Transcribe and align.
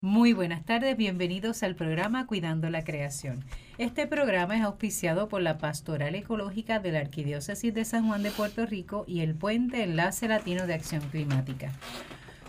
Muy 0.00 0.32
buenas 0.32 0.64
tardes, 0.64 0.96
bienvenidos 0.96 1.64
al 1.64 1.74
programa 1.74 2.28
Cuidando 2.28 2.70
la 2.70 2.84
Creación. 2.84 3.44
Este 3.78 4.06
programa 4.06 4.56
es 4.56 4.62
auspiciado 4.62 5.28
por 5.28 5.42
la 5.42 5.58
Pastoral 5.58 6.14
Ecológica 6.14 6.78
de 6.78 6.92
la 6.92 7.00
Arquidiócesis 7.00 7.74
de 7.74 7.84
San 7.84 8.06
Juan 8.06 8.22
de 8.22 8.30
Puerto 8.30 8.64
Rico 8.64 9.04
y 9.08 9.22
el 9.22 9.34
Puente 9.34 9.82
Enlace 9.82 10.28
Latino 10.28 10.68
de 10.68 10.74
Acción 10.74 11.02
Climática. 11.10 11.72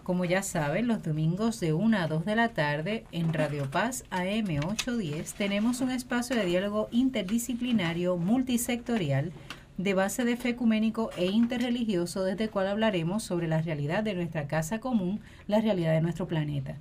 Como 0.03 0.25
ya 0.25 0.43
saben, 0.43 0.85
los 0.85 1.01
domingos 1.01 1.59
de 1.59 1.73
1 1.73 1.97
a 1.97 2.07
2 2.07 2.23
de 2.23 2.35
la 2.35 2.49
tarde 2.49 3.05
en 3.11 3.33
Radio 3.33 3.67
Paz 3.71 4.03
AM 4.11 4.59
810 4.63 5.33
tenemos 5.33 5.81
un 5.81 5.89
espacio 5.89 6.35
de 6.35 6.45
diálogo 6.45 6.87
interdisciplinario 6.91 8.15
multisectorial 8.17 9.31
de 9.79 9.95
base 9.95 10.23
de 10.23 10.37
fe 10.37 10.49
ecuménico 10.49 11.09
e 11.17 11.25
interreligioso 11.25 12.23
desde 12.23 12.43
el 12.43 12.49
cual 12.51 12.67
hablaremos 12.67 13.23
sobre 13.23 13.47
la 13.47 13.61
realidad 13.61 14.03
de 14.03 14.13
nuestra 14.13 14.45
casa 14.45 14.79
común, 14.79 15.21
la 15.47 15.61
realidad 15.61 15.93
de 15.93 16.01
nuestro 16.01 16.27
planeta. 16.27 16.75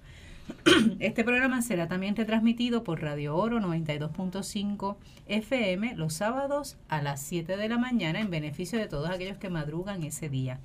Este 1.01 1.25
programa 1.25 1.63
será 1.63 1.89
también 1.89 2.17
retransmitido 2.17 2.85
por 2.85 3.03
Radio 3.03 3.37
Oro 3.37 3.61
92.5 3.61 4.97
FM 5.27 5.95
los 5.97 6.15
sábados 6.15 6.77
a 6.89 7.03
las 7.03 7.23
7 7.23 7.57
de 7.57 7.69
la 7.69 7.79
mañana 7.79 8.21
en 8.21 8.31
beneficio 8.31 8.79
de 8.79 8.87
todos 8.87 9.11
aquellos 9.11 9.39
que 9.39 9.51
madrugan 9.51 10.03
ese 10.03 10.29
día. 10.29 10.61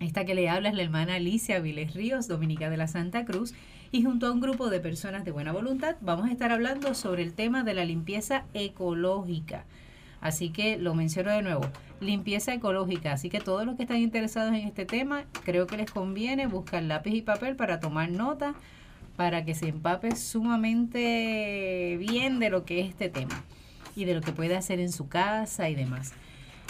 Esta 0.00 0.24
que 0.24 0.34
le 0.34 0.48
habla 0.48 0.68
es 0.68 0.74
la 0.74 0.82
hermana 0.82 1.14
Alicia 1.14 1.58
Viles 1.58 1.94
Ríos, 1.94 2.28
dominica 2.28 2.68
de 2.68 2.76
la 2.76 2.86
Santa 2.86 3.24
Cruz, 3.24 3.54
y 3.92 4.02
junto 4.02 4.26
a 4.26 4.32
un 4.32 4.40
grupo 4.40 4.68
de 4.68 4.80
personas 4.80 5.24
de 5.24 5.30
buena 5.30 5.52
voluntad 5.52 5.96
vamos 6.00 6.28
a 6.28 6.32
estar 6.32 6.52
hablando 6.52 6.94
sobre 6.94 7.22
el 7.22 7.32
tema 7.32 7.62
de 7.62 7.74
la 7.74 7.84
limpieza 7.84 8.44
ecológica. 8.52 9.64
Así 10.20 10.50
que 10.50 10.76
lo 10.76 10.94
menciono 10.94 11.30
de 11.30 11.42
nuevo, 11.42 11.62
limpieza 12.00 12.52
ecológica. 12.52 13.12
Así 13.12 13.30
que 13.30 13.40
todos 13.40 13.64
los 13.64 13.76
que 13.76 13.82
están 13.82 13.98
interesados 13.98 14.54
en 14.54 14.66
este 14.66 14.84
tema, 14.84 15.24
creo 15.44 15.66
que 15.66 15.76
les 15.76 15.90
conviene 15.90 16.46
buscar 16.46 16.82
lápiz 16.82 17.14
y 17.14 17.22
papel 17.22 17.56
para 17.56 17.80
tomar 17.80 18.10
nota 18.10 18.54
para 19.16 19.44
que 19.44 19.54
se 19.54 19.68
empape 19.68 20.14
sumamente 20.14 21.96
bien 21.98 22.38
de 22.38 22.50
lo 22.50 22.64
que 22.64 22.80
es 22.80 22.88
este 22.88 23.08
tema 23.08 23.42
y 23.94 24.04
de 24.04 24.14
lo 24.14 24.20
que 24.20 24.32
puede 24.32 24.56
hacer 24.56 24.78
en 24.78 24.92
su 24.92 25.08
casa 25.08 25.68
y 25.68 25.74
demás. 25.74 26.12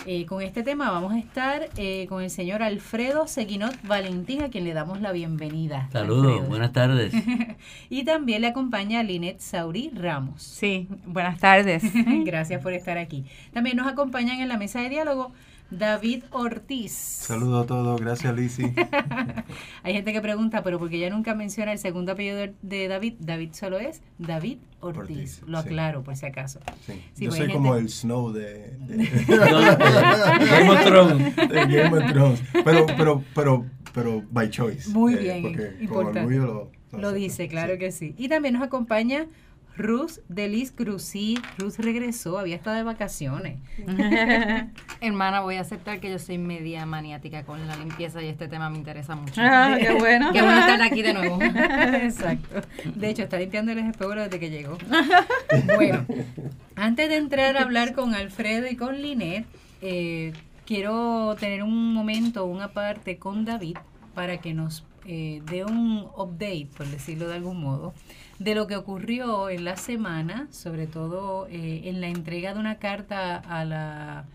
Eh, 0.04 0.26
con 0.26 0.42
este 0.42 0.62
tema 0.62 0.90
vamos 0.90 1.12
a 1.14 1.18
estar 1.18 1.68
eh, 1.76 2.06
con 2.08 2.22
el 2.22 2.30
señor 2.30 2.62
Alfredo 2.62 3.26
Seguinot 3.26 3.74
Valentín, 3.82 4.42
a 4.42 4.50
quien 4.50 4.64
le 4.64 4.72
damos 4.72 5.00
la 5.00 5.10
bienvenida. 5.10 5.88
Saludos, 5.90 6.46
buenas 6.48 6.72
tardes. 6.72 7.12
y 7.90 8.04
también 8.04 8.42
le 8.42 8.48
acompaña 8.48 9.02
Linet 9.02 9.40
Saurí 9.40 9.90
Ramos. 9.94 10.42
Sí, 10.42 10.86
buenas 11.06 11.40
tardes. 11.40 11.82
Gracias 12.24 12.62
por 12.62 12.72
estar 12.72 12.98
aquí. 12.98 13.24
También 13.52 13.76
nos 13.76 13.88
acompañan 13.88 14.40
en 14.40 14.48
la 14.48 14.58
mesa 14.58 14.80
de 14.80 14.90
diálogo 14.90 15.32
David 15.70 16.24
Ortiz. 16.30 16.92
Saludos 16.92 17.64
a 17.64 17.66
todos, 17.66 18.00
gracias 18.00 18.34
Lizzy. 18.34 18.62
Hay 19.82 19.94
gente 19.94 20.12
que 20.12 20.20
pregunta, 20.20 20.62
pero 20.62 20.78
porque 20.78 20.98
ya 20.98 21.10
nunca 21.10 21.34
menciona 21.34 21.72
el 21.72 21.78
segundo 21.78 22.12
apellido 22.12 22.52
de 22.62 22.88
David, 22.88 23.14
David 23.18 23.52
solo 23.52 23.78
es 23.78 24.00
David 24.18 24.58
Ortiz. 24.80 25.42
Lo 25.46 25.58
aclaro 25.58 26.04
por 26.04 26.16
si 26.16 26.26
acaso. 26.26 26.60
Sí. 26.86 27.02
Yo 27.24 27.32
soy 27.32 27.50
como 27.50 27.74
el 27.74 27.88
Snow 27.88 28.32
de, 28.32 28.76
Game 30.48 30.70
of 30.70 30.84
Thrones. 30.84 31.36
Game 31.36 31.98
of 31.98 32.12
Thrones. 32.12 32.42
Pero, 32.64 32.86
pero, 32.86 33.24
pero, 33.34 33.66
pero 33.92 34.22
by 34.30 34.48
choice. 34.50 34.88
Muy 34.90 35.14
eh, 35.14 35.18
bien. 35.18 35.42
Porque 35.42 35.76
importante. 35.80 36.36
lo, 36.36 36.70
lo, 36.92 37.12
dice, 37.12 37.48
claro 37.48 37.76
que 37.78 37.90
sí. 37.90 38.14
Y 38.16 38.28
también 38.28 38.54
nos 38.54 38.62
acompaña 38.62 39.26
Ruth 39.76 40.18
Delis 40.28 40.72
Cruzí. 40.72 41.38
Ruth 41.58 41.74
regresó, 41.78 42.38
había 42.38 42.56
estado 42.56 42.76
de 42.76 42.82
vacaciones. 42.82 43.58
Hermana, 45.00 45.40
voy 45.40 45.56
a 45.56 45.60
aceptar 45.60 46.00
que 46.00 46.10
yo 46.10 46.18
soy 46.18 46.38
media 46.38 46.86
maniática 46.86 47.44
con 47.44 47.66
la 47.66 47.76
limpieza 47.76 48.22
y 48.22 48.28
este 48.28 48.48
tema 48.48 48.70
me 48.70 48.78
interesa 48.78 49.14
mucho. 49.14 49.40
Ah, 49.42 49.76
qué 49.78 49.92
bueno. 49.98 50.32
Qué 50.32 50.42
bueno 50.42 50.58
estar 50.58 50.82
aquí 50.82 51.02
de 51.02 51.14
nuevo. 51.14 51.38
Exacto. 51.42 52.62
De 52.94 53.10
hecho, 53.10 53.22
está 53.22 53.38
limpiando 53.38 53.72
el 53.72 53.78
espejo 53.78 54.10
desde 54.14 54.40
que 54.40 54.50
llegó. 54.50 54.78
Bueno, 55.74 56.06
antes 56.74 57.08
de 57.08 57.16
entrar 57.16 57.56
a 57.56 57.62
hablar 57.62 57.92
con 57.92 58.14
Alfredo 58.14 58.66
y 58.68 58.76
con 58.76 59.00
Linet, 59.00 59.46
eh, 59.82 60.32
quiero 60.64 61.36
tener 61.38 61.62
un 61.62 61.92
momento, 61.92 62.46
una 62.46 62.68
parte 62.68 63.18
con 63.18 63.44
David 63.44 63.76
para 64.14 64.38
que 64.38 64.54
nos 64.54 64.84
eh, 65.04 65.42
dé 65.50 65.64
un 65.64 66.06
update, 66.16 66.68
por 66.76 66.86
decirlo 66.86 67.28
de 67.28 67.34
algún 67.34 67.60
modo, 67.60 67.94
de 68.38 68.54
lo 68.54 68.66
que 68.66 68.76
ocurrió 68.76 69.48
en 69.48 69.64
la 69.64 69.76
semana, 69.76 70.48
sobre 70.50 70.86
todo 70.86 71.46
eh, 71.48 71.82
en 71.84 72.00
la 72.00 72.08
entrega 72.08 72.54
de 72.54 72.60
una 72.60 72.76
carta 72.78 73.36
a 73.36 73.64
la 73.64 74.26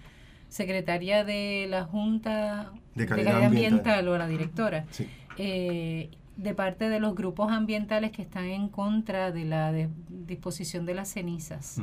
secretaria 0.49 1.23
de 1.23 1.67
la 1.69 1.85
Junta 1.85 2.71
de 2.95 3.05
Calidad, 3.05 3.43
Ambiental. 3.43 4.07
o 4.07 4.15
a 4.15 4.17
la 4.17 4.27
directora, 4.27 4.85
eh, 5.37 6.09
de 6.35 6.53
parte 6.55 6.89
de 6.89 6.99
los 6.99 7.15
grupos 7.15 7.51
ambientales 7.51 8.11
que 8.11 8.21
están 8.21 8.45
en 8.45 8.67
contra 8.67 9.31
de 9.31 9.45
la 9.45 9.71
disposición 10.09 10.85
de 10.85 10.95
las 10.95 11.09
cenizas. 11.09 11.79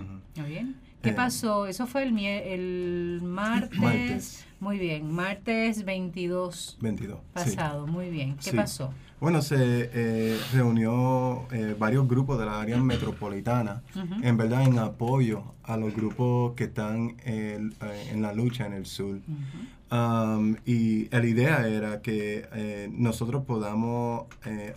bien? 0.46 0.76
¿Qué 1.02 1.10
eh, 1.10 1.12
pasó? 1.14 1.66
Eso 1.66 1.86
fue 1.86 2.02
el, 2.02 2.18
el 2.18 3.20
martes, 3.22 4.46
Muy 4.58 4.78
bien, 4.78 5.12
martes 5.12 5.84
22. 5.84 6.78
22. 6.80 7.20
Pasado, 7.32 7.86
muy 7.86 8.10
bien. 8.10 8.36
¿Qué 8.42 8.52
pasó? 8.52 8.92
Bueno, 9.20 9.42
se 9.42 9.90
eh, 9.92 10.38
reunió 10.52 11.46
eh, 11.52 11.76
varios 11.78 12.06
grupos 12.08 12.38
de 12.38 12.46
la 12.46 12.60
área 12.60 12.76
metropolitana, 12.78 13.82
en 14.22 14.36
verdad 14.36 14.62
en 14.62 14.78
apoyo 14.78 15.42
a 15.64 15.76
los 15.76 15.94
grupos 15.94 16.54
que 16.54 16.64
están 16.64 17.16
en 17.24 18.22
la 18.22 18.32
lucha 18.32 18.66
en 18.66 18.74
el 18.74 18.86
sur. 18.86 19.18
Um, 19.90 20.56
y 20.66 21.08
la 21.08 21.26
idea 21.26 21.66
era 21.66 22.00
que 22.00 22.88
nosotros 22.92 23.44
podamos 23.44 24.26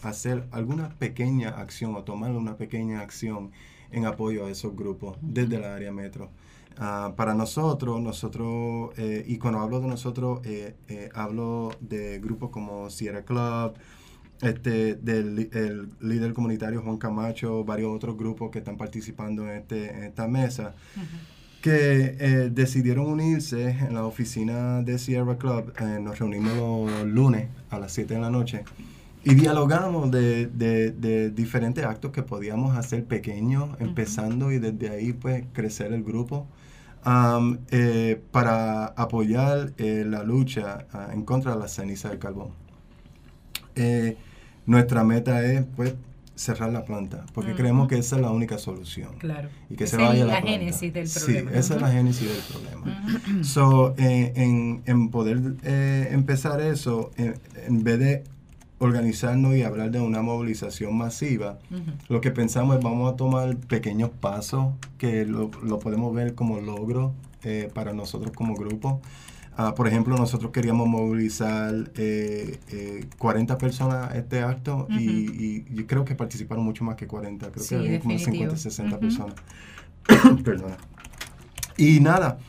hacer 0.02 0.48
alguna 0.52 0.90
pequeña 0.90 1.50
acción 1.50 1.96
o 1.96 2.03
tomar 2.03 2.32
una 2.32 2.56
pequeña 2.56 3.02
acción 3.02 3.52
en 3.91 4.06
apoyo 4.06 4.46
a 4.46 4.50
esos 4.50 4.75
grupos 4.75 5.18
desde 5.22 5.59
la 5.59 5.75
área 5.75 5.91
metro. 5.91 6.29
Ah, 6.78 7.13
para 7.16 7.34
nosotros, 7.34 8.02
nosotros, 8.02 8.91
eh, 8.97 9.24
y 9.28 9.38
cuando 9.38 9.59
hablo 9.59 9.81
de 9.81 9.88
nosotros, 9.88 10.40
eh, 10.46 10.75
eh, 10.88 11.09
hablo 11.13 11.72
de 11.79 12.19
grupos 12.19 12.50
como 12.50 12.90
Sierra 12.90 13.24
Club, 13.24 13.74
este, 14.41 14.96
del 14.96 15.50
el 15.53 15.90
líder 16.00 16.34
comunitario 16.34 16.81
Juan 16.81 16.97
Camacho, 16.97 17.63
varios 17.63 17.96
otros 17.96 18.18
grupos 18.18 18.50
que 18.50 18.59
están 18.59 18.78
participando 18.78 19.44
en, 19.44 19.57
este, 19.57 20.08
esta 20.08 20.28
mesa, 20.28 20.73
que 21.62 22.50
decidieron 22.52 23.06
unirse 23.06 23.69
en 23.69 23.94
la 23.94 24.03
oficina 24.03 24.81
de 24.81 24.97
Sierra 24.97 25.38
Club. 25.38 25.73
nos 26.02 26.18
reunimos 26.18 26.90
los 26.90 27.06
lunes 27.06 27.50
a 27.69 27.78
las 27.78 27.94
7 27.94 28.16
de 28.16 28.19
la 28.19 28.31
noche 28.31 28.63
y 29.24 29.36
dialogamos 29.36 30.09
de, 30.09 30.48
de, 30.48 31.30
diferentes 31.30 31.86
actos 31.86 32.12
que 32.12 32.24
podíamos 32.24 32.76
hacer 32.76 33.06
pequeños, 33.06 33.70
empezando 33.80 34.52
y 34.52 34.59
desde 34.59 34.90
ahí 34.90 35.14
pues 35.14 35.44
crecer 35.54 35.94
el 35.94 36.04
grupo 36.04 36.48
eh, 37.72 38.22
para 38.32 38.86
apoyar 38.86 39.74
eh, 39.78 40.04
la 40.08 40.24
lucha 40.24 40.86
ah, 40.94 41.09
en 41.14 41.24
contra 41.24 41.54
de 41.54 41.59
la 41.59 41.68
ceniza 41.68 42.09
del 42.09 42.20
carbón. 42.20 42.50
Eh, 43.76 44.18
nuestra 44.66 45.04
meta 45.04 45.44
es 45.46 45.66
pues 45.76 45.94
cerrar 46.36 46.72
la 46.72 46.86
planta, 46.86 47.26
porque 47.34 47.53
creemos 47.53 47.88
que 47.88 48.00
esa 48.00 48.16
es 48.16 48.22
la 48.24 48.32
única 48.32 48.58
solución. 48.58 49.09
Claro. 49.20 49.50
Y 49.70 49.76
que 49.76 49.84
esa 49.84 49.98
se 49.98 50.03
vaya 50.03 50.22
es 50.22 50.28
la, 50.28 50.34
la 50.34 50.42
génesis 50.42 50.94
del 50.94 51.08
problema. 51.08 51.52
Sí, 51.52 51.58
esa 51.58 51.76
es 51.76 51.82
la 51.82 51.92
génesis 51.92 52.28
del 52.28 52.42
problema. 52.42 53.44
so, 53.44 53.94
en, 53.98 54.82
en, 54.86 55.09
poder 55.09 55.40
empezar 55.64 56.62
eso, 56.62 57.12
en 57.18 57.84
vez 57.84 58.00
de 58.00 58.24
organizarnos 58.81 59.56
y 59.56 59.62
hablar 59.62 59.92
de 59.92 60.02
una 60.02 60.24
movilización 60.24 60.97
masiva, 60.97 61.59
lo 62.09 62.19
que 62.19 62.31
pensamos 62.31 62.78
es 62.78 62.84
vamos 62.84 63.14
a 63.14 63.16
tomar 63.16 63.56
pequeños 63.56 64.09
pasos 64.09 64.74
que 64.97 65.24
lo, 65.24 65.52
podemos 65.80 66.14
ver 66.16 66.34
como 66.34 66.59
logro 66.59 67.14
eh, 67.44 67.70
para 67.72 67.94
nosotros 67.94 68.31
como 68.36 68.56
grupo. 68.56 69.00
Ah, 69.56 69.75
por 69.75 69.88
ejemplo, 69.88 70.18
nosotros 70.18 70.52
queríamos 70.52 70.88
movilizar 70.88 71.91
eh, 71.96 73.06
40 73.20 73.53
eh, 73.53 73.58
personas 73.58 74.12
a 74.12 74.18
este 74.18 74.41
acto 74.41 74.88
y, 74.90 75.64
yo 75.75 75.86
creo 75.86 76.03
que 76.03 76.16
participaron 76.16 76.66
mucho 76.66 76.84
más 76.84 76.96
que 76.96 77.06
40, 77.06 77.52
creo 77.52 77.66
que 77.67 77.76
había 77.76 78.00
como 78.00 78.17
50, 78.17 78.58
60 78.58 79.00
personas. 79.00 79.35
Perdona. 80.44 80.78
Y 81.78 82.00
nada, 82.00 82.40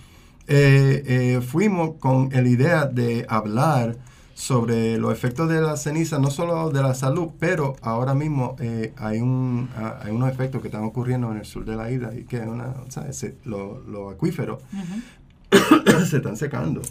eh, 0.46 1.42
fuimos 1.46 1.96
con 1.98 2.30
la 2.30 2.48
idea 2.48 2.86
de 2.86 3.26
hablar 3.28 3.98
sobre 4.42 4.98
los 4.98 5.12
efectos 5.12 5.48
de 5.48 5.60
la 5.60 5.76
ceniza, 5.76 6.18
no 6.18 6.28
solo 6.28 6.70
de 6.70 6.82
la 6.82 6.94
salud, 6.94 7.28
pero 7.38 7.76
ahora 7.80 8.12
mismo 8.12 8.56
eh, 8.58 8.92
hay, 8.96 9.20
un, 9.20 9.70
hay 10.02 10.10
unos 10.10 10.32
efectos 10.32 10.60
que 10.60 10.66
están 10.66 10.82
ocurriendo 10.82 11.30
en 11.30 11.38
el 11.38 11.44
sur 11.44 11.64
de 11.64 11.76
la 11.76 11.92
isla 11.92 12.12
y 12.12 12.24
que 12.24 12.44
los 13.44 14.12
acuíferos 14.12 14.60
se 16.08 16.16
están 16.16 16.36
secando. 16.36 16.82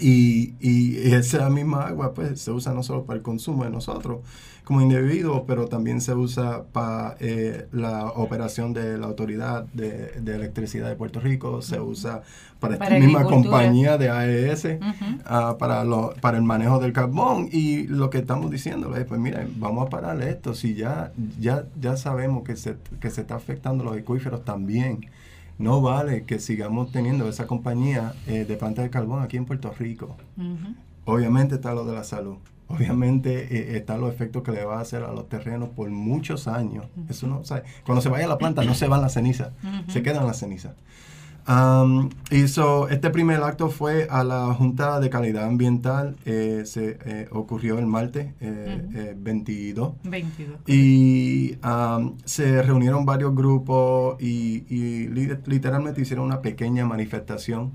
Y, 0.00 0.54
y 0.60 1.12
esa 1.12 1.50
misma 1.50 1.88
agua 1.88 2.14
pues 2.14 2.40
se 2.40 2.50
usa 2.50 2.72
no 2.72 2.82
solo 2.82 3.04
para 3.04 3.18
el 3.18 3.22
consumo 3.22 3.64
de 3.64 3.70
nosotros 3.70 4.20
como 4.70 4.82
individuos, 4.82 5.42
pero 5.48 5.66
también 5.66 6.00
se 6.00 6.14
usa 6.14 6.62
para 6.72 7.16
eh, 7.18 7.66
la 7.72 8.06
operación 8.06 8.72
de 8.72 8.98
la 8.98 9.06
Autoridad 9.08 9.64
de, 9.72 10.12
de 10.20 10.36
Electricidad 10.36 10.88
de 10.88 10.94
Puerto 10.94 11.18
Rico, 11.18 11.60
se 11.60 11.80
usa 11.80 12.22
para, 12.60 12.78
Para 12.78 12.94
esta 12.94 13.04
misma 13.04 13.24
compañía 13.24 13.98
de 13.98 14.10
AES, 14.10 14.78
ah, 15.24 15.56
para, 15.58 15.82
lo, 15.82 16.14
para 16.20 16.36
el 16.36 16.44
manejo 16.44 16.78
del 16.78 16.92
carbón. 16.92 17.48
Y 17.50 17.88
lo 17.88 18.10
que 18.10 18.18
estamos 18.18 18.48
diciendo 18.48 18.94
es, 18.94 19.06
pues 19.06 19.18
mira, 19.18 19.44
vamos 19.56 19.88
a 19.88 19.90
parar 19.90 20.22
esto, 20.22 20.54
si 20.54 20.74
ya, 20.74 21.10
ya, 21.40 21.64
ya 21.80 21.96
sabemos 21.96 22.44
que 22.44 22.54
se, 22.54 22.76
que 23.00 23.10
se 23.10 23.22
está 23.22 23.34
afectando 23.34 23.82
los 23.82 23.96
acuíferos 23.96 24.44
también. 24.44 25.00
No 25.60 25.80
vale 25.82 26.24
que 26.24 26.38
sigamos 26.40 26.90
teniendo 26.90 27.28
esa 27.28 27.46
compañía 27.46 28.14
eh, 28.26 28.44
de 28.46 28.56
planta 28.56 28.82
de 28.82 28.90
carbón 28.90 29.22
aquí 29.22 29.36
en 29.36 29.44
Puerto 29.44 29.72
Rico. 29.78 30.16
Obviamente 31.04 31.56
está 31.56 31.74
lo 31.74 31.84
de 31.84 31.92
la 31.94 32.02
salud. 32.04 32.36
Obviamente 32.68 33.56
eh, 33.74 33.76
están 33.76 34.00
los 34.00 34.12
efectos 34.12 34.42
que 34.42 34.52
le 34.52 34.64
va 34.64 34.78
a 34.78 34.80
hacer 34.80 35.02
a 35.02 35.12
los 35.12 35.28
terrenos 35.28 35.68
por 35.70 35.90
muchos 35.90 36.48
años. 36.48 36.86
Eso 37.08 37.26
no, 37.26 37.40
o 37.40 37.44
sea, 37.44 37.62
cuando 37.84 38.00
se 38.00 38.08
vaya 38.08 38.26
la 38.26 38.38
planta 38.38 38.62
no 38.64 38.74
se 38.74 38.86
van 38.88 39.02
las 39.02 39.12
cenizas, 39.14 39.50
Ujú. 39.62 39.90
se 39.90 40.02
quedan 40.02 40.26
las 40.26 40.38
cenizas. 40.38 40.74
Y 42.30 42.48
so, 42.48 42.88
este 42.88 43.10
primer 43.10 43.42
acto 43.42 43.70
fue 43.70 44.06
a 44.10 44.22
la 44.22 44.52
Junta 44.54 45.00
de 45.00 45.10
Calidad 45.10 45.44
Ambiental, 45.46 46.16
eh, 46.24 46.62
se 46.64 46.98
eh, 47.04 47.28
ocurrió 47.32 47.78
el 47.78 47.86
martes 47.86 48.34
eh, 48.40 48.84
Ujú. 48.88 48.98
eh, 48.98 49.14
22. 49.18 49.94
22. 50.04 50.58
Y 50.68 51.56
am, 51.62 52.16
se 52.24 52.62
reunieron 52.62 53.04
varios 53.04 53.34
grupos 53.34 54.20
y, 54.22 54.64
y 54.68 55.08
li- 55.08 55.36
literalmente 55.46 56.00
hicieron 56.00 56.26
una 56.26 56.40
pequeña 56.40 56.84
manifestación 56.86 57.72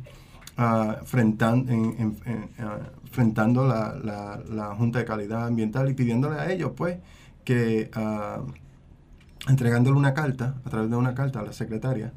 ah, 0.58 0.98
frentan- 1.06 1.68
en- 1.70 1.96
en- 2.00 2.18
en, 2.26 2.50
ah, 2.60 2.78
enfrentando 3.04 3.68
la, 3.68 3.94
la- 4.02 4.40
la 4.50 4.76
Junta 4.76 5.00
de 5.00 5.06
Calidad 5.06 5.48
Ambiental 5.48 5.90
y 5.90 5.94
pidiéndole 5.94 6.40
a 6.40 6.50
ellos, 6.52 6.72
pues, 6.78 6.98
que 7.44 7.90
ah, 7.94 8.42
entregándole 9.50 9.98
una 9.98 10.14
carta, 10.14 10.56
a 10.66 10.70
través 10.70 10.90
de 10.90 10.96
una 10.96 11.14
carta 11.14 11.40
a 11.42 11.44
la 11.44 11.52
secretaria, 11.54 12.14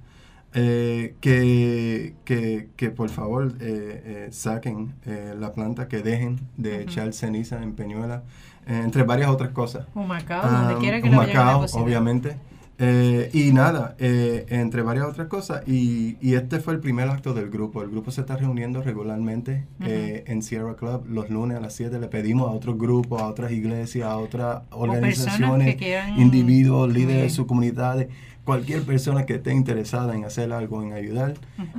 eh, 0.54 1.14
que, 1.20 2.14
que, 2.24 2.68
que 2.76 2.90
por 2.90 3.10
favor 3.10 3.52
eh, 3.60 4.02
eh, 4.04 4.28
saquen 4.30 4.94
eh, 5.06 5.34
la 5.38 5.52
planta, 5.52 5.88
que 5.88 5.98
dejen 6.02 6.40
de 6.56 6.82
echar 6.82 7.12
ceniza 7.12 7.62
en 7.62 7.74
Peñuela, 7.74 8.22
entre 8.66 9.02
varias 9.02 9.30
otras 9.30 9.50
cosas. 9.50 9.86
Humacao, 9.94 10.40
Ah, 10.44 10.64
donde 10.68 10.80
quiera 10.80 11.00
que 11.00 11.08
lo 11.08 11.14
Humacao, 11.18 11.52
depositar. 11.62 11.82
obviamente. 11.82 12.36
Eh, 12.80 13.28
y 13.32 13.50
nada, 13.52 13.96
eh, 13.98 14.46
entre 14.50 14.82
varias 14.82 15.06
otras 15.06 15.26
cosas. 15.26 15.66
Y, 15.66 16.16
y 16.20 16.34
este 16.34 16.60
fue 16.60 16.74
el 16.74 16.80
primer 16.80 17.08
acto 17.08 17.34
del 17.34 17.50
grupo. 17.50 17.82
El 17.82 17.90
grupo 17.90 18.12
se 18.12 18.20
está 18.20 18.36
reuniendo 18.36 18.82
regularmente 18.82 19.66
eh, 19.84 20.22
en 20.28 20.42
Sierra 20.42 20.76
Club 20.76 21.04
los 21.08 21.28
lunes 21.28 21.56
a 21.56 21.60
las 21.60 21.72
7. 21.74 21.98
Le 21.98 22.06
pedimos 22.06 22.48
a 22.48 22.52
otros 22.52 22.78
grupos, 22.78 23.20
a 23.20 23.26
otras 23.26 23.50
iglesias, 23.50 24.06
a 24.08 24.16
otras 24.18 24.60
que 24.60 24.66
organizaciones, 24.76 25.74
quieran- 25.74 26.20
individuos, 26.20 26.92
líderes 26.92 27.22
de 27.22 27.30
sus 27.30 27.46
comunidades, 27.46 28.08
cualquier 28.48 28.80
persona 28.80 29.26
que 29.26 29.34
esté 29.34 29.52
interesada 29.52 30.14
en 30.14 30.24
hacer 30.24 30.54
algo, 30.54 30.82
en 30.82 30.94
ayudar, 30.94 31.34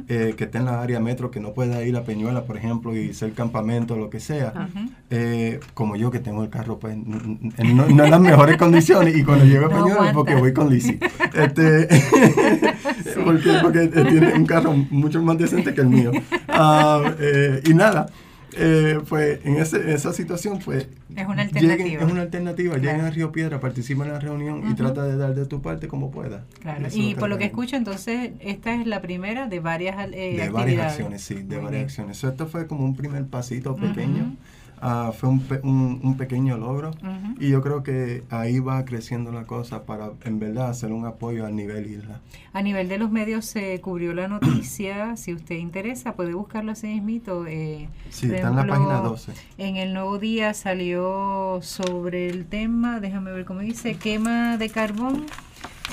eh, 0.08 0.36
que 0.38 0.44
esté 0.44 0.60
en 0.60 0.66
la 0.66 0.84
área 0.84 1.00
metro, 1.00 1.32
que 1.32 1.40
no 1.40 1.52
pueda 1.54 1.84
ir 1.84 1.98
a 1.98 2.04
Peñuela, 2.04 2.44
por 2.44 2.58
ejemplo, 2.58 2.96
y 2.96 3.10
hacer 3.10 3.34
campamento, 3.34 3.96
lo 3.96 4.12
que 4.12 4.20
sea. 4.20 4.70
Eh, 5.10 5.60
como 5.74 5.96
yo 5.96 6.12
que 6.12 6.20
tengo 6.20 6.44
el 6.44 6.52
carro 6.52 6.78
pues 6.78 6.96
no, 6.96 7.88
no 7.88 7.88
en 7.88 8.12
las 8.12 8.22
mejores 8.22 8.56
condiciones 8.58 9.18
y 9.18 9.24
cuando 9.24 9.46
llego 9.46 9.66
a 9.66 9.70
No 9.70 9.84
Peñuela 9.84 10.08
es 10.10 10.14
porque 10.14 10.36
voy 10.36 10.54
con 10.54 10.70
Lizzy. 10.70 11.00
Este, 11.34 11.88
porque, 13.26 13.52
porque 13.62 13.84
eh, 13.84 14.06
tiene 14.08 14.34
un 14.34 14.46
carro 14.46 14.74
mucho 14.92 15.24
más 15.24 15.40
decente 15.40 15.74
que 15.74 15.82
el 15.82 15.88
mío. 15.88 16.12
Ah, 16.50 17.02
eh, 17.20 17.62
y 17.66 17.74
nada 17.74 18.12
eh, 18.58 19.00
pues 19.08 19.40
en 19.46 19.56
ese- 19.58 19.94
esa 19.94 20.12
situación 20.14 20.60
pues 20.64 20.88
Es 21.16 21.28
una 21.28 21.46
lleguen- 21.46 21.72
alternativa. 21.72 22.04
es 22.06 22.12
una 22.12 22.22
alternativa 22.22 22.76
Claro. 22.76 22.90
lleguen 22.92 23.06
a 23.06 23.10
Río 23.12 23.32
Piedra 23.32 23.60
participa 23.60 24.06
en 24.06 24.12
la 24.14 24.20
reunión 24.20 24.70
y 24.70 24.74
trata 24.76 25.04
de 25.04 25.18
dar 25.18 25.36
de 25.36 25.46
tu 25.46 25.62
parte 25.62 25.88
como 25.88 26.12
pueda 26.12 26.46
Claro. 26.62 26.88
Eso 26.88 26.98
Y 26.98 27.16
por 27.16 27.30
lo 27.30 27.38
que 27.38 27.46
escucho, 27.46 27.76
entonces, 27.76 28.32
esta 28.40 28.74
es 28.74 28.86
la 28.88 29.02
primera 29.02 29.48
de 29.48 29.60
varias 29.60 29.98
eh, 30.14 30.36
de 30.38 30.50
varias 30.50 30.92
acciones, 30.94 31.22
sí, 31.22 31.36
de 31.36 31.42
Muy 31.44 31.56
varias 31.58 31.72
bien. 31.72 31.84
acciones. 31.86 32.18
So, 32.18 32.30
esto 32.30 32.48
fue 32.48 32.68
como 32.68 32.86
un 32.86 32.96
primer 32.96 33.26
pasito 33.26 33.76
pequeño. 33.76 34.36
Ah, 34.82 35.12
fue 35.18 35.30
un, 35.30 35.40
pe- 35.42 35.60
un, 35.64 36.00
un 36.04 36.18
pequeño 36.18 36.58
logro. 36.58 36.92
Y 37.40 37.50
yo 37.50 37.62
creo 37.62 37.84
que 37.84 38.24
ahí 38.30 38.60
va 38.60 38.84
creciendo 38.86 39.32
la 39.32 39.46
cosa 39.46 39.84
para, 39.86 40.12
en 40.24 40.40
verdad, 40.40 40.70
hacer 40.70 40.92
un 40.94 41.06
apoyo 41.06 41.46
a 41.46 41.50
nivel 41.52 41.88
isla. 41.92 42.22
A 42.54 42.62
nivel 42.62 42.88
de 42.88 42.98
los 42.98 43.12
medios 43.12 43.46
se 43.46 43.80
cubrió 43.82 44.14
la 44.14 44.28
noticia. 44.28 45.16
si 45.18 45.34
usted 45.34 45.56
interesa, 45.56 46.14
puede 46.14 46.34
buscarlo 46.34 46.72
así 46.72 46.88
mismito. 46.88 47.46
Eh, 47.48 47.90
Sí, 48.10 48.26
está 48.32 48.50
en 48.50 48.56
la 48.56 48.66
página 48.68 49.02
12. 49.02 49.32
En 49.58 49.76
el 49.76 49.94
nuevo 49.94 50.18
día 50.20 50.54
salió 50.54 51.60
sobre 51.62 52.30
el 52.30 52.46
tema, 52.46 53.00
déjame 53.00 53.32
ver 53.32 53.46
cómo 53.46 53.60
dice, 53.60 53.96
quema 53.96 54.58
de 54.58 54.70
carbón 54.70 55.26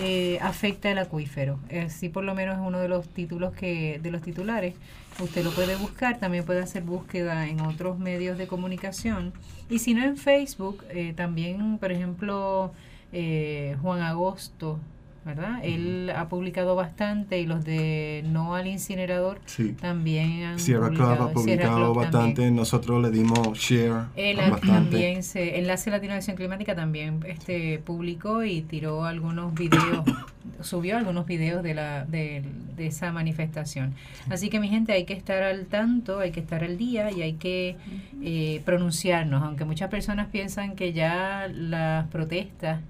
eh, 0.01 0.39
afecta 0.43 0.91
el 0.91 0.99
acuífero. 0.99 1.59
Así 1.85 2.09
por 2.09 2.25
lo 2.25 2.35
menos 2.35 2.57
es 2.57 2.63
uno 2.65 2.79
de 2.79 2.89
los 2.89 3.09
títulos 3.09 3.55
que, 3.55 3.99
de 4.03 4.11
los 4.11 4.23
titulares. 4.23 4.75
Usted 5.21 5.43
lo 5.43 5.51
puede 5.51 5.77
buscar, 5.77 6.19
también 6.19 6.45
puede 6.45 6.61
hacer 6.61 6.83
búsqueda 6.83 7.49
en 7.49 7.61
otros 7.61 7.99
medios 7.99 8.37
de 8.37 8.47
comunicación. 8.47 9.33
Y 9.71 9.79
si 9.79 9.95
no 9.95 10.05
en 10.05 10.17
Facebook, 10.17 10.85
eh, 10.91 11.15
también, 11.17 11.79
por 11.79 11.91
ejemplo, 11.93 12.73
eh, 13.13 13.77
Juan 13.81 14.03
Agosto, 14.03 14.79
¿verdad? 15.27 15.59
Él 15.63 16.11
ha 16.17 16.29
publicado 16.29 16.75
bastante 16.77 17.39
y 17.41 17.47
los 17.47 17.65
de 17.65 18.25
No 18.29 18.55
al 18.55 18.67
Incinerador 18.67 19.41
Sí. 19.45 19.73
también 19.79 20.45
han 20.45 20.59
Sierra 20.59 20.89
Club 20.89 20.99
publicado. 21.01 21.25
ha 21.29 21.33
publicado 21.33 21.77
Club 21.93 21.97
bastante. 21.97 22.35
también. 22.37 22.57
Nosotros 22.57 23.03
le 23.03 23.11
dimos 23.11 23.59
share 23.59 24.05
Él 24.17 24.37
bastante. 24.39 24.67
también 24.69 25.23
se, 25.23 25.59
Enlace 25.59 25.91
Latino 25.91 26.13
de 26.13 26.19
Acción 26.19 26.37
Climática 26.37 26.75
también 26.75 27.21
este 27.27 27.79
publicó 27.85 28.45
y 28.45 28.63
tiró 28.63 29.05
algunos 29.05 29.53
videos, 29.55 30.05
subió 30.63 30.97
algunos 30.97 31.27
videos 31.27 31.63
de 31.63 31.75
la 31.75 32.05
de, 32.07 32.43
de 32.77 32.87
esa 32.87 33.11
manifestación. 33.13 33.95
Así 34.31 34.49
que 34.49 34.61
mi 34.61 34.69
gente 34.69 34.93
hay 34.93 35.05
que 35.05 35.13
estar 35.15 35.43
al 35.43 35.67
tanto, 35.67 36.21
hay 36.21 36.31
que 36.31 36.41
estar 36.41 36.63
al 36.63 36.79
día 36.79 37.11
y 37.11 37.23
hay 37.23 37.33
que 37.35 37.77
eh, 38.23 38.63
pronunciarnos, 38.65 39.43
aunque 39.43 39.65
muchas 39.65 39.91
personas 39.91 40.29
piensan 40.29 40.77
que 40.77 40.93
ya 40.93 41.49
las 41.53 42.07
protestas 42.09 42.81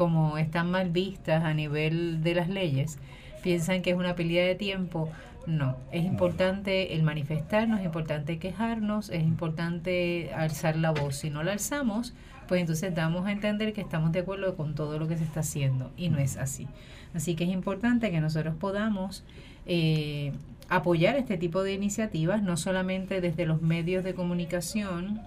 como 0.00 0.38
están 0.38 0.70
mal 0.70 0.88
vistas 0.88 1.44
a 1.44 1.52
nivel 1.52 2.22
de 2.22 2.34
las 2.34 2.48
leyes, 2.48 2.96
piensan 3.42 3.82
que 3.82 3.90
es 3.90 3.96
una 3.98 4.14
pérdida 4.14 4.42
de 4.44 4.54
tiempo. 4.54 5.10
No, 5.46 5.76
es 5.92 6.06
importante 6.06 6.94
el 6.94 7.02
manifestarnos, 7.02 7.80
es 7.80 7.84
importante 7.84 8.38
quejarnos, 8.38 9.10
es 9.10 9.22
importante 9.22 10.30
alzar 10.34 10.76
la 10.76 10.90
voz. 10.90 11.16
Si 11.16 11.28
no 11.28 11.42
la 11.42 11.52
alzamos, 11.52 12.14
pues 12.48 12.62
entonces 12.62 12.94
damos 12.94 13.26
a 13.26 13.32
entender 13.32 13.74
que 13.74 13.82
estamos 13.82 14.10
de 14.12 14.20
acuerdo 14.20 14.56
con 14.56 14.74
todo 14.74 14.98
lo 14.98 15.06
que 15.06 15.18
se 15.18 15.24
está 15.24 15.40
haciendo 15.40 15.90
y 15.98 16.08
no 16.08 16.16
es 16.16 16.38
así. 16.38 16.66
Así 17.12 17.34
que 17.34 17.44
es 17.44 17.50
importante 17.50 18.10
que 18.10 18.22
nosotros 18.22 18.54
podamos 18.58 19.22
eh, 19.66 20.32
apoyar 20.70 21.16
este 21.16 21.36
tipo 21.36 21.62
de 21.62 21.74
iniciativas, 21.74 22.42
no 22.42 22.56
solamente 22.56 23.20
desde 23.20 23.44
los 23.44 23.60
medios 23.60 24.02
de 24.02 24.14
comunicación 24.14 25.20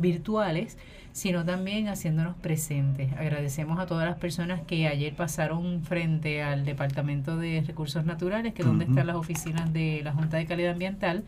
virtuales, 0.00 0.78
sino 1.16 1.46
también 1.46 1.88
haciéndonos 1.88 2.36
presentes. 2.36 3.10
Agradecemos 3.14 3.78
a 3.78 3.86
todas 3.86 4.06
las 4.06 4.18
personas 4.18 4.60
que 4.66 4.86
ayer 4.86 5.14
pasaron 5.14 5.82
frente 5.82 6.42
al 6.42 6.66
Departamento 6.66 7.38
de 7.38 7.64
Recursos 7.66 8.04
Naturales, 8.04 8.52
que 8.52 8.60
es 8.60 8.68
donde 8.68 8.84
están 8.84 9.06
las 9.06 9.16
oficinas 9.16 9.72
de 9.72 10.02
la 10.04 10.12
Junta 10.12 10.36
de 10.36 10.44
Calidad 10.44 10.72
Ambiental, 10.72 11.24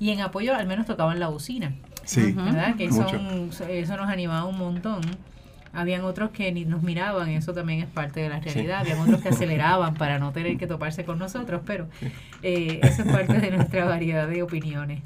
y 0.00 0.12
en 0.12 0.22
apoyo 0.22 0.54
al 0.54 0.66
menos 0.66 0.86
tocaban 0.86 1.20
la 1.20 1.28
bocina, 1.28 1.74
Sí. 2.04 2.32
¿verdad? 2.32 2.74
Que 2.76 2.90
son, 2.90 3.50
eso 3.68 3.96
nos 3.98 4.08
animaba 4.08 4.46
un 4.46 4.56
montón. 4.56 5.02
Habían 5.74 6.04
otros 6.04 6.30
que 6.30 6.50
ni 6.50 6.64
nos 6.64 6.82
miraban, 6.82 7.28
eso 7.28 7.52
también 7.52 7.80
es 7.80 7.86
parte 7.86 8.20
de 8.20 8.30
la 8.30 8.42
Sí. 8.42 8.48
realidad. 8.48 8.78
Habían 8.80 8.98
otros 9.00 9.20
que 9.20 9.28
aceleraban 9.28 9.92
para 9.92 10.18
no 10.18 10.32
tener 10.32 10.56
que 10.56 10.66
toparse 10.66 11.04
con 11.04 11.18
nosotros, 11.18 11.60
pero 11.66 11.86
eh, 12.42 12.80
eso 12.82 13.02
es 13.02 13.12
parte 13.12 13.34
de 13.38 13.50
nuestra 13.50 13.84
variedad 13.84 14.26
de 14.26 14.42
opiniones. 14.42 15.02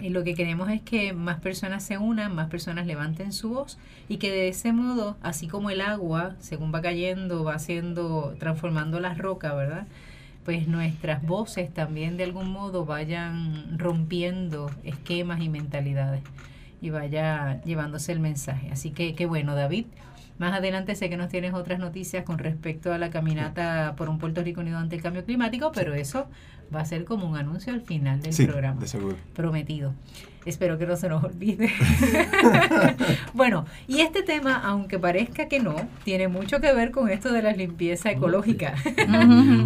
Y 0.00 0.08
lo 0.08 0.24
que 0.24 0.34
queremos 0.34 0.70
es 0.70 0.82
que 0.82 1.12
más 1.12 1.40
personas 1.40 1.84
se 1.84 1.98
unan, 1.98 2.34
más 2.34 2.48
personas 2.48 2.86
levanten 2.86 3.32
su 3.32 3.50
voz 3.50 3.78
y 4.08 4.16
que 4.16 4.30
de 4.30 4.48
ese 4.48 4.72
modo, 4.72 5.16
así 5.22 5.46
como 5.46 5.70
el 5.70 5.80
agua, 5.80 6.34
según 6.40 6.74
va 6.74 6.82
cayendo, 6.82 7.44
va 7.44 7.54
haciendo, 7.54 8.34
transformando 8.40 8.98
las 8.98 9.18
rocas, 9.18 9.54
¿verdad? 9.54 9.86
Pues 10.44 10.66
nuestras 10.66 11.22
voces 11.22 11.72
también 11.72 12.16
de 12.16 12.24
algún 12.24 12.50
modo 12.50 12.84
vayan 12.84 13.78
rompiendo 13.78 14.70
esquemas 14.82 15.40
y 15.40 15.48
mentalidades 15.48 16.22
y 16.82 16.90
vaya 16.90 17.62
llevándose 17.62 18.12
el 18.12 18.20
mensaje. 18.20 18.70
Así 18.70 18.90
que 18.90 19.14
qué 19.14 19.26
bueno, 19.26 19.54
David. 19.54 19.86
Más 20.38 20.52
adelante 20.52 20.96
sé 20.96 21.08
que 21.08 21.16
nos 21.16 21.28
tienes 21.28 21.54
otras 21.54 21.78
noticias 21.78 22.24
con 22.24 22.38
respecto 22.38 22.92
a 22.92 22.98
la 22.98 23.10
caminata 23.10 23.94
por 23.96 24.08
un 24.08 24.18
Puerto 24.18 24.42
Rico 24.42 24.60
unido 24.60 24.78
ante 24.78 24.96
el 24.96 25.02
cambio 25.02 25.24
climático, 25.24 25.70
pero 25.72 25.94
eso 25.94 26.26
va 26.74 26.80
a 26.80 26.84
ser 26.84 27.04
como 27.04 27.28
un 27.28 27.36
anuncio 27.36 27.72
al 27.72 27.80
final 27.80 28.20
del 28.20 28.32
Sí, 28.32 28.46
programa. 28.46 28.80
de 28.80 28.86
seguro. 28.88 29.16
Prometido. 29.34 29.94
Espero 30.44 30.76
que 30.76 30.86
no 30.86 30.96
se 30.96 31.08
nos 31.08 31.24
olvide. 31.24 31.70
bueno, 33.34 33.64
y 33.88 34.00
este 34.00 34.22
tema, 34.22 34.60
aunque 34.64 34.98
parezca 34.98 35.48
que 35.48 35.58
no, 35.60 35.74
tiene 36.04 36.28
mucho 36.28 36.60
que 36.60 36.72
ver 36.72 36.90
con 36.90 37.08
esto 37.08 37.32
de 37.32 37.42
la 37.42 37.52
limpieza 37.52 38.10
ecológica. 38.10 38.74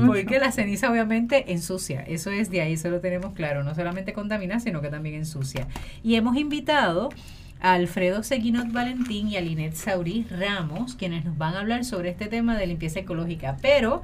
Porque 0.06 0.38
la 0.38 0.52
ceniza 0.52 0.90
obviamente 0.90 1.52
ensucia. 1.52 2.02
Eso 2.02 2.30
es 2.30 2.50
de 2.50 2.60
ahí, 2.60 2.74
eso 2.74 2.90
lo 2.90 3.00
tenemos 3.00 3.32
claro. 3.34 3.64
No 3.64 3.74
solamente 3.74 4.12
contamina, 4.12 4.60
sino 4.60 4.80
que 4.80 4.88
también 4.88 5.16
ensucia. 5.16 5.66
Y 6.04 6.14
hemos 6.14 6.36
invitado 6.36 7.08
a 7.60 7.72
Alfredo 7.72 8.22
Seguinot 8.22 8.70
Valentín 8.70 9.26
y 9.28 9.36
a 9.36 9.40
Linet 9.40 9.74
Saurí 9.74 10.26
Ramos, 10.30 10.94
quienes 10.94 11.24
nos 11.24 11.36
van 11.36 11.54
a 11.54 11.60
hablar 11.60 11.84
sobre 11.84 12.10
este 12.10 12.26
tema 12.26 12.56
de 12.56 12.68
limpieza 12.68 13.00
ecológica. 13.00 13.56
Pero 13.60 14.02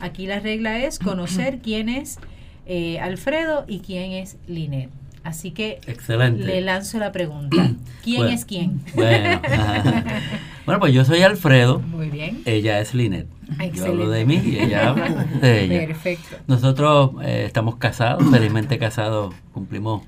aquí 0.00 0.26
la 0.26 0.40
regla 0.40 0.78
es 0.78 0.98
conocer 0.98 1.58
quién 1.62 1.90
es 1.90 2.18
eh, 2.66 2.98
Alfredo 3.00 3.64
y 3.68 3.80
quién 3.80 4.12
es 4.12 4.36
Linet. 4.46 4.90
Así 5.22 5.52
que 5.52 5.80
Excelente. 5.86 6.44
le 6.44 6.60
lanzo 6.60 6.98
la 6.98 7.10
pregunta. 7.12 7.70
¿Quién 8.04 8.18
Bueno. 8.18 8.34
es 8.34 8.44
quién? 8.44 8.80
Bueno, 8.94 9.40
bueno, 10.66 10.80
pues 10.80 10.92
yo 10.92 11.04
soy 11.04 11.22
Alfredo, 11.22 11.78
Muy 11.80 12.10
bien. 12.10 12.42
ella 12.44 12.80
es 12.80 12.94
Linet. 12.94 13.26
Yo 13.74 13.86
hablo 13.86 14.08
de 14.10 14.24
mí 14.24 14.40
y 14.44 14.58
ella 14.58 14.90
habla 14.90 15.24
de 15.40 15.64
ella. 15.64 15.86
Perfecto. 15.86 16.36
Nosotros 16.46 17.12
eh, 17.22 17.44
estamos 17.46 17.76
casados, 17.76 18.22
felizmente 18.30 18.78
casados, 18.78 19.34
cumplimos 19.52 20.02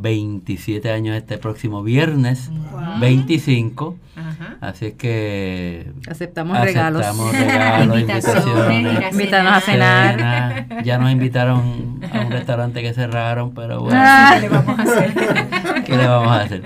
27 0.00 0.90
años 0.90 1.16
este 1.16 1.38
próximo 1.38 1.82
viernes, 1.82 2.50
Wow. 2.70 3.00
25, 3.00 3.96
Ajá. 4.16 4.56
así 4.60 4.86
es 4.86 4.94
que 4.94 5.90
Aceptamos 6.08 6.58
regalos. 6.60 7.02
aceptamos 7.02 7.32
regalos, 7.32 7.98
Invitaciones, 8.00 8.46
a 8.46 8.72
invitaciones. 8.72 9.12
Invítanos 9.12 9.52
a 9.52 9.60
cenar. 9.60 10.14
cena. 10.16 10.82
Ya 10.82 10.98
nos 10.98 11.10
invitaron 11.10 12.00
a 12.12 12.20
un 12.20 12.30
restaurante 12.30 12.82
que 12.82 12.92
cerraron, 12.94 13.54
pero 13.54 13.80
bueno. 13.82 14.00
¿Qué 14.34 14.40
le 14.40 14.48
vamos 14.48 14.78
a 14.78 14.82
hacer? 14.82 15.14
¿Qué 15.84 15.96
le 15.96 16.06
vamos 16.06 16.28
a 16.28 16.40
hacer? 16.42 16.62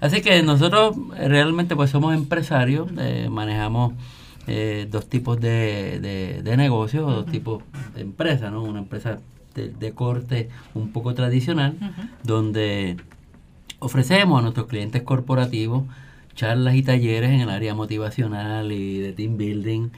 Así 0.00 0.20
que 0.20 0.42
nosotros 0.42 0.96
eh, 1.18 1.28
realmente 1.28 1.74
pues 1.74 1.90
somos 1.90 2.14
empresarios, 2.14 2.88
eh, 2.98 3.28
manejamos 3.30 3.94
eh, 4.46 4.86
dos 4.90 5.08
tipos 5.08 5.40
de, 5.40 5.98
de, 6.00 6.42
de 6.42 6.56
negocios, 6.56 7.04
o 7.04 7.10
dos 7.10 7.26
tipos 7.26 7.62
de 7.94 8.02
empresas, 8.02 8.52
¿no? 8.52 8.62
Una 8.62 8.78
empresa 8.80 9.18
de, 9.56 9.70
de 9.70 9.92
corte 9.92 10.48
un 10.74 10.92
poco 10.92 11.14
tradicional, 11.14 11.74
donde 12.22 12.96
ofrecemos 13.80 14.38
a 14.38 14.42
nuestros 14.42 14.66
clientes 14.68 15.02
corporativos 15.02 15.84
charlas 16.36 16.74
y 16.76 16.82
talleres 16.82 17.30
en 17.30 17.40
el 17.40 17.50
área 17.50 17.74
motivacional 17.74 18.70
y 18.70 18.98
de 19.00 19.12
team 19.12 19.36
building, 19.38 19.88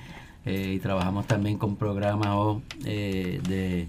eh, 0.46 0.72
y 0.76 0.78
trabajamos 0.78 1.26
también 1.26 1.58
con 1.58 1.76
programas 1.76 2.28
o, 2.30 2.62
eh, 2.86 3.40
de 3.48 3.88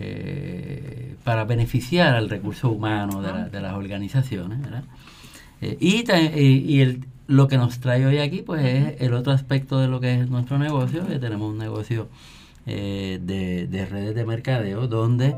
eh, 0.00 1.14
para 1.24 1.44
beneficiar 1.44 2.14
al 2.14 2.28
recurso 2.30 2.70
humano 2.70 3.20
de, 3.20 3.32
la- 3.32 3.48
de 3.48 3.60
las 3.60 3.74
organizaciones, 3.74 4.60
¿verdad? 4.62 4.84
Eh, 5.60 5.76
y- 5.80 6.04
y 6.72 6.80
el- 6.80 7.04
lo 7.26 7.48
que 7.48 7.58
nos 7.58 7.80
trae 7.80 8.06
hoy 8.06 8.18
aquí, 8.18 8.42
pues 8.42 8.64
es 8.64 9.00
el 9.02 9.12
otro 9.12 9.32
aspecto 9.32 9.78
de 9.80 9.88
lo 9.88 10.00
que 10.00 10.20
es 10.20 10.30
nuestro 10.30 10.58
negocio, 10.58 11.06
que 11.06 11.18
tenemos 11.18 11.50
un 11.50 11.58
negocio 11.58 12.08
eh, 12.68 13.18
de, 13.22 13.66
de 13.66 13.86
redes 13.86 14.14
de 14.14 14.24
mercadeo, 14.24 14.86
donde 14.86 15.34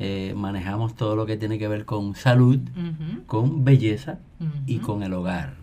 eh, 0.00 0.34
manejamos 0.36 0.94
todo 0.96 1.14
lo 1.16 1.24
que 1.24 1.36
tiene 1.36 1.58
que 1.58 1.68
ver 1.68 1.84
con 1.84 2.14
salud, 2.16 2.58
con 3.26 3.64
belleza 3.64 4.18
y 4.66 4.78
con 4.78 5.02
el 5.02 5.12
hogar. 5.14 5.54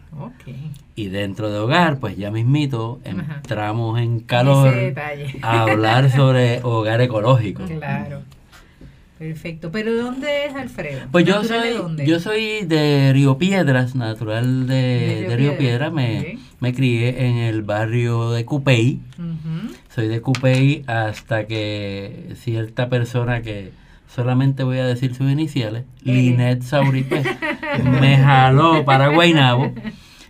Y 0.96 1.08
dentro 1.08 1.52
de 1.52 1.60
hogar, 1.60 2.00
pues 2.00 2.18
ya 2.18 2.32
mismito 2.32 3.00
Ajá. 3.06 3.36
entramos 3.38 4.00
en 4.00 4.20
calor 4.20 4.74
a 5.42 5.62
hablar 5.64 6.12
sobre 6.12 6.62
hogar 6.64 7.02
ecológico. 7.02 7.64
Claro. 7.66 8.22
Perfecto. 9.18 9.72
¿Pero 9.72 9.96
dónde 9.96 10.48
es 10.48 10.56
Alfredo? 10.56 11.02
Pues 11.12 11.26
yo 11.26 11.42
¿Natural 11.44 11.62
de 11.62 11.78
soy, 11.78 12.08
yo 12.08 12.20
soy 12.20 12.66
de 12.66 13.12
Río 13.14 13.38
Piedras, 13.38 13.94
natural 13.96 14.66
de, 14.66 14.74
De 14.74 15.20
Río 15.20 15.30
de 15.30 15.36
Río 15.36 15.58
Piedras, 15.58 15.92
Piedras. 15.92 15.94
Me. 15.94 16.40
Me 16.62 16.74
crié 16.74 17.28
en 17.28 17.36
el 17.38 17.62
barrio 17.64 18.32
de 18.32 18.46
Cupey. 18.46 19.00
Soy 19.94 20.08
de 20.08 20.22
Cupey 20.22 20.84
hasta 20.88 21.46
que 21.48 22.30
cierta 22.36 22.88
persona 22.88 23.42
que 23.42 23.72
solamente 24.08 24.64
voy 24.64 24.78
a 24.78 24.86
decir 24.86 25.14
sus 25.16 25.30
iniciales, 25.30 25.84
Eh. 26.06 26.14
Linet 26.14 26.62
Sauri, 26.62 27.04
pues, 27.04 27.26
me 28.02 28.18
jaló 28.18 28.86
para 28.86 29.10
Guaynabo. 29.10 29.74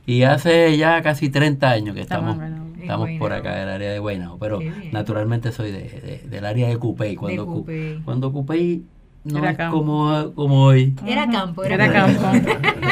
Y 0.08 0.24
hace 0.24 0.76
ya 0.78 1.02
casi 1.04 1.30
30 1.30 1.70
años 1.70 1.94
que 1.96 2.02
Estamos 2.02 2.38
estamos, 2.82 3.10
por 3.20 3.32
acá, 3.34 3.54
del 3.56 3.70
área 3.70 3.92
de 3.92 4.00
Guaynabo. 4.00 4.38
Pero 4.40 4.60
naturalmente 4.92 5.52
soy 5.52 5.72
de, 5.72 5.82
de- 5.84 6.24
del 6.30 6.46
área 6.46 6.68
de 6.68 6.78
Cupey. 6.78 7.16
Cuando, 7.16 7.46
Cu- 7.46 7.54
Cupey. 7.60 8.00
cuando 8.04 8.32
Cupey 8.34 8.82
no 9.24 9.38
Era 9.38 9.52
es 9.52 9.70
como, 9.70 10.32
como 10.34 10.64
hoy. 10.64 10.96
Era 11.06 11.30
campo, 11.30 11.64
era, 11.64 11.76
Era 11.76 11.94
campo. 11.94 12.22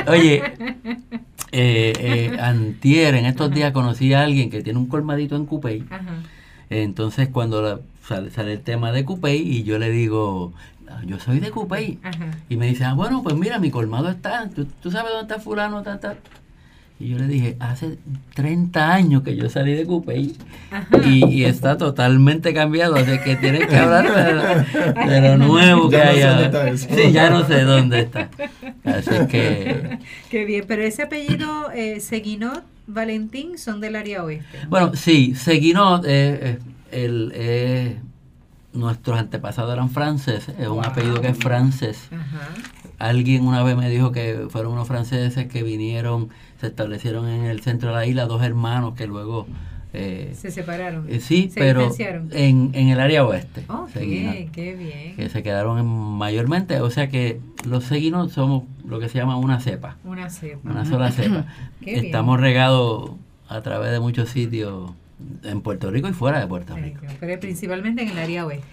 Oye, 0.12 0.43
eh, 1.51 1.94
eh, 2.00 2.38
antier, 2.39 3.15
en 3.15 3.25
estos 3.25 3.51
días 3.51 3.72
conocí 3.72 4.13
a 4.13 4.24
alguien 4.24 4.50
que 4.50 4.62
tiene 4.62 4.79
un 4.79 4.88
colmadito 4.88 5.36
en 5.36 5.46
Cupey. 5.46 5.84
Ajá. 5.89 6.03
Entonces 6.70 7.29
cuando 7.29 7.62
la- 7.62 7.79
sale, 8.08 8.29
sale 8.32 8.53
el 8.53 8.62
tema 8.62 8.91
de 8.91 9.06
Cupey 9.06 9.38
y 9.41 9.63
yo 9.63 9.79
le 9.79 9.89
digo, 9.89 10.53
"Ah, 10.89 11.01
yo 11.06 11.20
soy 11.20 11.39
de 11.39 11.51
Cupey. 11.51 12.00
Ajá. 12.03 12.32
Y 12.50 12.58
me 12.58 12.68
dice, 12.68 12.84
ah, 12.86 12.94
bueno, 12.94 13.22
pues 13.24 13.36
mira, 13.36 13.60
mi 13.60 13.72
colmado 13.72 14.10
está, 14.10 14.50
¿tú, 14.50 14.65
tú 14.82 14.91
sabes 14.91 15.12
dónde 15.12 15.32
está 15.34 15.41
fulano? 15.44 15.82
Ta, 15.84 16.00
ta?". 16.00 16.15
Y 17.01 17.08
yo 17.08 17.18
le 17.18 17.27
dije, 17.27 17.56
hace 17.62 17.98
30 18.36 18.94
años 18.94 19.24
que 19.24 19.34
yo 19.36 19.50
salí 19.50 19.74
de 19.74 19.86
Cupey 19.86 20.36
y, 21.06 21.25
y 21.27 21.46
está 21.46 21.77
totalmente 21.77 22.53
cambiado, 22.53 22.96
así 22.98 23.18
que 23.24 23.38
tienes 23.38 23.68
que 23.68 23.77
hablar 23.77 24.03
de, 24.13 24.34
lo- 24.34 25.10
de 25.10 25.22
lo 25.29 25.38
nuevo 25.48 25.89
que 25.89 25.96
Ya 25.96 26.03
no 26.03 26.10
hay 26.12 26.18
sé 26.20 26.27
ahora. 26.27 26.77
Sí, 26.77 27.12
ya 27.13 27.29
no 27.29 27.48
sé 27.48 27.62
dónde 27.63 28.00
está. 28.01 28.29
Así 28.98 29.27
que, 29.29 30.00
Qué 30.29 30.46
bien. 30.46 30.65
Pero 30.67 30.81
ese 30.84 31.03
apellido, 31.03 31.72
eh, 31.72 32.00
Seguinot, 32.00 32.63
Valentín, 32.88 33.58
son 33.58 33.79
del 33.81 33.96
área 33.96 34.24
oeste. 34.24 34.60
bueno, 34.69 34.91
sí, 34.96 35.36
Seguinot, 35.36 36.05
eh, 36.05 36.10
eh, 36.41 36.60
el, 36.91 37.31
eh, 37.36 37.98
nuestros 38.74 39.17
antepasados 39.19 39.72
eran 39.74 39.89
franceses, 39.89 40.55
es 40.60 40.67
un 40.67 40.75
Wow. 40.75 40.86
apellido 40.86 41.22
que 41.22 41.27
es 41.29 41.38
francés. 41.38 42.08
Ajá. 42.12 42.50
Alguien 43.00 43.46
una 43.48 43.63
vez 43.63 43.77
me 43.77 43.89
dijo 43.89 44.12
que 44.12 44.48
fueron 44.50 44.74
unos 44.74 44.88
franceses 44.88 45.48
que 45.48 45.63
vinieron, 45.63 46.29
se 46.60 46.67
establecieron 46.67 47.27
en 47.29 47.46
el 47.46 47.62
centro 47.62 47.89
de 47.89 47.96
la 47.96 48.05
isla, 48.05 48.25
dos 48.25 48.43
hermanos 48.43 48.93
que 48.96 49.08
luego... 49.08 49.48
eh, 49.93 50.31
Se 50.36 50.51
separaron. 50.51 51.08
eh, 51.10 51.19
sí, 51.19 51.50
Se 51.50 51.60
pero 51.60 51.89
en, 52.31 52.72
en 52.74 52.88
el 52.89 53.00
área 53.00 53.25
oeste. 53.25 53.63
Qué 53.93 54.75
bien. 54.75 55.15
que 55.15 55.29
se 55.29 55.41
quedaron 55.43 55.79
en- 55.79 55.86
mayormente, 55.88 56.79
o 56.81 56.89
sea 56.91 57.10
que 57.10 57.39
los 57.67 57.86
seguinos 57.86 58.31
somos 58.34 58.63
lo 58.88 59.00
que 59.00 59.10
se 59.10 59.17
llama 59.17 59.38
una 59.38 59.60
cepa, 59.60 59.98
Una 60.03 60.29
cepa. 60.29 60.69
una 60.69 60.86
sola 60.86 61.12
cepa. 61.12 61.46
Qué 61.84 61.93
bien. 61.93 62.05
Estamos 62.05 62.39
regados 62.39 63.12
a 63.48 63.62
través 63.62 63.91
de 63.91 64.00
muchos 64.00 64.29
sitios 64.29 64.91
en 65.43 65.62
Puerto 65.62 65.89
Rico 65.91 66.08
y 66.08 66.13
fuera 66.13 66.39
de 66.39 66.48
Puerto 66.48 66.75
Rico. 66.75 67.01
Pero 67.19 67.39
principalmente 67.39 68.03
en 68.03 68.10
el 68.10 68.19
área 68.19 68.46
oeste. 68.46 68.65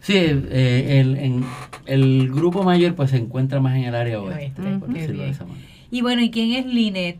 Sí, 0.00 0.14
eh, 0.16 1.00
el, 1.00 1.16
en- 1.18 1.44
el 1.86 2.28
grupo 2.30 2.62
mayor 2.64 2.94
pues 2.94 3.10
se 3.10 3.18
encuentra 3.18 3.60
más 3.60 3.76
en 3.76 3.84
el 3.84 3.94
área 3.94 4.20
oeste, 4.20 4.60
Oeste, 4.62 4.78
por 4.78 4.88
decirlo 4.92 5.22
de 5.22 5.30
esa 5.30 5.44
manera. 5.44 5.66
Y 5.92 6.00
bueno, 6.02 6.22
¿y 6.22 6.30
quién 6.30 6.52
es 6.52 6.66
Linet 6.66 7.18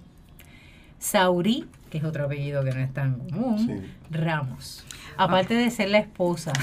Saurí? 0.98 1.66
Que 1.90 1.98
es 1.98 2.04
otro 2.04 2.24
apellido 2.24 2.64
que 2.64 2.70
no 2.70 2.80
es 2.80 2.92
tan 2.94 3.18
común. 3.18 3.84
Ramos. 4.10 4.84
Aparte 5.16 5.52
de 5.54 5.70
ser 5.70 5.90
la 5.90 5.98
esposa. 5.98 6.52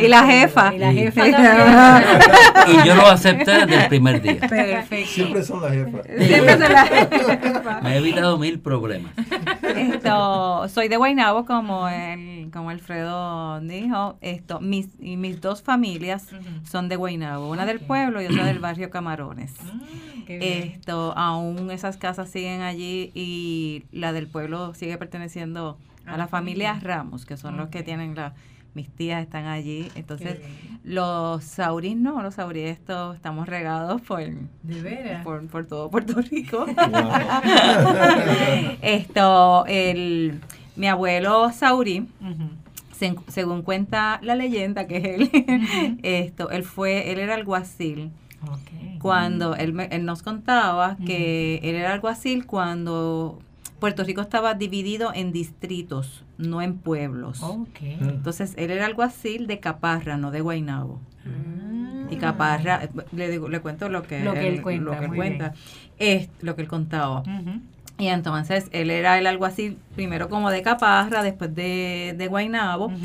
Y 0.00 0.08
la 0.08 0.24
jefa. 0.24 0.74
Y 0.74 0.78
la 0.78 0.92
jefa 0.92 1.30
también. 1.30 2.82
Y 2.84 2.86
yo 2.86 2.94
lo 2.94 3.06
acepté 3.06 3.50
desde 3.52 3.82
el 3.82 3.88
primer 3.88 4.22
día. 4.22 4.38
Perfecto. 4.40 5.10
Siempre 5.10 5.42
son 5.42 5.60
las 5.62 5.72
jefas. 5.72 6.02
Siempre 6.06 6.52
se 6.56 6.68
la- 6.68 7.80
Me 7.82 7.94
he 7.94 7.98
evitado 7.98 8.38
mil 8.38 8.58
problemas. 8.60 9.12
Esto, 9.76 10.68
soy 10.68 10.88
de 10.88 10.96
Guaynabo, 10.96 11.44
como 11.44 11.88
el, 11.88 12.50
como 12.52 12.70
Alfredo 12.70 13.60
dijo. 13.60 14.16
Esto, 14.22 14.60
mis, 14.60 14.88
y 15.00 15.16
mis 15.16 15.40
dos 15.40 15.62
familias 15.62 16.26
son 16.68 16.88
de 16.88 16.96
Guaynabo, 16.96 17.50
una 17.50 17.66
del 17.66 17.80
pueblo 17.80 18.22
y 18.22 18.26
otra 18.26 18.44
del 18.46 18.58
barrio 18.58 18.90
Camarones. 18.90 19.52
Mm, 19.62 20.24
bien. 20.26 20.42
Esto, 20.42 21.12
aún 21.16 21.70
esas 21.70 21.96
casas 21.98 22.30
siguen 22.30 22.62
allí 22.62 23.10
y 23.14 23.84
la 23.92 24.12
del 24.12 24.28
pueblo 24.28 24.72
sigue 24.74 24.96
perteneciendo 24.98 25.76
A 25.78 25.91
a 26.06 26.12
la 26.12 26.16
la 26.18 26.26
familia 26.28 26.74
familia. 26.74 26.94
Ramos, 26.96 27.26
que 27.26 27.36
son 27.36 27.56
los 27.56 27.68
que 27.68 27.82
tienen 27.82 28.14
la, 28.14 28.34
mis 28.74 28.88
tías 28.88 29.22
están 29.22 29.46
allí. 29.46 29.88
Entonces, 29.94 30.40
los 30.84 31.44
sauris 31.44 31.96
no, 31.96 32.22
los 32.22 32.34
sauris 32.34 32.68
estos 32.70 33.14
estamos 33.16 33.48
regados 33.48 34.00
por, 34.02 34.20
De 34.20 34.82
veras. 34.82 35.24
por, 35.24 35.46
por 35.48 35.66
todo 35.66 35.90
Puerto 35.90 36.20
Rico. 36.20 36.66
Wow. 36.66 36.74
Esto, 38.82 39.64
el, 39.66 40.40
mi 40.76 40.86
abuelo 40.88 41.50
se- 42.96 43.14
según 43.28 43.62
cuenta 43.62 44.18
la 44.22 44.34
leyenda 44.36 44.86
que 44.86 44.96
es 44.96 45.04
él, 45.04 45.98
esto, 46.02 46.50
él 46.50 46.64
fue, 46.64 47.12
él 47.12 47.18
era 47.18 47.34
alguacil. 47.34 48.10
Ok. 48.48 48.98
Cuando 49.00 49.54
él, 49.56 49.72
me- 49.72 49.86
él 49.92 50.04
nos 50.04 50.22
contaba 50.22 50.96
que 51.04 51.56
él 51.62 51.74
era 51.76 51.92
alguacil 51.92 52.46
cuando 52.46 53.40
Puerto 53.82 54.04
Rico 54.04 54.20
estaba 54.20 54.54
dividido 54.54 55.10
en 55.12 55.32
distritos, 55.32 56.24
no 56.38 56.62
en 56.62 56.78
pueblos. 56.78 57.42
Ok. 57.42 57.80
Entonces, 57.80 58.54
él 58.56 58.70
era 58.70 58.86
alguacil 58.86 59.48
de 59.48 59.58
Caparra, 59.58 60.16
no 60.16 60.30
de 60.30 60.40
Guaynabo. 60.40 61.00
Ah. 61.26 62.06
Y 62.08 62.14
Caparra, 62.14 62.88
le, 63.10 63.28
digo, 63.28 63.48
le 63.48 63.58
cuento 63.58 63.88
lo 63.88 64.04
que, 64.04 64.20
Lo 64.20 64.34
que 64.34 64.46
él 64.46 64.62
cuenta, 64.62 64.84
lo 64.84 64.98
que 65.00 65.04
él 65.06 65.14
cuenta. 65.16 65.54
Es 65.98 66.28
lo 66.42 66.54
que 66.54 66.62
él 66.62 66.68
contaba. 66.68 67.24
Y 67.98 68.06
entonces 68.06 68.68
él 68.70 68.88
era 68.88 69.18
el 69.18 69.26
alguacil 69.26 69.76
primero 69.96 70.28
como 70.28 70.52
de 70.52 70.62
Caparra, 70.62 71.24
después 71.24 71.52
de, 71.52 72.14
de 72.16 72.28
Guaynabo. 72.28 72.86
Ujú. 72.86 72.98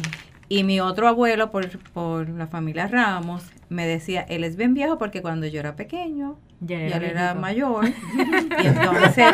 Y 0.47 0.63
mi 0.63 0.79
otro 0.79 1.07
abuelo, 1.07 1.49
por, 1.49 1.79
por 1.91 2.29
la 2.29 2.45
familia 2.45 2.87
Ramos, 2.87 3.43
me 3.69 3.87
decía, 3.87 4.21
él 4.21 4.43
es 4.43 4.55
bien 4.55 4.75
viejo 4.75 4.99
porque 4.99 5.23
cuando 5.23 5.47
yo 5.47 5.59
era 5.59 5.75
pequeño, 5.75 6.37
Ya 6.59 6.77
ya 6.79 6.97
él 6.97 7.03
era 7.03 7.33
viejito. 7.33 7.39
mayor. 7.39 7.85
y 8.63 8.67
entonces, 8.67 9.33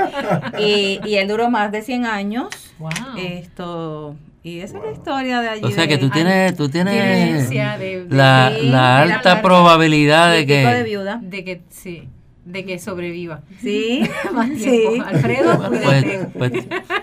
y, 0.59 0.99
y 1.05 1.15
él 1.15 1.27
duró 1.27 1.49
más 1.49 1.71
de 1.71 1.81
100 1.81 2.05
años. 2.05 2.47
Wow. 2.79 2.89
Esto, 3.17 4.15
y 4.43 4.59
esa 4.59 4.77
es 4.79 4.83
la 4.83 4.91
historia 4.91 5.41
de 5.41 5.49
allí. 5.49 5.63
O 5.63 5.71
sea 5.71 5.87
que 5.87 5.97
tú 5.97 6.09
tienes, 6.09 6.55
tú 6.55 6.67
tienes 6.69 6.93
Evidencia 6.95 7.77
de, 7.77 8.03
de- 8.05 8.15
la, 8.15 8.49
la 8.49 8.55
de 8.59 8.63
la 8.63 9.01
alta 9.15 9.41
probabilidad 9.41 10.31
de 10.33 10.45
que... 10.45 10.83
viuda. 10.83 11.19
de 11.21 11.43
que 11.45 11.61
sí, 11.69 12.09
de 12.45 12.65
que 12.65 12.77
sobreviva. 12.79 13.41
Sí, 13.61 14.07
Más 14.33 14.49
sí. 14.57 15.01
Alfredo, 15.05 15.57
Pues, 15.69 15.81
cuídate. 15.81 16.27
pues, 16.37 16.51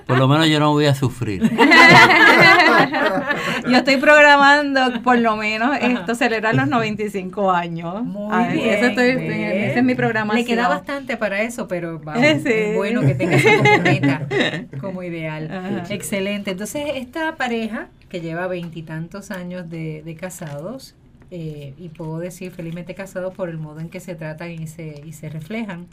por 0.06 0.18
lo 0.18 0.28
menos 0.28 0.48
yo 0.48 0.60
no 0.60 0.72
voy 0.72 0.86
a 0.86 0.94
sufrir. 0.94 1.42
Yo 3.68 3.76
estoy 3.78 3.96
programando 3.98 5.02
por 5.02 5.18
lo 5.18 5.36
menos 5.36 5.76
esto 5.80 6.14
celebrar 6.14 6.54
los 6.54 6.68
95 6.68 7.50
años. 7.50 8.02
Muy 8.02 8.28
Ay, 8.32 8.56
bien. 8.58 8.74
eso 8.74 8.86
estoy- 8.86 9.16
bien. 9.16 9.32
esa 9.42 9.78
es 9.78 9.84
mi 9.84 9.94
programación. 9.94 10.40
Le 10.46 10.54
queda 10.54 10.68
bastante 10.68 11.16
para 11.16 11.42
eso, 11.42 11.68
pero 11.68 11.98
vamos, 12.00 12.22
Sí. 12.42 12.48
es 12.52 12.76
bueno 12.76 13.00
que 13.02 13.14
tenga 13.14 13.36
eso 13.36 13.48
como 13.62 13.78
meta, 13.82 14.26
como 14.80 15.02
ideal. 15.02 15.50
Ajá. 15.50 15.94
Excelente. 15.94 16.50
Entonces, 16.52 16.82
esta 16.96 17.36
pareja 17.36 17.88
que 18.08 18.20
lleva 18.20 18.46
veintitantos 18.46 19.30
años 19.30 19.70
de, 19.70 20.02
de 20.04 20.14
casados, 20.16 20.94
eh, 21.30 21.74
y 21.78 21.88
puedo 21.88 22.18
decir 22.18 22.52
felizmente 22.52 22.94
casados 22.94 23.34
por 23.34 23.48
el 23.48 23.58
modo 23.58 23.80
en 23.80 23.88
que 23.88 24.00
se 24.00 24.14
tratan 24.14 24.50
y 24.50 24.66
se, 24.66 25.02
y 25.06 25.12
se 25.12 25.28
reflejan, 25.28 25.86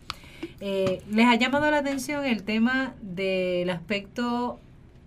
eh, 0.60 1.02
les 1.12 1.28
ha 1.28 1.36
llamado 1.36 1.70
la 1.70 1.78
atención 1.78 2.26
el 2.26 2.44
tema 2.44 2.94
del 3.02 3.70
aspecto 3.70 4.60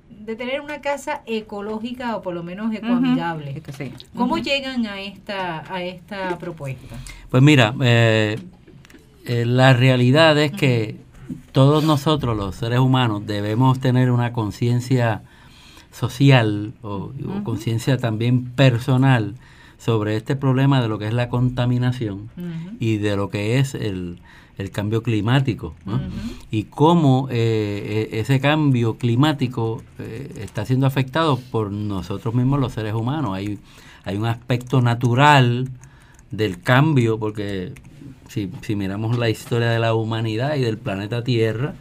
de 0.09 0.37
tener 0.37 0.61
una 0.61 0.81
casa 0.81 1.23
ecológica 1.27 2.17
o 2.17 2.23
por 2.23 2.35
lo 2.35 2.43
menos 2.43 2.75
ecoamigable. 2.75 3.63
Sí. 3.77 3.93
¿Cómo 4.15 4.39
llegan 4.39 4.87
a 4.87 5.01
esta, 5.01 5.73
a 5.73 5.83
esta 5.83 6.39
propuesta? 6.39 6.97
Pues 7.31 7.43
mira, 7.43 7.75
eh, 7.81 8.39
eh, 9.25 9.45
la 9.47 9.73
realidad 9.73 10.39
es 10.39 10.53
que 10.53 10.97
todos 11.53 11.85
nosotros, 11.85 12.37
los 12.37 12.57
seres 12.57 12.81
humanos, 12.81 13.27
debemos 13.27 13.81
tener 13.81 14.11
una 14.11 14.33
conciencia 14.33 15.23
social 15.91 16.75
o, 16.83 17.13
conciencia 17.43 17.97
también 17.97 18.45
personal 18.45 19.35
sobre 19.81 20.17
este 20.17 20.37
problema 20.37 20.83
de 20.83 20.89
lo 20.89 20.99
que 20.99 21.07
es 21.07 21.15
la 21.15 21.31
contaminación 21.31 22.29
y 22.79 22.99
de 22.99 23.17
lo 23.17 23.31
que 23.31 23.59
es 23.59 23.75
el, 23.75 24.19
el 24.59 24.71
cambio 24.71 25.03
climático. 25.03 25.75
y 26.51 26.65
cómo 26.65 27.29
eh, 27.31 28.09
e- 28.13 28.21
ese 28.21 28.41
cambio 28.41 28.99
climático 28.99 29.83
eh, 29.99 30.31
está 30.43 30.67
siendo 30.67 30.87
afectado 30.87 31.39
por 31.51 31.73
nosotros 31.73 32.35
mismos 32.35 32.61
los 32.61 32.73
seres 32.75 32.93
humanos. 32.93 33.31
Hay, 33.33 33.59
hay 34.05 34.17
un 34.19 34.27
aspecto 34.27 34.83
natural 34.83 35.71
del 36.31 36.61
cambio, 36.61 37.19
porque 37.19 37.73
si, 38.29 38.51
si 38.61 38.77
miramos 38.77 39.17
la 39.17 39.31
historia 39.31 39.71
de 39.71 39.79
la 39.79 39.95
humanidad 39.95 40.57
y 40.57 40.61
del 40.61 40.77
planeta 40.77 41.25
Tierra, 41.25 41.73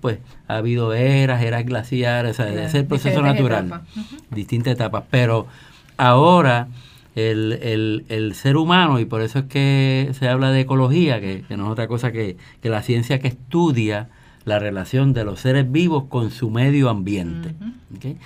pues 0.00 0.20
ha 0.46 0.58
habido 0.58 0.94
eras, 0.94 1.42
eras 1.42 1.66
glaciares, 1.66 2.38
o 2.38 2.42
sea, 2.42 2.52
ese 2.52 2.64
es 2.66 2.74
el 2.74 2.86
proceso 2.86 3.20
natural, 3.20 3.66
etapas. 3.66 3.88
Distintas 4.30 4.74
etapas. 4.74 5.02
Pero 5.10 5.48
ahora 5.96 6.68
el, 7.14 7.52
el, 7.62 8.04
el 8.08 8.34
ser 8.34 8.56
humano, 8.56 9.00
y 9.00 9.04
por 9.04 9.22
eso 9.22 9.40
es 9.40 9.44
que 9.46 10.10
se 10.18 10.28
habla 10.28 10.50
de 10.52 10.60
ecología, 10.60 11.20
que, 11.20 11.42
que 11.48 11.56
no 11.56 11.66
es 11.66 11.70
otra 11.72 11.88
cosa 11.88 12.12
que, 12.12 12.36
que 12.62 12.68
la 12.68 12.82
ciencia 12.82 13.18
que 13.18 13.28
estudia 13.28 14.08
la 14.44 14.58
relación 14.58 15.12
de 15.12 15.24
los 15.24 15.40
seres 15.40 15.70
vivos 15.70 16.04
con 16.08 16.30
su 16.30 16.50
medio 16.50 16.88
ambiente. 16.88 17.54
Ujú. 17.60 17.96
¿ok? 18.12 18.16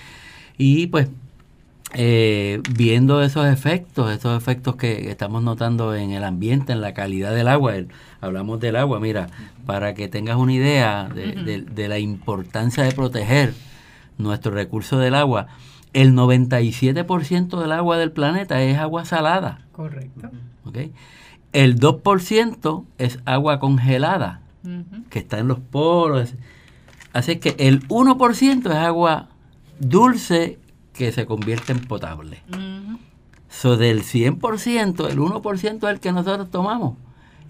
Y 0.59 0.87
pues 0.89 1.09
eh, 1.95 2.61
viendo 2.75 3.23
esos 3.23 3.47
efectos, 3.47 4.11
esos 4.11 4.41
efectos 4.41 4.77
que 4.77 5.11
estamos 5.11 5.43
notando 5.43 5.95
en 5.95 6.13
el 6.13 6.25
ambiente, 6.25 6.73
en 6.73 6.81
la 6.81 6.95
calidad 6.95 7.35
del 7.35 7.49
agua, 7.49 7.77
el- 7.77 7.89
hablamos 8.21 8.61
del 8.61 8.77
agua, 8.77 8.99
mira, 9.01 9.27
para 9.67 9.93
que 9.95 10.09
tengas 10.09 10.37
una 10.37 10.53
idea 10.55 11.09
de, 11.15 11.33
de- 11.33 11.61
de 11.63 11.89
la 11.89 11.99
importancia 11.99 12.83
de 12.85 12.93
proteger 12.93 13.53
nuestro 14.17 14.53
recurso 14.53 14.99
del 14.99 15.15
agua, 15.15 15.49
el 15.93 16.15
97% 16.15 17.61
del 17.61 17.73
agua 17.73 17.99
del 17.99 18.13
planeta 18.13 18.63
es 18.63 18.79
agua 18.79 19.05
salada, 19.05 19.67
Correcto. 19.73 20.31
¿ok? 20.65 20.79
El 21.53 21.79
2% 21.79 22.85
es 22.99 23.19
agua 23.25 23.59
congelada, 23.59 24.41
que 25.11 25.19
está 25.19 25.39
en 25.39 25.49
los 25.49 25.61
polos. 25.61 26.35
Así 27.13 27.37
que 27.37 27.55
el 27.59 27.87
1% 27.89 28.71
es 28.71 28.77
agua 28.77 29.29
dulce 29.79 30.59
que 30.95 31.13
se 31.13 31.27
convierte 31.27 31.73
en 31.73 31.81
potable. 31.81 32.43
Ujú. 32.49 32.99
So, 33.49 33.77
del 33.77 34.03
100%, 34.03 35.11
el 35.11 35.19
1% 35.19 35.77
es 35.77 35.83
el 35.95 36.01
que 36.01 36.13
nosotros 36.13 36.51
tomamos 36.51 36.97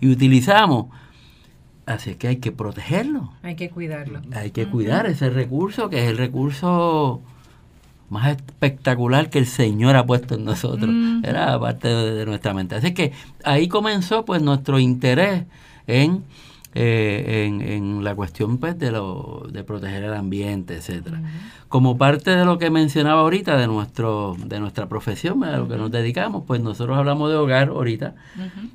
y 0.01 0.11
utilizamos. 0.11 0.87
Así 1.87 2.17
que 2.17 2.29
hay 2.29 2.37
que 2.37 2.51
protegerlo. 2.51 3.33
Hay 3.43 3.55
que 3.55 3.71
cuidarlo. 3.71 4.21
Hay 4.33 4.51
que 4.51 4.67
cuidar 4.67 5.07
ese 5.07 5.31
recurso, 5.31 5.91
que 5.91 6.03
es 6.03 6.11
el 6.11 6.17
recurso 6.17 7.23
más 8.13 8.29
espectacular 8.37 9.31
que 9.31 9.39
el 9.39 9.47
Señor 9.47 9.97
ha 9.97 10.05
puesto 10.05 10.35
en 10.35 10.45
nosotros. 10.45 10.91
Ujú. 10.91 11.27
Era 11.27 11.59
parte 11.59 11.89
de, 11.89 12.15
de 12.15 12.27
nuestra 12.27 12.53
mente. 12.53 12.75
Así 12.75 12.93
que 12.93 13.13
ahí 13.43 13.69
comenzó 13.69 14.25
pues 14.25 14.43
nuestro 14.43 14.79
interés 14.79 15.45
en, 15.87 16.23
eh, 16.75 17.47
en, 17.47 17.63
en 17.63 18.05
la 18.05 18.15
cuestión 18.15 18.59
pues 18.59 18.79
de, 18.79 18.93
lo, 18.93 19.47
de 19.51 19.65
proteger 19.65 20.05
el 20.05 20.15
ambiente, 20.15 20.77
etcétera. 20.77 21.21
Como 21.69 21.97
parte 21.97 22.37
de 22.37 22.45
lo 22.45 22.59
que 22.59 22.71
mencionaba 22.71 23.23
ahorita 23.23 23.57
de 23.57 23.67
nuestro 23.67 24.37
de 24.39 24.61
nuestra 24.61 24.89
profesión, 24.89 25.41
¿verdad? 25.41 25.57
a 25.57 25.59
lo 25.61 25.69
que 25.69 25.77
nos 25.77 25.91
dedicamos, 25.91 26.45
pues 26.47 26.61
nosotros 26.61 26.97
hablamos 26.99 27.31
de 27.31 27.37
hogar 27.37 27.69
ahorita 27.69 28.15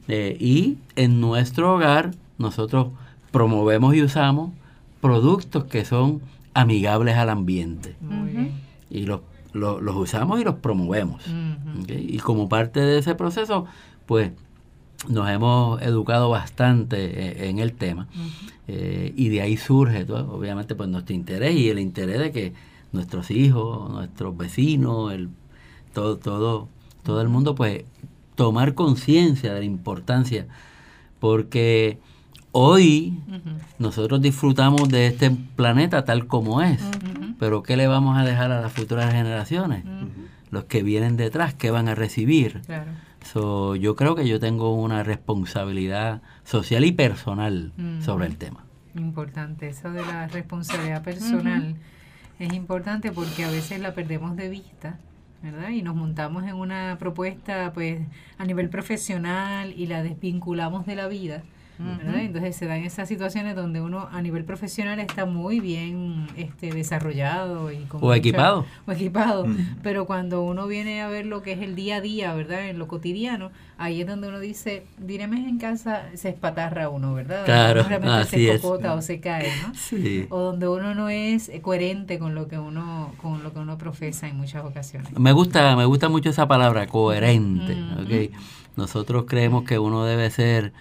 eh, 0.07 0.35
y 0.39 0.77
en 0.95 1.21
nuestro 1.21 1.75
hogar 1.75 2.11
nosotros 2.39 2.87
promovemos 3.31 3.93
y 3.95 4.01
usamos 4.01 4.51
productos 4.99 5.65
que 5.65 5.85
son 5.85 6.21
amigables 6.55 7.15
al 7.17 7.29
ambiente 7.29 7.95
Muy 8.01 8.31
bien. 8.31 8.66
Y 8.89 9.05
los, 9.05 9.21
los, 9.53 9.81
los 9.81 9.95
usamos 9.95 10.39
y 10.39 10.43
los 10.43 10.55
promovemos. 10.55 11.23
Y 11.87 12.17
como 12.19 12.49
parte 12.49 12.79
de 12.79 12.99
ese 12.99 13.15
proceso, 13.15 13.65
pues 14.05 14.31
nos 15.07 15.29
hemos 15.29 15.81
educado 15.81 16.29
bastante 16.29 16.97
eh, 17.45 17.49
en 17.49 17.59
el 17.59 17.73
tema 17.73 18.07
eh, 18.67 19.13
y 19.15 19.29
de 19.29 19.41
ahí 19.41 19.55
surge 19.55 20.05
obviamente 20.11 20.73
pues 20.73 20.89
nuestro 20.89 21.13
interés 21.13 21.55
y 21.55 21.69
el 21.69 21.77
interés 21.79 22.19
de 22.19 22.31
que 22.31 22.53
nuestros 22.91 23.29
hijos, 23.29 23.91
nuestros 23.91 24.35
vecinos, 24.35 25.13
el, 25.13 25.29
todo, 25.93 26.17
todo, 26.17 26.67
todo 27.03 27.21
el 27.21 27.29
mundo 27.29 27.53
pues 27.53 27.83
tomar 28.35 28.73
conciencia 28.73 29.53
de 29.53 29.59
la 29.59 29.65
importancia 29.65 30.47
porque 31.19 31.99
hoy 32.51 33.19
nosotros 33.77 34.19
disfrutamos 34.21 34.89
de 34.89 35.07
este 35.07 35.29
planeta 35.55 36.05
tal 36.05 36.25
como 36.27 36.61
es, 36.61 36.81
Ujú. 36.81 37.26
Pero 37.39 37.63
¿qué 37.63 37.77
le 37.77 37.87
vamos 37.87 38.17
a 38.17 38.23
dejar 38.23 38.51
a 38.51 38.61
las 38.61 38.71
futuras 38.71 39.13
generaciones? 39.13 39.83
Los 40.49 40.65
que 40.65 40.83
vienen 40.83 41.17
detrás, 41.17 41.53
¿qué 41.53 41.71
van 41.71 41.87
a 41.87 41.95
recibir? 41.95 42.61
Claro. 42.65 42.91
So, 43.23 43.75
yo 43.75 43.95
creo 43.95 44.15
que 44.15 44.27
yo 44.27 44.39
tengo 44.39 44.73
una 44.73 45.03
responsabilidad 45.03 46.21
social 46.43 46.85
y 46.85 46.91
personal 46.91 47.73
sobre 47.99 48.27
el 48.27 48.37
tema. 48.37 48.63
Importante. 48.95 49.67
Eso 49.67 49.91
de 49.91 50.01
la 50.01 50.27
responsabilidad 50.27 51.03
personal 51.03 51.75
es 52.39 52.53
importante 52.53 53.11
porque 53.11 53.43
a 53.43 53.51
veces 53.51 53.79
la 53.79 53.93
perdemos 53.93 54.35
de 54.35 54.49
vista, 54.49 54.99
¿verdad? 55.43 55.69
Y 55.69 55.81
nos 55.81 55.95
montamos 55.95 56.43
en 56.43 56.55
una 56.55 56.97
propuesta 56.99 57.71
pues 57.73 57.99
a 58.37 58.45
nivel 58.45 58.69
profesional 58.69 59.73
y 59.75 59.87
la 59.87 60.03
desvinculamos 60.03 60.85
de 60.85 60.95
la 60.95 61.07
vida. 61.07 61.43
¿Verdad? 61.79 62.21
Entonces 62.21 62.55
se 62.55 62.65
dan 62.65 62.83
esas 62.83 63.07
situaciones 63.07 63.55
donde 63.55 63.81
uno 63.81 64.07
a 64.11 64.21
nivel 64.21 64.43
profesional 64.43 64.99
está 64.99 65.25
muy 65.25 65.59
bien 65.59 66.27
este, 66.35 66.71
desarrollado 66.71 67.71
y 67.71 67.77
con 67.85 68.01
O 68.03 68.07
mucha- 68.07 68.17
equipado. 68.17 68.65
o 68.87 68.91
equipado, 68.91 69.45
Mm. 69.45 69.57
pero 69.83 70.05
cuando 70.05 70.41
uno 70.43 70.65
viene 70.67 71.01
a 71.01 71.07
ver 71.07 71.25
lo 71.25 71.41
que 71.43 71.51
es 71.53 71.59
el 71.61 71.75
día 71.75 71.97
a 71.97 72.01
día, 72.01 72.33
¿verdad? 72.33 72.67
En 72.69 72.79
lo 72.79 72.87
cotidiano, 72.87 73.51
ahí 73.77 74.01
es 74.01 74.07
donde 74.07 74.27
uno 74.27 74.39
dice, 74.39 74.85
direme 74.97 75.37
en 75.47 75.59
casa, 75.59 76.03
se 76.15 76.29
espatarra 76.29 76.89
uno, 76.89 77.13
¿verdad? 77.13 77.45
Claro, 77.45 77.81
Uno 77.81 77.89
realmente 77.89 78.17
así 78.17 78.35
se 78.47 78.55
es. 78.55 78.61
cocota 78.61 78.93
o 78.95 79.01
se 79.01 79.19
cae, 79.19 79.49
¿no? 79.67 79.73
Sí. 79.75 80.25
O 80.29 80.39
donde 80.39 80.67
uno 80.67 80.95
no 80.95 81.09
es 81.09 81.49
eh, 81.49 81.61
coherente 81.61 82.17
con 82.19 82.33
lo 82.35 82.47
que 82.47 82.57
uno 82.57 83.13
con 83.21 83.43
lo 83.43 83.53
que 83.53 83.59
uno 83.59 83.77
profesa 83.77 84.27
en 84.27 84.35
muchas 84.37 84.65
ocasiones. 84.65 85.11
Me 85.19 85.31
gusta, 85.31 85.75
me 85.75 85.85
gusta 85.85 86.09
mucho 86.09 86.29
esa 86.29 86.47
palabra, 86.47 86.87
coherente. 86.87 87.73
Ujú. 87.73 88.01
¿ok? 88.01 88.31
Nosotros 88.75 89.25
creemos 89.27 89.63
que 89.63 89.79
uno 89.79 90.05
debe 90.05 90.29
ser 90.29 90.71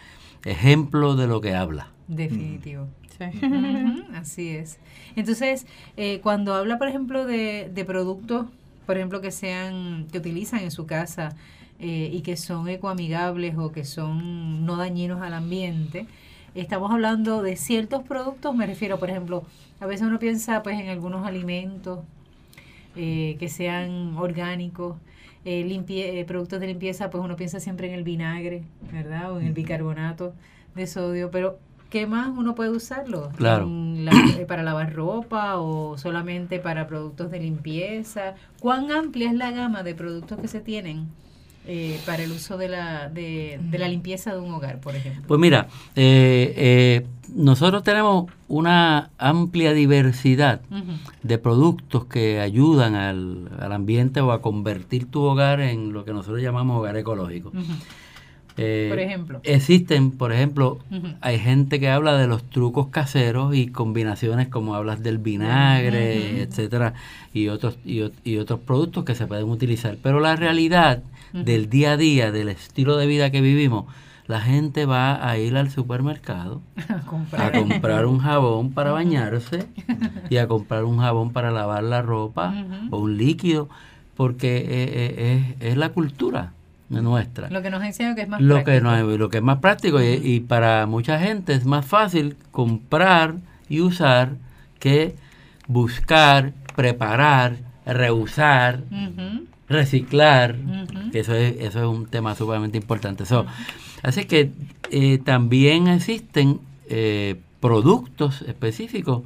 ejemplo 0.46 1.16
de 1.16 1.26
lo 1.26 1.40
que 1.40 1.54
habla. 1.54 1.90
Definitivo. 2.08 2.88
Ujú, 3.18 4.04
así 4.14 4.50
es. 4.50 4.78
Entonces, 5.16 5.66
eh, 5.96 6.20
cuando 6.22 6.54
habla, 6.54 6.78
por 6.78 6.88
ejemplo, 6.88 7.24
de, 7.24 7.70
de 7.72 7.84
productos, 7.84 8.46
por 8.84 8.96
ejemplo, 8.96 9.20
que 9.20 9.30
sean, 9.30 10.06
que 10.12 10.18
utilizan 10.18 10.60
en 10.60 10.70
su 10.70 10.86
casa 10.86 11.34
eh, 11.80 12.10
y 12.12 12.20
que 12.20 12.36
son 12.36 12.68
ecoamigables 12.68 13.56
o 13.58 13.72
que 13.72 13.84
son 13.84 14.64
no 14.64 14.76
dañinos 14.76 15.22
al 15.22 15.34
ambiente, 15.34 16.06
estamos 16.54 16.90
hablando 16.92 17.42
de 17.42 17.56
ciertos 17.56 18.02
productos, 18.02 18.54
me 18.54 18.66
refiero, 18.66 18.98
por 18.98 19.10
ejemplo, 19.10 19.44
a 19.80 19.86
veces 19.86 20.06
uno 20.06 20.18
piensa 20.18 20.62
pues 20.62 20.78
en 20.78 20.88
algunos 20.88 21.26
alimentos 21.26 22.00
eh, 22.96 23.36
que 23.38 23.48
sean 23.48 24.16
orgánicos, 24.16 24.96
eh, 25.46 25.64
limpie- 25.64 26.18
eh, 26.20 26.24
productos 26.26 26.60
de 26.60 26.66
limpieza, 26.66 27.08
pues 27.08 27.24
uno 27.24 27.36
piensa 27.36 27.60
siempre 27.60 27.86
en 27.88 27.94
el 27.94 28.02
vinagre, 28.04 28.64
¿verdad? 28.92 29.32
O 29.32 29.40
en 29.40 29.46
el 29.46 29.52
bicarbonato 29.54 30.34
de 30.74 30.86
sodio, 30.86 31.30
pero 31.30 31.58
¿qué 31.88 32.06
más 32.06 32.28
uno 32.36 32.54
puede 32.56 32.70
usarlo? 32.70 33.30
Claro. 33.36 33.66
La- 33.70 34.12
eh, 34.38 34.44
para 34.46 34.62
lavar 34.62 34.92
ropa 34.92 35.56
o 35.56 35.96
solamente 35.96 36.58
para 36.58 36.86
productos 36.88 37.30
de 37.30 37.38
limpieza. 37.40 38.34
¿Cuán 38.60 38.90
amplia 38.90 39.28
es 39.30 39.34
la 39.36 39.52
gama 39.52 39.82
de 39.84 39.94
productos 39.94 40.38
que 40.40 40.48
se 40.48 40.60
tienen 40.60 41.06
eh, 41.66 41.98
para 42.06 42.22
el 42.22 42.32
uso 42.32 42.56
de 42.56 42.68
la, 42.68 43.08
de, 43.08 43.58
de 43.60 43.78
la 43.78 43.88
limpieza 43.88 44.32
de 44.32 44.40
un 44.40 44.52
hogar, 44.52 44.80
por 44.80 44.94
ejemplo? 44.94 45.24
Pues 45.26 45.40
mira, 45.40 45.68
eh, 45.96 46.54
eh, 46.56 47.06
nosotros 47.34 47.82
tenemos 47.82 48.30
una 48.48 49.10
amplia 49.18 49.72
diversidad 49.72 50.60
de 51.22 51.38
productos 51.38 52.04
que 52.04 52.40
ayudan 52.40 52.94
al, 52.94 53.48
al 53.58 53.72
ambiente 53.72 54.20
o 54.20 54.30
a 54.32 54.40
convertir 54.40 55.10
tu 55.10 55.22
hogar 55.22 55.60
en 55.60 55.92
lo 55.92 56.04
que 56.04 56.12
nosotros 56.12 56.40
llamamos 56.40 56.78
hogar 56.78 56.96
ecológico. 56.96 57.52
Eh, 58.58 58.86
Por 58.88 58.98
ejemplo. 59.00 59.40
Existen, 59.42 60.12
por 60.12 60.32
ejemplo, 60.32 60.78
hay 61.20 61.38
gente 61.38 61.78
que 61.78 61.90
habla 61.90 62.16
de 62.16 62.26
los 62.26 62.42
trucos 62.48 62.86
caseros 62.88 63.54
y 63.54 63.66
combinaciones 63.66 64.48
como 64.48 64.74
hablas 64.74 65.02
del 65.02 65.18
vinagre, 65.18 66.40
etcétera, 66.40 66.94
y 67.34 67.48
otros 67.48 67.76
y, 67.84 68.02
y 68.24 68.38
otros 68.38 68.60
productos 68.60 69.04
que 69.04 69.14
se 69.14 69.26
pueden 69.26 69.50
utilizar. 69.50 69.98
Pero 70.02 70.20
la 70.20 70.36
realidad 70.36 71.02
Del 71.32 71.68
día 71.68 71.92
a 71.92 71.96
día, 71.96 72.32
del 72.32 72.48
estilo 72.48 72.96
de 72.96 73.06
vida 73.06 73.30
que 73.30 73.40
vivimos, 73.40 73.84
la 74.26 74.40
gente 74.40 74.86
va 74.86 75.28
a 75.28 75.38
ir 75.38 75.56
al 75.56 75.70
supermercado 75.70 76.60
A 76.88 76.98
comprar. 77.06 77.54
a 77.54 77.58
comprar 77.58 78.06
un 78.06 78.18
jabón 78.18 78.72
para 78.72 78.90
bañarse 78.92 79.66
y 80.30 80.36
a 80.38 80.48
comprar 80.48 80.84
un 80.84 80.98
jabón 80.98 81.32
para 81.32 81.50
lavar 81.50 81.84
la 81.84 82.02
ropa 82.02 82.52
o 82.90 82.98
un 82.98 83.16
líquido, 83.18 83.68
porque 84.16 84.56
eh, 84.58 84.64
eh, 84.70 85.56
es, 85.60 85.70
es 85.72 85.76
la 85.76 85.90
cultura 85.90 86.52
nuestra. 86.88 87.50
Lo 87.50 87.62
que 87.62 87.70
nos 87.70 87.82
enseña 87.82 88.14
que 88.14 88.22
es 88.22 88.28
más 88.28 88.40
lo 88.40 88.58
que 88.58 88.80
práctico. 88.80 88.84
no 88.90 89.12
es, 89.12 89.18
lo 89.18 89.28
que 89.28 89.36
es 89.38 89.42
más 89.42 89.58
práctico 89.58 90.00
y, 90.02 90.06
y 90.22 90.40
para 90.40 90.86
mucha 90.86 91.18
gente 91.18 91.52
es 91.52 91.64
más 91.64 91.84
fácil 91.84 92.36
comprar 92.52 93.34
y 93.68 93.80
usar 93.80 94.30
que 94.78 95.16
buscar, 95.68 96.52
preparar, 96.76 97.56
reusar, 97.84 98.80
Ujú, 98.90 99.46
reciclar, 99.68 100.56
que 101.12 101.20
eso 101.20 101.34
es, 101.34 101.56
eso 101.60 101.80
es 101.80 101.86
un 101.86 102.06
tema 102.06 102.34
sumamente 102.34 102.78
importante. 102.78 103.26
So, 103.26 103.46
así 104.02 104.24
que 104.24 104.52
eh, 104.90 105.18
también 105.18 105.88
existen 105.88 106.60
eh, 106.88 107.36
productos 107.60 108.42
específicos 108.42 109.22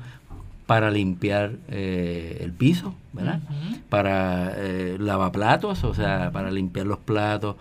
para 0.66 0.90
limpiar 0.90 1.56
eh, 1.68 2.38
el 2.40 2.52
piso, 2.52 2.94
¿verdad? 3.12 3.40
Para 3.88 4.54
eh, 4.56 4.96
lavaplatos, 4.98 5.84
o 5.84 5.94
sea, 5.94 6.30
para 6.32 6.50
limpiar 6.50 6.86
los 6.86 6.98
platos, 6.98 7.56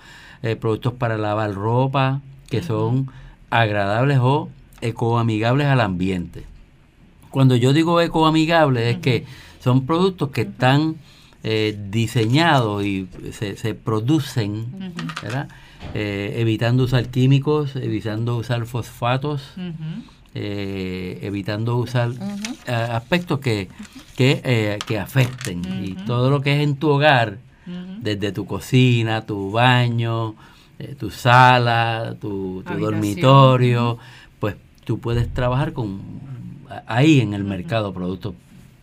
productos 0.62 0.94
para 0.94 1.18
lavar 1.18 1.54
ropa, 1.54 2.22
que 2.50 2.63
son 2.63 3.10
agradables 3.50 4.20
o 4.22 4.50
ecoamigables 4.80 5.68
al 5.68 5.82
ambiente. 5.82 6.44
Cuando 7.30 7.56
yo 7.56 7.74
digo 7.74 8.00
ecoamigables 8.00 8.96
es 8.96 9.02
que 9.02 9.26
son 9.60 9.86
productos 9.86 10.30
que 10.30 10.42
están 10.42 10.96
eh, 11.43 11.78
diseñados 11.89 12.84
y 12.86 13.08
se, 13.32 13.56
se 13.56 13.73
producen. 13.73 14.65
Eh, 15.93 16.34
evitando 16.38 16.84
usar 16.84 17.08
químicos, 17.08 17.75
evitando 17.75 18.38
usar 18.38 18.65
fosfatos, 18.65 19.41
eh, 20.36 21.19
evitando 21.21 21.78
usar 21.78 22.12
eh, 22.67 22.71
aspectos 22.71 23.39
que, 23.39 23.69
que, 24.15 24.78
que 24.86 24.99
afecten. 24.99 25.62
Y 25.84 25.93
todo 25.93 26.30
lo 26.30 26.41
que 26.41 26.58
es 26.58 26.63
en 26.63 26.75
tu 26.75 26.89
hogar, 26.89 27.38
desde 28.02 28.32
tu 28.32 28.45
cocina, 28.45 29.25
tu 29.25 29.52
baño, 29.52 30.36
tu 30.99 31.12
sala, 31.12 32.15
tu, 32.19 32.63
tu 32.67 32.73
dormitorio, 32.78 33.97
pues 34.39 34.56
tú 34.86 34.99
puedes 34.99 35.34
trabajar 35.34 35.73
con 35.73 36.02
ahí 36.88 37.21
en 37.21 37.34
el 37.34 37.43
mercado 37.43 37.93
productos 37.93 38.34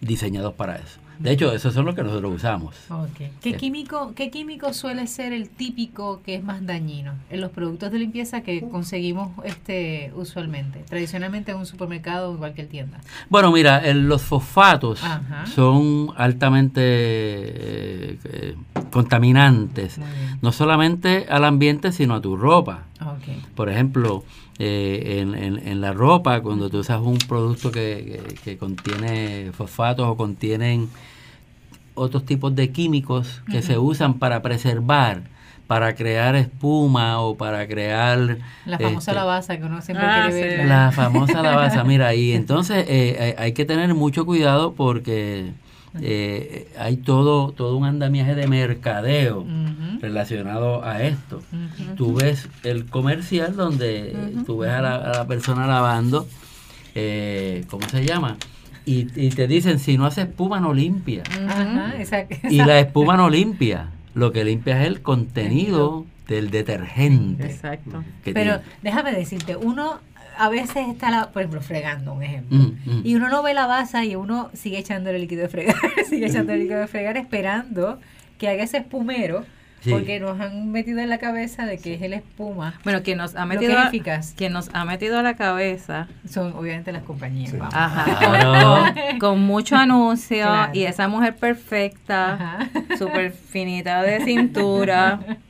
diseñados 0.00 0.54
para 0.54 0.76
eso. 0.76 0.98
De 1.18 1.32
hecho, 1.32 1.52
esos 1.52 1.72
son 1.74 1.86
los 1.86 1.94
que 1.94 2.02
nosotros 2.02 2.34
usamos. 2.34 2.74
¿Qué, 3.40 3.54
químico, 3.56 4.12
¿Qué 4.14 4.30
químico 4.30 4.72
suele 4.74 5.06
ser 5.06 5.32
el 5.32 5.48
típico 5.48 6.20
que 6.22 6.34
es 6.36 6.44
más 6.44 6.64
dañino 6.66 7.14
en 7.30 7.40
los 7.40 7.50
productos 7.50 7.90
de 7.92 7.98
limpieza 7.98 8.42
que 8.42 8.60
conseguimos 8.68 9.30
este 9.44 10.12
usualmente, 10.14 10.80
tradicionalmente 10.88 11.52
en 11.52 11.58
un 11.58 11.66
supermercado 11.66 12.30
o 12.30 12.32
en 12.32 12.38
cualquier 12.38 12.68
tienda? 12.68 13.00
Bueno, 13.28 13.50
mira, 13.52 13.78
el- 13.78 14.06
los 14.08 14.22
fosfatos 14.22 15.02
Ajá. 15.02 15.46
son 15.46 16.10
altamente 16.16 16.80
eh, 16.84 18.56
contaminantes, 18.90 19.98
no 20.42 20.52
solamente 20.52 21.26
al 21.28 21.44
ambiente, 21.44 21.92
sino 21.92 22.14
a 22.14 22.20
tu 22.20 22.36
ropa. 22.36 22.84
Por 23.54 23.68
ejemplo, 23.68 24.24
eh, 24.58 25.18
en, 25.20 25.34
en- 25.34 25.66
en 25.68 25.80
la 25.80 25.92
ropa, 25.92 26.40
cuando 26.40 26.70
tú 26.70 26.78
usas 26.78 27.00
un 27.00 27.18
producto 27.18 27.70
que, 27.72 28.22
que- 28.28 28.34
que 28.44 28.56
contiene 28.58 29.50
fosfatos 29.52 30.06
o 30.08 30.16
contienen 30.16 30.88
otros 31.94 32.24
tipos 32.26 32.54
de 32.54 32.70
químicos 32.72 33.42
que 33.50 33.62
se 33.62 33.78
usan 33.78 34.14
para 34.18 34.42
preservar, 34.42 35.22
para 35.66 35.94
crear 35.94 36.36
espuma 36.36 37.20
o 37.20 37.36
para 37.36 37.66
crear... 37.66 38.38
La 38.66 38.78
famosa 38.78 39.12
este, 39.12 39.14
lavaza 39.14 39.56
que 39.56 39.64
uno 39.64 39.80
siempre 39.82 40.06
Ah, 40.06 40.28
quiere 40.30 40.32
sí. 40.32 40.56
ver. 40.58 40.66
la 40.66 40.92
famosa 40.92 41.42
lavaza, 41.42 41.84
mira, 41.84 42.14
y 42.14 42.32
entonces 42.32 42.84
eh, 42.88 43.34
hay, 43.38 43.44
hay 43.46 43.52
que 43.52 43.64
tener 43.64 43.94
mucho 43.94 44.26
cuidado 44.26 44.74
porque 44.74 45.52
eh, 46.00 46.68
hay 46.78 46.96
todo, 46.96 47.52
todo 47.52 47.76
un 47.76 47.84
andamiaje 47.84 48.34
de 48.34 48.46
mercadeo 48.46 49.44
relacionado 50.00 50.84
a 50.84 51.02
esto. 51.02 51.42
ujú. 51.52 51.94
Tú 51.96 52.14
ves 52.14 52.48
el 52.64 52.86
comercial 52.86 53.56
donde 53.56 54.14
tú 54.46 54.58
ves 54.58 54.70
a 54.70 54.82
la, 54.82 54.94
a 54.96 55.12
la 55.18 55.26
persona 55.26 55.66
lavando, 55.66 56.26
eh, 56.94 57.64
¿cómo 57.70 57.88
se 57.88 58.04
llama? 58.04 58.36
Y, 58.84 59.08
y 59.20 59.30
te 59.30 59.48
dicen, 59.48 59.78
si 59.78 59.98
no 59.98 60.06
hace 60.06 60.22
espuma, 60.22 60.60
no 60.60 60.72
limpia. 60.72 61.24
Ajá, 61.48 61.94
Y 62.48 62.58
la 62.58 62.78
espuma 62.78 63.16
no 63.16 63.28
limpia. 63.28 63.88
Lo 64.14 64.32
que 64.32 64.44
limpia 64.44 64.80
es 64.80 64.86
el 64.86 65.02
contenido 65.02 66.06
del 66.28 66.50
detergente. 66.50 67.46
Exacto. 67.46 68.02
Pero 68.24 68.34
tiene. 68.40 68.60
déjame 68.82 69.12
decirte, 69.12 69.56
uno 69.56 69.98
a 70.38 70.48
veces 70.48 70.88
está, 70.88 71.10
la- 71.10 71.30
por 71.30 71.42
ejemplo, 71.42 71.60
fregando, 71.60 72.12
un 72.14 72.22
ejemplo. 72.22 72.58
Mm, 72.58 72.78
mm. 72.84 73.00
Y 73.04 73.14
uno 73.14 73.28
no 73.28 73.42
ve 73.42 73.54
la 73.54 73.66
baza 73.66 74.04
y 74.04 74.16
uno 74.16 74.50
sigue 74.54 74.78
echando 74.78 75.10
el 75.10 75.20
líquido 75.20 75.42
de 75.42 75.48
fregar, 75.48 75.76
sigue 76.08 76.26
echando 76.26 76.52
el 76.52 76.60
líquido 76.60 76.80
de 76.80 76.86
fregar 76.86 77.16
esperando 77.16 77.98
que 78.38 78.48
haga 78.48 78.62
ese 78.62 78.78
espumero, 78.78 79.44
Sí. 79.80 79.90
porque 79.92 80.18
nos 80.18 80.40
han 80.40 80.72
metido 80.72 80.98
en 81.00 81.08
la 81.10 81.18
cabeza 81.18 81.64
de 81.64 81.78
que 81.78 81.94
es 81.94 82.02
el 82.02 82.12
espuma. 82.14 82.80
Bueno, 82.82 83.02
quien 83.04 83.18
nos 83.18 83.36
ha 83.36 83.42
que 83.42 83.46
metido 83.46 83.80
eficaz. 83.84 84.32
quien 84.36 84.52
nos 84.52 84.68
ha 84.72 84.84
metido 84.84 85.16
a 85.18 85.22
la 85.22 85.36
cabeza 85.36 86.08
Son 86.28 86.54
obviamente 86.56 86.90
las 86.92 87.02
compañías. 87.04 87.50
Sí. 87.50 87.56
vamos. 87.58 87.74
Ajá. 87.76 88.18
Claro. 88.18 88.84
Con, 89.10 89.18
con 89.20 89.40
mucho 89.42 89.76
anuncio 89.76 90.38
Claro. 90.44 90.72
y 90.74 90.84
esa 90.84 91.06
mujer 91.08 91.36
perfecta, 91.36 92.32
Ajá. 92.34 92.58
súper 92.98 93.30
finita 93.32 94.02
de 94.02 94.24
cintura, 94.24 95.20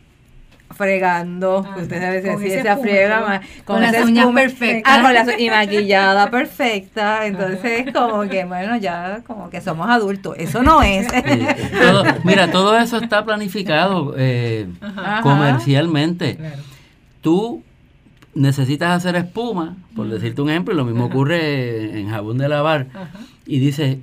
fregando. 0.77 1.59
Ajá. 1.67 1.77
Usted 1.81 2.01
sabe 2.01 2.23
Con 2.23 2.39
si 2.41 2.47
ese 2.47 2.61
esa 2.61 2.77
friega 2.77 3.17
espumero. 3.19 3.29
ma- 3.29 3.65
Con 3.65 3.81
las 3.83 4.05
uñas 4.05 4.27
perfectas. 4.35 4.93
Ah, 4.99 5.03
con 5.03 5.15
las 5.15 5.41
y 5.41 5.51
maquillada 5.51 6.31
perfecta. 6.31 7.27
Entonces, 7.27 7.93
como 7.93 8.23
que, 8.29 8.45
bueno, 8.45 8.77
ya 8.77 9.23
como 9.27 9.51
que 9.51 9.61
somos 9.61 9.89
adultos. 9.89 10.35
Eso 10.39 10.63
no 10.63 10.83
es. 10.83 11.07
Sí, 11.09 11.79
todo- 11.81 12.05
mira, 12.25 12.51
todo 12.51 12.79
eso 12.79 12.99
está 12.99 13.25
planificado 13.25 14.15
eh, 14.17 14.67
comercialmente. 15.23 16.37
Claro. 16.37 16.63
Tú 17.21 17.63
necesitas 18.35 18.91
hacer 18.97 19.17
espuma, 19.17 19.77
por 19.95 20.09
decirte 20.09 20.43
un 20.43 20.51
ejemplo, 20.51 20.75
y 20.75 20.77
lo 20.77 20.85
mismo 20.85 21.05
Ajá. 21.05 21.15
ocurre 21.15 21.99
en 21.99 22.11
jabón 22.11 22.39
de 22.39 22.49
lavar, 22.49 22.87
Ajá. 22.95 23.11
y 23.47 23.59
dice, 23.59 23.99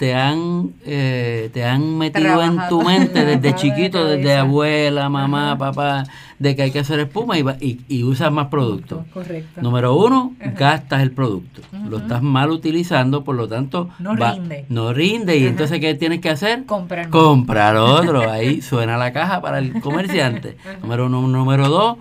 te 0.00 0.14
han, 0.14 0.70
eh, 0.86 1.50
te 1.52 1.62
han 1.62 1.98
metido 1.98 2.42
en 2.42 2.56
tu 2.70 2.80
mente 2.80 3.22
desde 3.26 3.54
chiquito, 3.60 4.06
desde 4.06 4.34
abuela, 4.34 5.10
mamá, 5.10 5.48
Ajá. 5.48 5.58
papá, 5.58 6.04
de 6.38 6.56
que 6.56 6.62
hay 6.62 6.70
que 6.70 6.78
hacer 6.78 7.00
espuma 7.00 7.36
y, 7.38 7.42
va- 7.42 7.58
y, 7.60 7.80
y 7.86 8.02
usas 8.02 8.32
más 8.32 8.46
productos. 8.46 9.04
Correcto. 9.12 9.60
Número 9.60 9.94
uno, 9.94 10.32
Ajá. 10.40 10.52
gastas 10.52 11.02
el 11.02 11.10
producto. 11.10 11.60
Lo 11.90 11.98
estás 11.98 12.22
mal 12.22 12.50
utilizando, 12.50 13.24
por 13.24 13.36
lo 13.36 13.46
tanto... 13.46 13.90
No 13.98 14.16
rinde. 14.16 14.64
No 14.70 14.94
rinde. 14.94 15.36
Y 15.36 15.46
entonces, 15.46 15.78
¿qué 15.80 15.94
tienes 15.94 16.22
que 16.22 16.30
hacer? 16.30 16.64
Comprar. 16.64 17.10
Comprar 17.10 17.76
otro. 17.76 18.22
Ahí 18.30 18.62
suena 18.62 18.96
la 18.96 19.12
caja 19.12 19.42
para 19.42 19.58
el 19.58 19.82
comerciante. 19.82 20.56
número 20.80 21.08
uno. 21.08 21.20
Número 21.28 21.68
dos, 21.68 21.98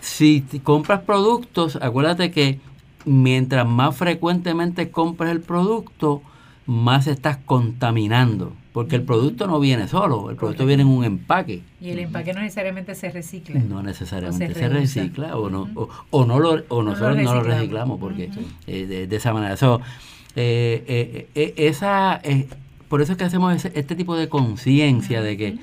si 0.00 0.44
compras 0.64 1.02
productos, 1.06 1.76
acuérdate 1.80 2.32
que 2.32 2.58
mientras 3.04 3.68
más 3.68 3.96
frecuentemente 3.96 4.90
compres 4.90 5.30
el 5.30 5.42
producto, 5.42 6.22
más 6.70 7.06
estás 7.06 7.36
contaminando. 7.44 8.52
Porque 8.72 8.94
el 8.94 9.02
producto 9.02 9.48
no 9.48 9.58
viene 9.58 9.88
solo, 9.88 10.30
el 10.30 10.36
producto 10.36 10.64
viene 10.64 10.82
en 10.82 10.88
un 10.88 11.02
empaque. 11.04 11.60
Y 11.80 11.90
el 11.90 11.98
empaque 11.98 12.32
no 12.32 12.40
necesariamente 12.40 12.94
se 12.94 13.10
recicla. 13.10 13.58
No 13.60 13.82
necesariamente 13.82 14.54
se, 14.54 14.68
recicla 14.68 15.36
o 15.36 15.50
no, 15.50 15.68
o, 15.74 15.88
o 16.10 16.24
no 16.24 16.38
lo, 16.38 16.62
o 16.68 16.82
nosotros 16.84 17.16
no 17.16 17.34
lo 17.34 17.42
reciclamos. 17.42 17.46
reciclamos 17.46 17.98
porque 17.98 18.30
eh, 18.68 18.86
de, 18.86 19.06
de 19.08 19.16
esa 19.16 19.32
manera. 19.32 19.56
So, 19.56 19.80
eh, 20.36 20.84
eh, 20.86 21.28
eh, 21.34 21.54
esa, 21.56 22.20
eh, 22.22 22.46
por 22.88 23.02
eso 23.02 23.10
es 23.12 23.18
que 23.18 23.24
hacemos 23.24 23.56
ese- 23.56 23.72
este 23.74 23.96
tipo 23.96 24.14
de 24.14 24.28
conciencia 24.28 25.20
de 25.20 25.36
que 25.36 25.58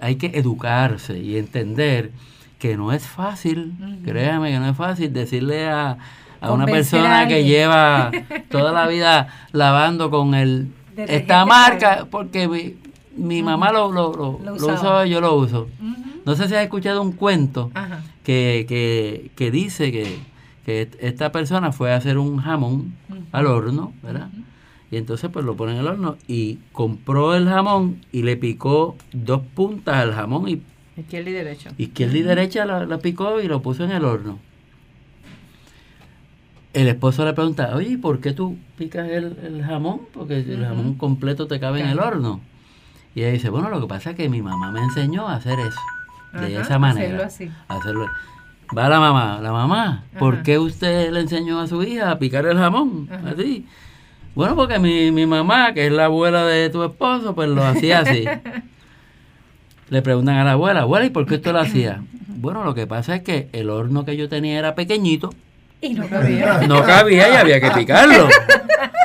hay 0.00 0.16
que 0.16 0.32
educarse 0.34 1.18
y 1.20 1.36
entender 1.38 2.10
que 2.58 2.76
no 2.76 2.90
es 2.92 3.06
fácil, 3.06 3.72
créame 4.04 4.50
que 4.50 4.58
no 4.58 4.68
es 4.68 4.76
fácil 4.76 5.12
decirle 5.12 5.68
a, 5.68 5.96
a 6.40 6.52
una 6.52 6.64
a 6.64 6.66
persona 6.66 7.26
que 7.28 7.44
lleva 7.44 8.10
toda 8.50 8.72
la 8.72 8.86
vida 8.88 9.28
lavando 9.52 10.10
con 10.10 10.34
el 10.34 10.68
esta 10.96 11.44
marca 11.44 12.06
porque 12.10 12.48
mi, 12.48 12.74
mi 13.16 13.42
mamá 13.42 13.72
lo, 13.72 13.92
lo, 13.92 14.12
lo, 14.12 14.40
Lo 14.42 14.54
usaba. 14.54 15.06
yo 15.06 15.20
lo 15.20 15.34
uso. 15.36 15.68
No 16.24 16.34
sé 16.34 16.48
si 16.48 16.54
has 16.54 16.62
escuchado 16.62 17.02
un 17.02 17.12
cuento 17.12 17.70
que, 18.24 18.64
que, 18.68 19.30
que 19.36 19.50
dice 19.50 19.92
que, 19.92 20.18
que 20.64 20.82
est- 20.82 20.94
esta 21.00 21.30
persona 21.32 21.70
fue 21.72 21.92
a 21.92 21.96
hacer 21.96 22.18
un 22.18 22.38
jamón 22.38 22.94
al 23.32 23.46
horno, 23.46 23.92
¿verdad? 24.02 24.28
Y 24.90 24.96
entonces 24.96 25.30
pues 25.32 25.44
lo 25.44 25.54
pone 25.56 25.72
en 25.72 25.78
el 25.78 25.86
horno 25.86 26.16
y 26.28 26.58
compró 26.72 27.34
el 27.34 27.48
jamón 27.48 28.00
y 28.12 28.22
le 28.22 28.36
picó 28.36 28.96
dos 29.12 29.42
puntas 29.54 29.96
al 29.96 30.14
jamón 30.14 30.48
y 30.48 30.62
Izquierda 30.98 31.28
y 31.28 31.32
derecha. 31.34 31.70
izquierda 31.76 32.16
y 32.16 32.22
derecha 32.22 32.64
la, 32.64 32.86
la 32.86 32.98
picó 32.98 33.40
y 33.40 33.48
lo 33.48 33.60
puso 33.62 33.84
en 33.84 33.90
el 33.90 34.04
horno. 34.04 34.38
El 36.76 36.88
esposo 36.88 37.24
le 37.24 37.32
pregunta, 37.32 37.70
oye, 37.74 37.92
¿y 37.92 37.96
¿por 37.96 38.20
qué 38.20 38.34
tú 38.34 38.58
picas 38.76 39.08
el, 39.08 39.34
el 39.42 39.64
jamón? 39.64 40.02
Porque 40.12 40.40
el 40.40 40.62
jamón 40.62 40.92
completo 40.96 41.46
te 41.46 41.58
cabe 41.58 41.80
en 41.80 41.86
el 41.86 41.98
horno. 41.98 42.42
Y 43.14 43.22
ella 43.22 43.32
dice, 43.32 43.48
bueno, 43.48 43.70
lo 43.70 43.80
que 43.80 43.86
pasa 43.86 44.10
es 44.10 44.16
que 44.16 44.28
mi 44.28 44.42
mamá 44.42 44.70
me 44.70 44.80
enseñó 44.80 45.26
a 45.26 45.36
hacer 45.36 45.58
eso, 45.58 45.80
de 46.38 46.60
esa 46.60 46.78
manera. 46.78 47.06
hacerlo 47.06 47.24
así. 47.24 47.50
Hacerlo. 47.68 48.06
Va 48.76 48.90
la 48.90 49.00
mamá, 49.00 49.40
la 49.40 49.52
mamá, 49.52 50.04
¿por 50.18 50.42
qué 50.42 50.58
usted 50.58 51.10
le 51.12 51.20
enseñó 51.20 51.60
a 51.60 51.66
su 51.66 51.82
hija 51.82 52.10
a 52.10 52.18
picar 52.18 52.44
el 52.44 52.58
jamón? 52.58 53.08
Ajá. 53.10 53.30
Así. 53.30 53.64
Bueno, 54.34 54.54
porque 54.54 54.78
mi, 54.78 55.10
mi 55.12 55.24
mamá, 55.24 55.72
que 55.72 55.86
es 55.86 55.92
la 55.94 56.04
abuela 56.04 56.44
de 56.44 56.68
tu 56.68 56.84
esposo, 56.84 57.34
pues 57.34 57.48
lo 57.48 57.64
hacía 57.64 58.00
así. 58.00 58.26
Le 59.88 60.02
preguntan 60.02 60.36
a 60.36 60.44
la 60.44 60.52
abuela, 60.52 60.82
abuela, 60.82 61.06
¿y 61.06 61.10
por 61.10 61.24
qué 61.24 61.36
usted 61.36 61.52
lo 61.52 61.60
hacía? 61.60 62.02
Bueno, 62.28 62.64
lo 62.64 62.74
que 62.74 62.86
pasa 62.86 63.14
es 63.16 63.22
que 63.22 63.48
el 63.52 63.70
horno 63.70 64.04
que 64.04 64.18
yo 64.18 64.28
tenía 64.28 64.58
era 64.58 64.74
pequeñito, 64.74 65.30
Y 65.80 65.94
no 65.94 66.08
cabía. 66.08 66.60
no 66.68 66.82
cabía 66.84 67.28
y 67.32 67.36
había 67.36 67.60
que 67.60 67.70
picarlo. 67.70 68.28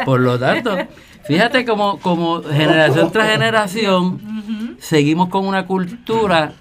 Por 0.05 0.19
lo 0.21 0.39
tanto, 0.39 0.77
fíjate 1.25 1.65
como, 1.65 1.99
como 1.99 2.41
generación 2.43 3.11
tras 3.11 3.29
generación 3.31 4.75
seguimos 4.79 5.29
con 5.29 5.45
una 5.45 5.65
cultura 5.67 6.53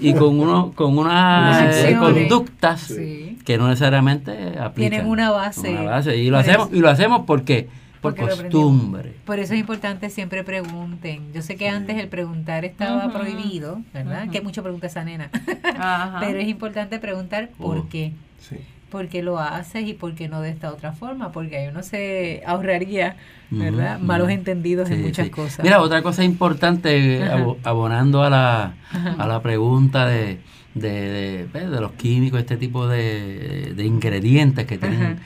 y 0.00 0.12
con 0.12 0.38
uno, 0.40 0.72
con 0.74 0.98
unas 0.98 1.74
eh, 1.86 1.96
conductas 1.98 2.80
Sí. 2.82 3.38
que 3.44 3.56
no 3.56 3.68
necesariamente 3.68 4.32
aplican. 4.58 4.74
Tienen 4.90 5.06
una 5.06 5.30
base. 5.30 5.70
Una 5.70 5.82
base. 5.90 6.16
Y 6.18 6.28
lo 6.28 6.36
Por 6.36 6.40
hacemos, 6.40 6.66
eso- 6.68 6.76
y 6.76 6.80
lo 6.80 6.90
hacemos 6.90 7.22
porque, 7.26 7.68
por 8.02 8.14
porque 8.14 8.34
costumbre. 8.34 9.14
Por 9.24 9.38
eso 9.38 9.54
es 9.54 9.60
importante 9.60 10.10
siempre 10.10 10.44
pregunten. 10.44 11.32
Yo 11.32 11.40
sé 11.40 11.56
que 11.56 11.68
antes 11.68 11.96
el 11.96 12.08
preguntar 12.08 12.64
estaba 12.66 13.10
prohibido, 13.12 13.80
¿verdad? 13.94 14.28
Que 14.28 14.42
mucho 14.42 14.62
pregunta 14.62 14.88
esa 14.88 15.04
nena. 15.04 15.30
Ajá. 15.78 16.18
Pero 16.20 16.38
es 16.40 16.48
importante 16.48 16.98
preguntar 16.98 17.48
por 17.56 17.88
qué. 17.88 18.12
Sí. 18.40 18.56
¿Por 18.92 19.08
qué 19.08 19.22
lo 19.22 19.38
haces 19.38 19.88
y 19.88 19.94
por 19.94 20.14
qué 20.14 20.28
no 20.28 20.42
de 20.42 20.50
esta 20.50 20.70
otra 20.70 20.92
forma? 20.92 21.32
Porque 21.32 21.56
ahí 21.56 21.68
uno 21.68 21.82
se 21.82 22.42
ahorraría, 22.46 23.16
¿verdad? 23.50 23.98
Malos 23.98 24.28
entendidos 24.28 24.90
en 24.90 25.00
muchas 25.00 25.24
sí. 25.24 25.30
cosas. 25.30 25.64
Mira, 25.64 25.80
otra 25.80 26.02
cosa 26.02 26.22
importante, 26.22 27.22
Ajá. 27.22 27.46
abonando 27.64 28.22
a 28.22 28.28
la, 28.28 28.74
a 29.18 29.26
la 29.26 29.40
pregunta 29.40 30.06
de, 30.06 30.40
de, 30.74 30.90
de, 30.90 31.46
pues, 31.50 31.70
de 31.70 31.80
los 31.80 31.92
químicos, 31.92 32.40
este 32.40 32.58
tipo 32.58 32.86
de, 32.86 33.72
de 33.74 33.84
ingredientes 33.86 34.66
que 34.66 34.76
tienen 34.76 35.02
Ajá. 35.02 35.16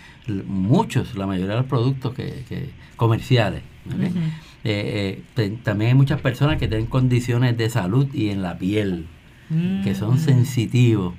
muchos, 0.47 1.17
la 1.17 1.27
mayoría 1.27 1.55
de 1.55 1.61
los 1.63 1.67
productos 1.67 2.15
que, 2.15 2.45
que 2.49 2.71
comerciales. 2.95 3.63
Eh, 4.65 5.23
eh, 5.37 5.59
también 5.65 5.91
hay 5.91 5.95
muchas 5.95 6.21
personas 6.21 6.59
que 6.59 6.69
tienen 6.69 6.87
condiciones 6.87 7.57
de 7.57 7.69
salud 7.69 8.07
y 8.15 8.31
en 8.31 8.43
la 8.43 8.59
piel 8.59 9.07
que 9.85 9.95
son 9.95 10.15
Mm. 10.15 10.19
sensitivos. 10.19 11.15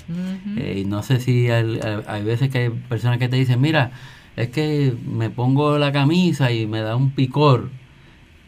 Eh, 0.57 0.81
y 0.83 0.85
no 0.85 1.01
sé 1.03 1.19
si 1.19 1.49
hay, 1.49 1.79
hay- 2.07 2.23
veces 2.23 2.49
que 2.49 2.57
hay 2.57 2.69
personas 2.69 3.19
que 3.19 3.29
te 3.29 3.35
dicen, 3.37 3.61
mira, 3.61 3.91
es 4.35 4.49
que 4.49 4.93
me 5.09 5.29
pongo 5.29 5.77
la 5.77 5.91
camisa 5.91 6.51
y 6.51 6.67
me 6.67 6.81
da 6.81 6.95
un 6.95 7.11
picor. 7.11 7.69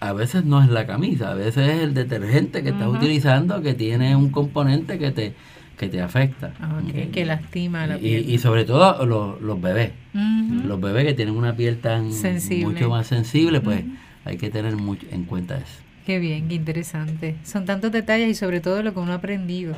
A 0.01 0.13
veces 0.13 0.45
no 0.45 0.61
es 0.63 0.69
la 0.69 0.85
camisa, 0.85 1.31
a 1.31 1.33
veces 1.33 1.69
es 1.69 1.81
el 1.81 1.93
detergente 1.93 2.63
que 2.63 2.69
estás 2.69 2.87
utilizando 2.87 3.61
que 3.61 3.73
tiene 3.73 4.15
un 4.15 4.29
componente 4.29 4.97
que 4.97 5.11
te, 5.11 5.33
que 5.77 5.87
te 5.89 6.01
afecta. 6.01 6.53
Ah, 6.61 6.79
que 7.11 7.25
lastima 7.25 7.85
la 7.87 7.97
Y, 7.97 8.01
piel. 8.01 8.29
y 8.29 8.37
sobre 8.37 8.63
todo 8.65 9.05
los, 9.05 9.41
los 9.41 9.61
bebés. 9.61 9.91
Los 10.13 10.79
bebés 10.81 11.05
que 11.05 11.13
tienen 11.13 11.35
una 11.35 11.55
piel 11.55 11.79
tan 11.79 12.11
Sensible. 12.13 12.65
mucho 12.65 12.89
más 12.89 13.07
sensible, 13.07 13.59
pues 13.61 13.83
hay 14.25 14.37
que 14.37 14.49
tener 14.49 14.75
mucho 14.77 15.05
en 15.11 15.23
cuenta 15.25 15.57
eso. 15.57 15.81
Qué 16.09 16.17
bien, 16.17 16.47
qué 16.47 16.55
interesante. 16.55 17.35
Son 17.43 17.65
tantos 17.65 17.91
detalles 17.91 18.29
y 18.29 18.33
sobre 18.33 18.61
todo 18.61 18.81
lo 18.81 18.95
que 18.95 18.99
uno 18.99 19.11
ha 19.11 19.17
aprendido. 19.17 19.75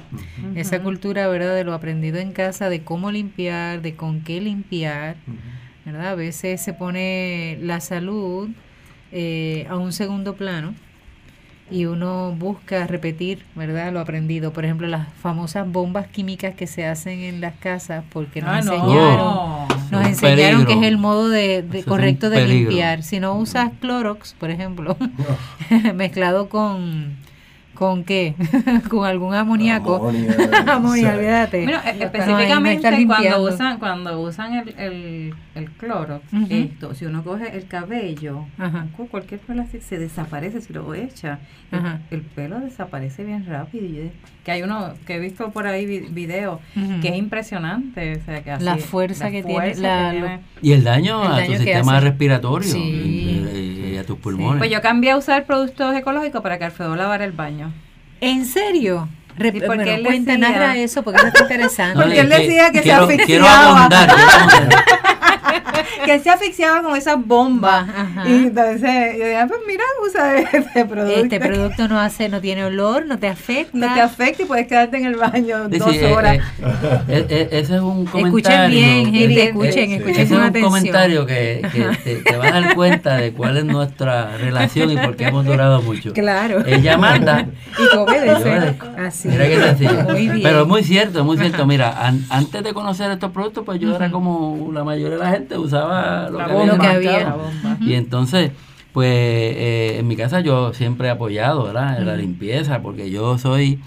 Esa 0.55 0.81
cultura, 0.81 1.27
¿verdad? 1.27 1.53
De 1.53 1.65
lo 1.65 1.73
aprendido 1.73 2.19
en 2.19 2.31
casa, 2.31 2.69
de 2.69 2.83
cómo 2.85 3.11
limpiar, 3.11 3.81
de 3.81 3.95
con 3.95 4.21
qué 4.21 4.39
limpiar, 4.39 5.17
¿verdad? 5.83 6.07
A 6.07 6.15
veces 6.15 6.61
se 6.61 6.71
pone 6.71 7.57
la 7.61 7.81
salud 7.81 8.49
eh, 9.11 9.67
a 9.69 9.75
un 9.75 9.91
segundo 9.91 10.37
plano 10.37 10.73
y 11.71 11.85
uno 11.85 12.35
busca 12.37 12.85
repetir, 12.85 13.45
¿verdad? 13.55 13.91
Lo 13.93 13.99
aprendido. 14.01 14.51
Por 14.53 14.65
ejemplo, 14.65 14.87
las 14.87 15.07
famosas 15.21 15.71
bombas 15.71 16.07
químicas 16.07 16.53
que 16.53 16.67
se 16.67 16.85
hacen 16.85 17.19
en 17.21 17.39
las 17.41 17.55
casas 17.55 18.03
porque 18.11 18.41
nos 18.41 18.49
Ah, 18.49 18.61
no. 18.61 18.73
enseñaron. 18.73 19.67
Nos 19.91 20.01
Un 20.01 20.05
enseñaron 20.07 20.65
que 20.65 20.73
es 20.73 20.83
el 20.83 20.97
modo 20.97 21.29
de, 21.29 21.61
de 21.63 21.83
correcto 21.83 22.29
de 22.29 22.45
limpiar. 22.47 23.03
Si 23.03 23.19
no 23.19 23.35
usas 23.35 23.71
Clorox, 23.79 24.33
por 24.39 24.49
ejemplo, 24.51 24.97
mezclado 25.95 26.49
con 26.49 27.15
¿con 27.81 28.03
qué? 28.03 28.35
con 28.91 29.05
algún 29.07 29.33
amoníaco. 29.33 29.95
Amonia, 29.95 30.35
Amonia, 30.67 31.01
o 31.07 31.09
sea, 31.09 31.15
olvídate. 31.17 31.63
Bueno, 31.63 31.79
no 31.83 32.03
específicamente 32.05 33.05
cuando 33.07 33.41
usan, 33.43 33.79
cuando 33.79 34.21
usan 34.21 34.53
el, 34.53 34.75
el, 34.77 35.33
el 35.55 35.71
cloro, 35.71 36.21
esto, 36.49 36.93
si 36.93 37.05
uno 37.05 37.23
coge 37.23 37.55
el 37.57 37.65
cabello, 37.65 38.45
cualquier 39.09 39.39
pelo 39.39 39.63
así 39.63 39.81
se 39.81 39.97
desaparece 39.97 40.61
si 40.61 40.73
lo 40.73 40.93
echa. 40.93 41.39
El, 42.11 42.21
pelo 42.21 42.59
desaparece 42.59 43.23
bien 43.23 43.47
rápido. 43.47 43.85
Y 43.85 44.11
que 44.43 44.51
hay 44.51 44.61
uno 44.61 44.93
que 45.07 45.15
he 45.15 45.19
visto 45.19 45.49
por 45.51 45.65
ahí 45.65 45.85
vi- 45.87 46.07
videos 46.11 46.59
que 47.01 47.07
es 47.09 47.15
impresionante. 47.15 48.17
O 48.17 48.25
sea, 48.25 48.43
que 48.43 48.51
así- 48.51 48.63
La 48.63 48.77
fuerza 48.77 49.31
que 49.31 49.41
tiene, 49.41 49.59
fuerza 49.73 49.81
la- 49.81 50.11
que 50.11 50.19
lo- 50.19 50.25
tiene. 50.27 50.41
Y 50.61 50.71
el 50.73 50.83
daño 50.83 51.21
El 51.23 51.27
a 51.31 51.35
daño 51.37 51.51
tu 51.57 51.63
sistema 51.63 51.97
hace. 51.97 52.05
respiratorio 52.07 52.69
Sí. 52.71 52.79
y, 52.79 53.93
y 53.93 53.97
a 53.97 54.03
tus 54.05 54.19
pulmones. 54.19 54.59
Pues 54.59 54.69
yo 54.69 54.81
cambié 54.81 55.11
a 55.11 55.17
usar 55.17 55.45
productos 55.45 55.95
ecológicos 55.95 56.41
para 56.41 56.57
que 56.59 56.65
Alfredo 56.65 56.95
lavara 56.95 57.25
el 57.25 57.31
baño. 57.31 57.70
¿En 58.21 58.45
serio? 58.45 59.07
Re- 59.37 59.51
porque 59.53 59.67
bueno, 59.67 59.83
él 59.83 60.03
cuenta, 60.03 60.33
decía- 60.33 60.49
narra 60.49 60.77
eso 60.77 61.03
porque 61.03 61.17
eso 61.19 61.27
está 61.27 61.41
interesante. 61.43 61.95
Porque 61.99 62.13
es 62.19 62.23
él 62.23 62.29
decía 62.29 62.71
que 62.71 62.77
se 62.79 62.83
quiero, 62.83 63.03
asfixiaba. 63.03 63.25
Quiero 63.25 63.47
abundar, 63.47 64.09
quiero 64.13 64.31
abundar. 64.39 64.85
que 66.05 66.19
se 66.19 66.29
asfixiaba 66.29 66.81
con 66.81 66.95
esas 66.95 67.17
bombas. 67.25 67.87
Ajá. 67.89 68.27
Y 68.27 68.33
entonces 68.47 69.17
yo 69.17 69.25
dije, 69.25 69.45
pues 69.47 69.59
mira, 69.67 69.83
usa 70.05 70.39
este 70.39 70.85
producto. 70.89 71.19
Este 71.21 71.39
producto 71.39 71.87
no 71.87 71.99
hace, 71.99 72.29
no 72.29 72.41
tiene 72.41 72.65
olor, 72.65 73.05
no 73.05 73.17
te 73.19 73.27
afecta. 73.27 73.77
no 73.77 73.93
te 73.93 74.01
afecta 74.01 74.43
y 74.43 74.45
puedes 74.45 74.67
quedarte 74.67 74.97
en 74.97 75.05
el 75.05 75.15
baño 75.15 75.69
Sí, 75.71 75.77
dos 75.77 75.91
sí, 75.91 75.97
eh, 75.99 76.13
horas. 76.13 76.37
eh, 76.37 76.41
eh, 77.07 77.25
eh, 77.29 77.47
ese 77.51 77.75
es 77.75 77.81
un 77.81 78.05
comentario. 78.05 78.37
Escuchen 78.37 78.71
bien, 78.71 79.05
gente, 79.13 79.41
eh, 79.41 79.47
escuchen, 79.47 79.91
escuchen 79.91 80.13
ese 80.13 80.21
es 80.23 80.31
un 80.31 80.37
atención. 80.41 80.63
comentario 80.71 81.25
que, 81.25 81.61
que 81.73 81.83
te, 82.03 82.15
te 82.23 82.37
vas 82.37 82.51
a 82.51 82.61
dar 82.61 82.75
cuenta 82.75 83.17
de 83.17 83.31
cuál 83.33 83.57
es 83.57 83.65
nuestra 83.65 84.37
relación 84.37 84.91
y 84.91 84.97
por 84.97 85.15
qué 85.15 85.25
hemos 85.25 85.45
durado 85.45 85.81
mucho. 85.81 86.13
Claro. 86.13 86.63
Ella 86.65 86.97
manda 86.97 87.47
Y 87.77 87.89
que 87.89 87.97
obedezco. 87.97 88.87
Así. 88.97 89.27
Mira 89.29 89.47
qué 89.47 89.59
sencillo. 89.61 90.03
Muy 90.09 90.27
bien. 90.27 90.43
Pero 90.43 90.61
es 90.61 90.67
muy 90.67 90.83
cierto, 90.83 91.23
muy 91.23 91.37
cierto. 91.37 91.65
Mira, 91.65 92.05
an- 92.05 92.25
antes 92.29 92.63
de 92.63 92.73
conocer 92.73 93.11
estos 93.11 93.31
productos, 93.31 93.63
pues 93.65 93.79
yo 93.79 93.95
era 93.95 94.11
como 94.11 94.69
la 94.73 94.83
mayoría 94.83 95.17
de 95.17 95.23
la 95.23 95.29
gente 95.31 95.40
usaba 95.57 96.29
lo 96.29 96.39
La 96.39 96.45
que 96.47 96.53
bomba, 96.53 96.73
había. 96.73 96.75
Lo 96.75 96.79
que 96.81 96.85
en 96.87 96.91
el 96.91 96.95
había. 96.97 97.11
mercado. 97.11 97.37
La 97.63 97.69
bomba. 97.73 97.77
Y 97.85 97.93
entonces, 97.93 98.51
pues 98.93 99.09
eh, 99.11 99.95
en 99.99 100.07
mi 100.07 100.15
casa 100.15 100.41
yo 100.41 100.73
siempre 100.73 101.07
he 101.07 101.11
apoyado 101.11 101.63
¿verdad? 101.63 101.99
la 102.01 102.15
limpieza, 102.15 102.81
porque 102.81 103.09
yo 103.09 103.37
soy 103.37 103.79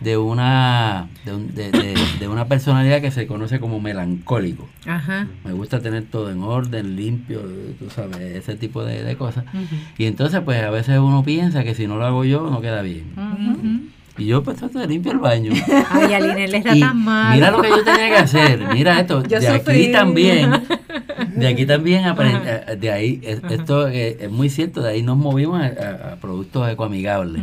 de 0.00 0.16
una 0.16 1.08
de, 1.24 1.32
un- 1.32 1.54
de- 1.54 1.70
de- 1.70 1.94
de 2.18 2.28
una 2.28 2.46
personalidad 2.46 3.00
que 3.00 3.12
se 3.12 3.28
conoce 3.28 3.60
como 3.60 3.78
melancólico. 3.80 4.68
Ajá. 4.84 5.28
Me 5.44 5.52
gusta 5.52 5.78
tener 5.80 6.02
todo 6.04 6.30
en 6.30 6.42
orden, 6.42 6.96
limpio, 6.96 7.40
tú 7.78 7.88
sabes, 7.88 8.18
ese 8.18 8.56
tipo 8.56 8.82
de, 8.84 9.04
de 9.04 9.16
cosas. 9.16 9.44
Y 9.98 10.06
entonces, 10.06 10.40
pues 10.44 10.60
a 10.62 10.70
veces 10.70 10.98
uno 10.98 11.22
piensa 11.22 11.62
que 11.62 11.76
si 11.76 11.86
no 11.86 11.98
lo 11.98 12.04
hago 12.06 12.24
yo, 12.24 12.50
no 12.50 12.60
queda 12.60 12.82
bien. 12.82 13.04
Y 14.18 14.26
yo 14.26 14.42
pues 14.42 14.58
trato 14.58 14.78
de 14.78 14.86
limpio 14.86 15.12
el 15.12 15.18
baño. 15.18 15.52
Ay, 15.90 16.12
Aline, 16.14 16.44
él 16.44 16.54
está 16.54 16.76
Y 16.76 16.80
tan 16.80 17.02
mal. 17.02 17.34
mira 17.34 17.50
lo 17.50 17.62
que 17.62 17.68
yo 17.70 17.82
tenía 17.82 18.08
que 18.08 18.16
hacer. 18.16 18.60
Mira 18.72 19.00
esto. 19.00 19.22
Yo 19.24 19.40
de 19.40 19.58
sufrí. 19.58 19.84
aquí 19.84 19.92
también. 19.92 20.50
de 21.36 21.46
aquí 21.48 21.64
también 21.64 22.04
aprendí, 22.04 22.38
eh, 22.46 22.76
de 22.78 22.90
ahí, 22.90 23.20
es- 23.22 23.40
esto 23.50 23.88
eh, 23.88 24.18
es 24.20 24.30
muy 24.30 24.50
cierto, 24.50 24.82
de 24.82 24.90
ahí 24.90 25.02
nos 25.02 25.16
movimos 25.16 25.60
a, 25.62 25.64
a- 25.66 26.12
a 26.12 26.16
productos 26.16 26.68
ecoamigables. 26.70 27.42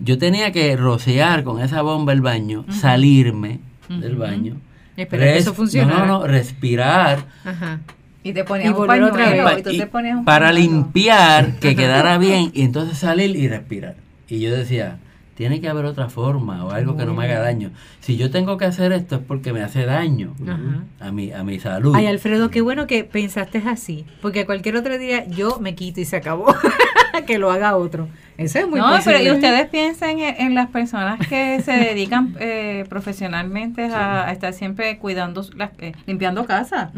Yo 0.00 0.16
tenía 0.16 0.52
que 0.52 0.76
rociar 0.76 1.42
con 1.42 1.60
esa 1.60 1.82
bomba 1.82 2.12
el 2.12 2.20
baño, 2.20 2.64
salirme 2.70 3.58
del 3.88 4.14
baño. 4.16 4.56
Esperar 4.96 5.28
que 5.28 5.38
eso 5.38 5.54
funcionara. 5.54 5.98
No, 6.00 6.06
no, 6.06 6.18
no, 6.20 6.26
respirar 6.26 7.24
Ajá. 7.44 7.78
Y 8.24 8.32
te 8.32 8.40
Y 8.40 8.42
ponías 8.42 8.70
un 8.70 8.76
volver 8.76 9.02
otra 9.04 9.24
pañuelo 9.26 9.44
vez. 9.48 9.58
y 9.58 9.62
tú 9.62 9.70
y- 9.70 9.78
te 9.78 9.86
ponías 9.86 10.16
un 10.18 10.24
para 10.24 10.46
pañuelo. 10.50 10.70
limpiar, 10.72 11.54
que 11.58 11.74
quedara 11.76 12.16
bien, 12.18 12.50
y 12.54 12.62
entonces 12.62 12.98
salir 12.98 13.34
y 13.36 13.48
respirar. 13.48 13.94
Y 14.28 14.40
yo 14.40 14.54
decía, 14.54 14.98
tiene 15.38 15.60
que 15.60 15.68
haber 15.68 15.84
otra 15.84 16.08
forma 16.08 16.64
o 16.64 16.72
algo 16.72 16.96
que 16.96 17.06
no 17.06 17.14
me 17.14 17.24
haga 17.24 17.38
daño. 17.38 17.70
Si 18.00 18.16
yo 18.16 18.28
tengo 18.32 18.58
que 18.58 18.64
hacer 18.64 18.90
esto 18.90 19.14
es 19.14 19.22
porque 19.22 19.52
me 19.52 19.62
hace 19.62 19.86
daño 19.86 20.34
Ajá. 20.42 20.82
a 21.06 21.12
mi, 21.12 21.30
a 21.30 21.44
mi 21.44 21.60
salud. 21.60 21.94
Ay, 21.94 22.06
Alfredo, 22.08 22.50
qué 22.50 22.60
bueno 22.60 22.88
que 22.88 23.04
pensaste 23.04 23.58
así, 23.64 24.04
porque 24.20 24.46
cualquier 24.46 24.74
otro 24.76 24.98
día 24.98 25.24
yo 25.28 25.60
me 25.60 25.76
quito 25.76 26.00
y 26.00 26.04
se 26.06 26.16
acabó. 26.16 26.52
que 27.26 27.38
lo 27.38 27.50
haga 27.50 27.76
otro. 27.76 28.08
Eso 28.36 28.58
es 28.60 28.68
muy 28.68 28.78
no, 28.80 28.86
pero 29.04 29.20
y 29.20 29.30
ustedes 29.30 29.68
piensen 29.68 30.20
en, 30.20 30.34
en 30.40 30.54
las 30.54 30.68
personas 30.68 31.18
que 31.26 31.60
se 31.62 31.72
dedican 31.72 32.34
eh, 32.40 32.84
profesionalmente 32.88 33.84
a, 33.86 34.26
a 34.28 34.32
estar 34.32 34.52
siempre 34.52 34.98
cuidando, 34.98 35.44
las- 35.56 35.70
eh, 35.78 35.92
limpiando 36.06 36.46
casa. 36.46 36.90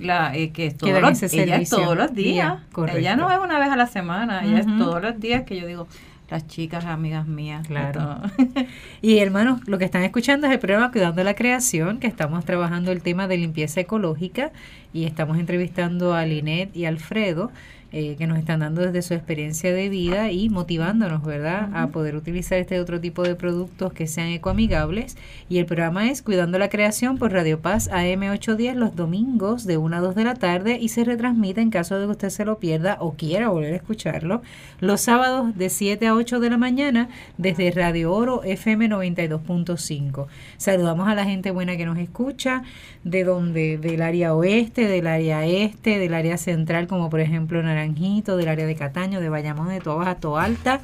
La, 0.00 0.34
eh, 0.36 0.50
que 0.50 0.66
es 0.66 0.78
dan 0.78 1.02
los, 1.02 1.22
ella 1.32 1.56
es 1.56 1.70
todos 1.70 1.96
los 1.96 2.14
días. 2.14 2.58
Día, 2.74 2.86
ella 2.94 3.16
no 3.16 3.30
es 3.30 3.38
una 3.38 3.58
vez 3.58 3.68
a 3.70 3.76
la 3.76 3.86
semana, 3.86 4.44
ella 4.44 4.58
es 4.60 4.66
todos 4.78 5.00
los 5.02 5.18
días 5.20 5.42
que 5.44 5.56
yo 5.60 5.66
digo, 5.66 5.88
las 6.28 6.46
chicas, 6.48 6.84
amigas 6.84 7.26
mías. 7.26 7.66
Claro. 7.66 8.20
esto- 8.24 8.64
Y 9.02 9.18
hermanos, 9.18 9.60
lo 9.66 9.78
que 9.78 9.84
están 9.84 10.02
escuchando 10.02 10.46
es 10.46 10.52
el 10.52 10.58
programa 10.58 10.90
Cuidando 10.90 11.22
la 11.24 11.34
Creación, 11.34 11.98
que 11.98 12.06
estamos 12.06 12.44
trabajando 12.44 12.90
el 12.92 13.02
tema 13.02 13.28
de 13.28 13.36
limpieza 13.38 13.80
ecológica 13.80 14.50
y 14.92 15.04
estamos 15.04 15.38
entrevistando 15.38 16.14
a 16.14 16.24
Linet 16.26 16.74
y 16.76 16.84
Alfredo, 16.86 17.50
eh, 17.92 18.16
que 18.16 18.26
nos 18.26 18.38
están 18.38 18.60
dando 18.60 18.82
desde 18.82 19.02
su 19.02 19.14
experiencia 19.14 19.72
de 19.72 19.88
vida 19.88 20.30
y 20.32 20.48
motivándonos, 20.48 21.24
¿verdad?, 21.24 21.70
a 21.74 21.88
poder 21.88 22.16
utilizar 22.16 22.58
este 22.58 22.80
otro 22.80 23.00
tipo 23.00 23.22
de 23.22 23.34
productos 23.34 23.92
que 23.92 24.06
sean 24.06 24.28
ecoamigables. 24.28 25.16
Y 25.48 25.58
el 25.58 25.66
programa 25.66 26.10
es 26.10 26.22
Cuidando 26.22 26.58
la 26.58 26.68
Creación 26.68 27.18
por 27.18 27.32
Radio 27.32 27.60
Paz 27.60 27.90
AM810 27.90 28.74
los 28.74 28.96
domingos 28.96 29.64
de 29.64 29.76
1 29.76 29.96
a 29.96 30.00
2 30.00 30.14
de 30.14 30.24
la 30.24 30.34
tarde 30.34 30.78
y 30.80 30.88
se 30.88 31.04
retransmite 31.04 31.60
en 31.60 31.70
caso 31.70 31.98
de 31.98 32.06
que 32.06 32.12
usted 32.12 32.30
se 32.30 32.44
lo 32.44 32.58
pierda 32.58 32.96
o 33.00 33.14
quiera 33.14 33.48
volver 33.48 33.72
a 33.72 33.76
escucharlo 33.76 34.42
los 34.80 35.00
sábados 35.00 35.56
de 35.56 35.70
7 35.70 36.06
a 36.06 36.14
8 36.14 36.40
de 36.40 36.50
la 36.50 36.58
mañana 36.58 37.08
desde 37.38 37.70
Radio 37.70 38.12
Oro 38.12 38.42
FM 38.44 38.88
92.5. 38.88 40.26
Saludamos 40.56 41.08
a 41.08 41.14
la 41.14 41.24
gente 41.24 41.50
buena 41.50 41.76
que 41.76 41.86
nos 41.86 41.98
escucha 41.98 42.62
de 43.04 43.24
donde 43.24 43.78
del 43.78 44.02
área 44.02 44.34
oeste, 44.34 44.86
del 44.88 45.06
área 45.06 45.46
este, 45.46 45.98
del 45.98 46.14
área 46.14 46.36
central 46.36 46.86
como 46.86 47.08
por 47.10 47.20
ejemplo 47.20 47.62
Del 47.76 48.48
área 48.48 48.66
de 48.66 48.74
Cataño, 48.74 49.20
de 49.20 49.28
Bayamón, 49.28 49.68
de 49.68 49.80
Toa 49.80 49.96
Baja, 49.96 50.16
Alta 50.42 50.80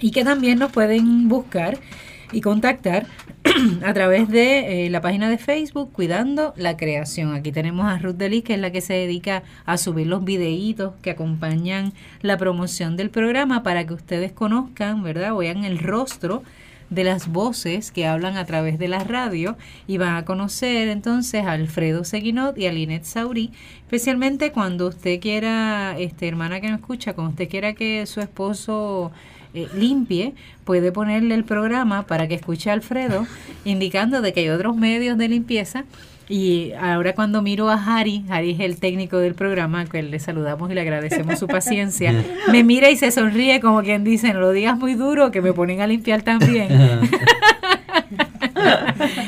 y 0.00 0.10
que 0.10 0.22
también 0.22 0.58
nos 0.58 0.70
pueden 0.70 1.28
buscar 1.28 1.78
y 2.30 2.42
contactar 2.42 3.06
a 3.84 3.94
través 3.94 4.28
de 4.28 4.86
eh, 4.86 4.90
la 4.90 5.00
página 5.00 5.30
de 5.30 5.38
Facebook 5.38 5.92
Cuidando 5.92 6.52
la 6.56 6.76
Creación. 6.76 7.32
Aquí 7.32 7.52
tenemos 7.52 7.86
a 7.86 7.96
Ruth 7.98 8.16
Delis, 8.16 8.44
que 8.44 8.54
es 8.54 8.60
la 8.60 8.70
que 8.70 8.82
se 8.82 8.92
dedica 8.92 9.44
a 9.64 9.78
subir 9.78 10.06
los 10.06 10.24
videitos 10.24 10.92
que 11.00 11.10
acompañan 11.10 11.94
la 12.20 12.36
promoción 12.36 12.96
del 12.98 13.08
programa 13.08 13.62
para 13.62 13.86
que 13.86 13.94
ustedes 13.94 14.32
conozcan, 14.32 15.02
¿verdad? 15.02 15.34
Vean 15.34 15.64
el 15.64 15.78
rostro 15.78 16.42
de 16.94 17.04
las 17.04 17.28
voces 17.28 17.90
que 17.90 18.06
hablan 18.06 18.36
a 18.36 18.44
través 18.44 18.78
de 18.78 18.88
la 18.88 19.00
radio 19.00 19.56
y 19.86 19.98
van 19.98 20.16
a 20.16 20.24
conocer 20.24 20.88
entonces 20.88 21.44
a 21.44 21.52
Alfredo 21.52 22.04
Seguinot 22.04 22.56
y 22.56 22.66
a 22.66 22.72
Linet 22.72 23.04
Saurí, 23.04 23.52
especialmente 23.82 24.52
cuando 24.52 24.88
usted 24.88 25.20
quiera, 25.20 25.98
este 25.98 26.28
hermana 26.28 26.60
que 26.60 26.68
nos 26.68 26.80
escucha, 26.80 27.14
cuando 27.14 27.30
usted 27.30 27.48
quiera 27.48 27.74
que 27.74 28.06
su 28.06 28.20
esposo 28.20 29.12
eh, 29.54 29.68
limpie, 29.74 30.34
puede 30.64 30.90
ponerle 30.90 31.34
el 31.34 31.44
programa 31.44 32.06
para 32.06 32.26
que 32.26 32.34
escuche 32.34 32.70
a 32.70 32.72
Alfredo, 32.72 33.26
indicando 33.64 34.20
de 34.20 34.32
que 34.32 34.40
hay 34.40 34.48
otros 34.48 34.76
medios 34.76 35.16
de 35.18 35.28
limpieza. 35.28 35.84
Y 36.28 36.72
ahora 36.72 37.14
cuando 37.14 37.42
miro 37.42 37.68
a 37.68 37.74
Harry, 37.74 38.24
Harry 38.30 38.52
es 38.52 38.60
el 38.60 38.78
técnico 38.78 39.18
del 39.18 39.34
programa, 39.34 39.84
que 39.84 40.02
le 40.02 40.18
saludamos 40.18 40.70
y 40.70 40.74
le 40.74 40.80
agradecemos 40.80 41.38
su 41.38 41.46
paciencia, 41.46 42.14
me 42.50 42.64
mira 42.64 42.90
y 42.90 42.96
se 42.96 43.10
sonríe 43.10 43.60
como 43.60 43.82
quien 43.82 44.04
dice, 44.04 44.32
no 44.32 44.40
lo 44.40 44.52
digas 44.52 44.78
muy 44.78 44.94
duro, 44.94 45.30
que 45.30 45.42
me 45.42 45.52
ponen 45.52 45.80
a 45.80 45.86
limpiar 45.86 46.22
también. 46.22 46.68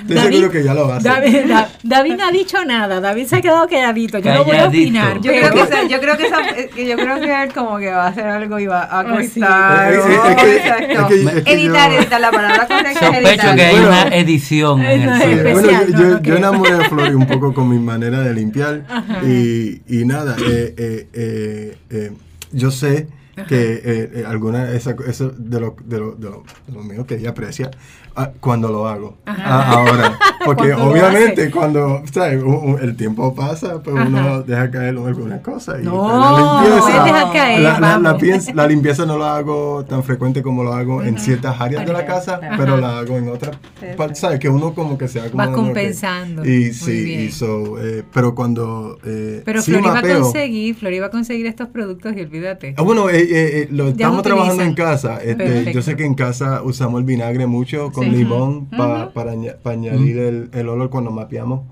Estoy 0.08 0.32
seguro 0.32 0.50
que 0.50 0.62
ya 0.64 0.74
lo 0.74 0.92
hace. 0.92 1.08
David, 1.08 1.36
Da- 1.48 1.68
David 1.82 2.14
no 2.16 2.24
ha 2.26 2.30
dicho 2.30 2.64
nada, 2.64 3.00
David 3.00 3.26
se 3.26 3.36
ha 3.36 3.40
quedado 3.40 3.66
calladito, 3.68 4.18
yo 4.18 4.32
no 4.34 4.44
voy 4.44 4.54
a 4.56 4.58
Calladito. 4.60 4.82
opinar. 4.86 5.20
Yo 5.20 5.32
pero- 5.32 5.48
creo, 5.50 5.52
que 5.52 5.60
esa- 5.74 5.86
yo 5.88 6.00
creo 6.00 6.16
que 6.16 6.26
esa- 6.26 6.48
eh, 6.50 6.70
que 6.74 6.86
yo 6.86 6.96
creo 6.96 7.20
que 7.20 7.42
él 7.42 7.52
como 7.52 7.78
que 7.78 7.90
va 7.90 8.04
a 8.04 8.08
hacer 8.08 8.26
algo 8.26 8.58
y 8.58 8.66
va 8.66 8.82
a 8.82 9.02
sí. 9.22 9.40
cortar. 9.40 9.92
Es- 9.92 9.98
es- 9.98 10.06
¿no? 10.06 10.24
es 10.28 10.36
que- 10.36 10.56
Exacto. 10.56 10.84
es 10.84 11.06
que- 11.08 11.38
es 11.38 11.44
que 11.44 11.52
editar, 11.52 11.90
yo- 11.92 11.98
editar, 11.98 12.20
la 12.20 12.30
palabra 12.30 12.66
correcta 12.66 12.90
es 12.92 12.98
Sospecho 12.98 13.28
editar. 13.28 13.56
que 13.56 13.62
hay 13.62 13.74
Bueno. 13.74 13.88
una 13.88 14.02
edición 14.16 14.80
en 14.82 15.02
el 15.02 15.20
Sí, 15.20 15.28
bueno, 15.52 15.70
yo, 15.70 15.98
no, 15.98 16.10
no 16.10 16.22
yo 16.22 16.36
enamoré 16.36 16.72
a 16.72 16.88
Flori 16.88 17.14
un 17.14 17.26
poco 17.26 17.52
con 17.54 17.68
mi 17.68 17.78
manera 17.78 18.20
de 18.20 18.34
limpiar 18.34 18.82
y, 19.26 19.80
y 19.88 20.04
nada, 20.04 20.36
eh, 20.38 20.74
eh, 20.76 21.08
eh, 21.12 21.76
eh, 21.90 22.12
yo 22.52 22.70
sé 22.70 23.08
que 23.48 23.72
eh, 23.84 24.10
eh, 24.14 24.24
alguna 24.26 24.70
esa, 24.72 24.94
eso 25.06 25.30
de 25.36 25.60
lo, 25.60 25.76
de, 25.84 25.98
lo, 25.98 26.12
de, 26.12 26.30
lo, 26.30 26.44
de 26.66 26.72
lo 26.72 26.82
mío 26.82 27.06
que 27.06 27.16
ella 27.16 27.30
aprecia 27.30 27.70
ah, 28.16 28.30
cuando 28.40 28.68
lo 28.68 28.88
hago 28.88 29.16
Ah, 29.26 29.72
ahora 29.72 30.18
porque 30.44 30.72
obviamente 30.74 31.50
cuando 31.50 32.02
¿sabes? 32.12 32.42
El 32.80 32.96
tiempo 32.96 33.34
pasa 33.34 33.82
pues 33.82 33.96
Ajá. 33.96 34.06
uno 34.08 34.42
deja 34.42 34.70
caer 34.70 34.88
algunas 34.96 35.40
cosas 35.40 35.78
y 35.80 35.84
No, 35.84 35.92
pues, 35.92 36.14
no 36.14 36.80
puedes 36.80 37.04
dejar 37.04 37.32
caer, 37.32 37.60
la, 37.60 37.80
la- 37.80 37.98
la 37.98 38.16
la 38.54 38.66
limpieza 38.66 39.06
no 39.06 39.18
la 39.18 39.36
hago 39.36 39.84
tan 39.84 40.02
frecuente 40.02 40.42
como 40.42 40.62
lo 40.64 40.72
hago 40.72 41.02
en 41.02 41.18
ciertas 41.18 41.60
áreas 41.60 41.84
de 41.86 41.92
la 41.92 42.04
casa 42.06 42.40
Ajá. 42.42 42.54
pero 42.56 42.76
la 42.76 42.98
hago 42.98 43.16
en 43.18 43.28
otras 43.28 43.56
partes 43.96 44.18
sabes 44.18 44.38
que 44.38 44.48
uno 44.48 44.74
como 44.74 44.96
que 44.98 45.08
se 45.08 45.20
va 45.30 45.46
ok. 45.46 45.52
compensando. 45.54 46.44
y 46.44 46.48
Muy 46.64 46.72
sí 46.72 47.12
y 47.26 47.30
so, 47.30 47.80
eh, 47.80 48.02
pero 48.12 48.34
cuando 48.34 48.98
eh, 49.04 49.42
Pero 49.44 49.60
sí 49.60 49.70
Flori 49.72 49.86
va 49.88 49.98
a 49.98 50.02
conseguir, 50.02 50.74
Flori 50.74 50.98
va 50.98 51.06
a 51.06 51.10
conseguir 51.10 51.46
estos 51.46 51.68
productos 51.68 52.14
y 52.16 52.20
olvídate. 52.20 52.74
Ah, 52.76 52.82
bueno, 52.82 53.08
eh, 53.10 53.20
eh, 53.20 53.26
eh, 53.30 53.68
lo 53.70 53.86
Ya 53.86 53.90
estamos 54.06 54.22
trabajando 54.22 54.62
en 54.62 54.74
casa. 54.74 55.18
Este, 55.22 55.72
yo 55.72 55.82
sé 55.82 55.96
que 55.96 56.04
en 56.04 56.14
casa 56.14 56.62
usamos 56.62 56.98
el 57.00 57.04
vinagre 57.04 57.46
mucho 57.46 57.90
con 57.92 58.05
Sí. 58.10 58.16
limón 58.16 58.66
pa- 58.66 59.12
para, 59.12 59.32
aña- 59.32 59.56
para 59.62 59.74
añadir 59.76 60.18
el, 60.18 60.50
el 60.52 60.68
olor 60.68 60.90
cuando 60.90 61.10
mapeamos. 61.10 61.62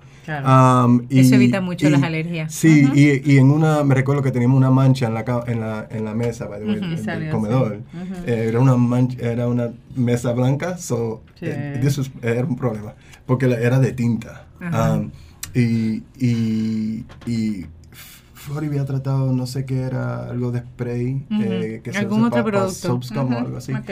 Y- 1.11 1.21
Eso 1.21 1.35
evita 1.35 1.61
mucho 1.61 1.87
y- 1.87 1.91
las 1.91 2.03
alergias. 2.03 2.53
Sí, 2.55 2.89
y, 2.95 3.31
y 3.31 3.37
en 3.39 3.51
una, 3.51 3.85
me 3.85 3.95
recuerdo 3.95 4.23
que 4.23 4.31
teníamos 4.31 4.57
una 4.57 4.71
mancha 4.71 5.07
en 5.07 5.13
la, 5.15 5.25
ca- 5.25 5.45
en 5.47 5.61
la, 5.61 5.87
en 5.91 6.05
la 6.07 6.15
mesa 6.15 6.47
by 6.47 6.61
the 6.61 6.67
way, 6.67 6.81
del 6.81 6.99
Salió, 6.99 7.31
comedor. 7.31 7.81
Eh, 8.27 8.47
era, 8.49 8.59
una 8.61 8.75
mancha, 8.77 9.19
era 9.21 9.49
una 9.49 9.71
mesa 9.95 10.33
blanca, 10.33 10.79
so, 10.79 11.23
Sí. 11.39 11.47
eh, 11.49 11.79
this 11.83 11.99
was- 11.99 12.11
era 12.23 12.45
un 12.47 12.57
problema, 12.57 12.95
porque 13.27 13.47
la- 13.49 13.59
era 13.61 13.79
de 13.81 13.93
tinta. 13.93 14.47
Am, 14.61 15.11
y, 15.55 16.03
y, 16.19 17.05
y 17.27 17.67
Flori 17.93 18.67
había 18.69 18.85
tratado, 18.87 19.31
no 19.33 19.47
sé 19.47 19.67
qué 19.67 19.81
era, 19.83 20.31
algo 20.31 20.51
de 20.53 20.61
spray. 20.61 21.23
Eh, 21.31 21.81
que 21.85 21.93
se 21.93 21.99
Algún 21.99 22.21
usa 22.21 22.29
otro 22.29 22.45
pa- 22.45 22.45
pa 22.45 22.51
producto. 22.51 22.89
soap 22.89 23.03
scum 23.05 23.35
o 23.35 23.39
algo 23.39 23.57
así. 23.59 23.73
ok. 23.73 23.91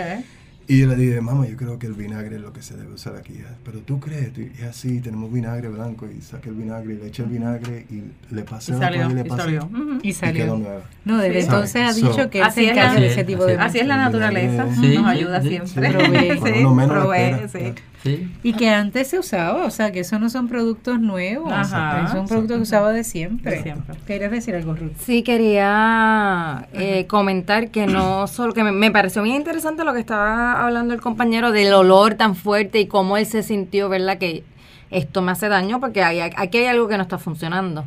Y 0.68 0.78
yo 0.80 0.86
le 0.86 0.96
dije, 0.96 1.20
mamá, 1.20 1.46
yo 1.46 1.56
creo 1.56 1.78
que 1.78 1.86
el 1.86 1.92
vinagre 1.94 2.36
es 2.36 2.40
lo 2.42 2.52
que 2.52 2.62
se 2.62 2.76
debe 2.76 2.92
usar 2.94 3.16
aquí. 3.16 3.40
Pero 3.64 3.80
tú 3.80 3.98
crees, 4.00 4.30
y 4.38 4.50
es 4.58 4.62
así, 4.62 5.00
tenemos 5.00 5.32
vinagre 5.32 5.68
blanco 5.68 6.06
y 6.08 6.20
saqué 6.22 6.50
el 6.50 6.54
vinagre 6.54 6.94
y 6.94 6.96
le 6.98 7.06
eché 7.08 7.24
el 7.24 7.28
vinagre 7.30 7.84
y 7.90 8.02
le 8.34 8.42
pasé 8.42 8.72
Y 8.72 8.78
salió, 8.78 9.10
y 9.10 9.14
le 9.14 9.20
y 9.20 9.24
pasé. 9.24 9.42
salió. 9.42 9.64
Ujú. 9.64 9.98
Y 10.02 10.08
Y 10.10 10.12
quedó 10.12 10.20
salió. 10.20 10.56
nueva. 10.56 10.80
No, 11.04 11.18
desde 11.18 11.40
Sí. 11.40 11.44
entonces 11.46 11.82
ha 11.82 11.92
So- 11.92 12.08
dicho 12.10 12.30
que 12.30 12.38
él 12.38 12.44
Así 12.44 12.64
es 12.66 12.76
la- 12.76 12.94
ese 13.04 13.24
tipo 13.24 13.44
de 13.44 13.56
Así 13.56 13.78
es 13.80 13.86
la 13.86 13.96
naturaleza, 13.96 14.66
Sí, 14.74 14.94
nos 14.96 15.06
ayuda 15.06 15.42
sí, 15.42 15.48
siempre. 15.48 15.88
sí. 15.90 15.96
Provee. 15.96 16.38
Cuando 16.38 16.60
uno 16.60 16.74
menos 16.74 16.96
lo 16.96 17.02
provee. 17.02 17.74
Sí. 18.02 18.16
Sí. 18.16 18.30
Y 18.42 18.52
que 18.54 18.68
antes 18.68 19.08
se 19.08 19.18
usaba, 19.18 19.64
o 19.64 19.70
sea, 19.70 19.92
que 19.92 20.00
eso 20.00 20.18
no 20.18 20.28
son 20.28 20.48
productos 20.48 21.00
nuevos, 21.00 21.52
Ajá. 21.52 22.08
son 22.12 22.26
productos 22.26 22.56
que 22.56 22.62
usaba 22.62 22.92
de 22.92 23.04
siempre. 23.04 23.52
De 23.52 23.62
siempre. 23.62 23.96
¿Querías 24.06 24.30
decir 24.30 24.54
algo, 24.54 24.74
Ruth? 24.74 24.92
Sí, 24.98 25.22
quería 25.22 26.66
eh, 26.72 27.06
comentar 27.06 27.70
que 27.70 27.86
no 27.86 28.26
solo 28.28 28.52
que 28.54 28.64
me, 28.64 28.72
me 28.72 28.90
pareció 28.90 29.22
bien 29.22 29.36
interesante 29.36 29.84
lo 29.84 29.92
que 29.92 30.00
estaba 30.00 30.64
hablando 30.64 30.94
el 30.94 31.00
compañero 31.00 31.52
del 31.52 31.72
olor 31.72 32.14
tan 32.14 32.34
fuerte 32.34 32.80
y 32.80 32.86
cómo 32.86 33.16
él 33.16 33.26
se 33.26 33.42
sintió, 33.42 33.88
¿verdad? 33.88 34.18
Que 34.18 34.44
esto 34.90 35.22
me 35.22 35.32
hace 35.32 35.48
daño 35.48 35.80
porque 35.80 36.02
hay, 36.02 36.20
aquí 36.20 36.58
hay 36.58 36.66
algo 36.66 36.88
que 36.88 36.96
no 36.96 37.02
está 37.02 37.18
funcionando. 37.18 37.86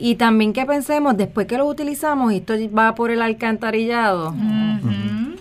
Y 0.00 0.14
también 0.14 0.52
que 0.52 0.64
pensemos, 0.64 1.16
después 1.16 1.46
que 1.48 1.58
lo 1.58 1.66
utilizamos 1.66 2.32
y 2.32 2.36
esto 2.36 2.54
va 2.76 2.94
por 2.94 3.10
el 3.10 3.20
alcantarillado, 3.20 4.32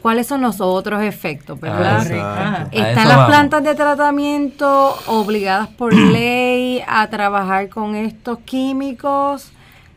¿cuáles 0.02 0.28
son 0.28 0.42
los 0.42 0.62
otros 0.62 1.02
efectos, 1.04 1.60
verdad? 1.60 2.06
Ah, 2.12 2.68
eso 2.72 2.86
Están 2.86 3.08
las 3.08 3.18
vamos. 3.18 3.30
plantas 3.30 3.64
de 3.64 3.76
tratamiento 3.76 4.96
obligadas 5.08 5.68
por 5.70 5.94
ley 5.94 6.82
a 6.88 7.08
trabajar 7.08 7.70
con 7.70 7.96
estos 7.96 8.40
químicos. 8.40 9.52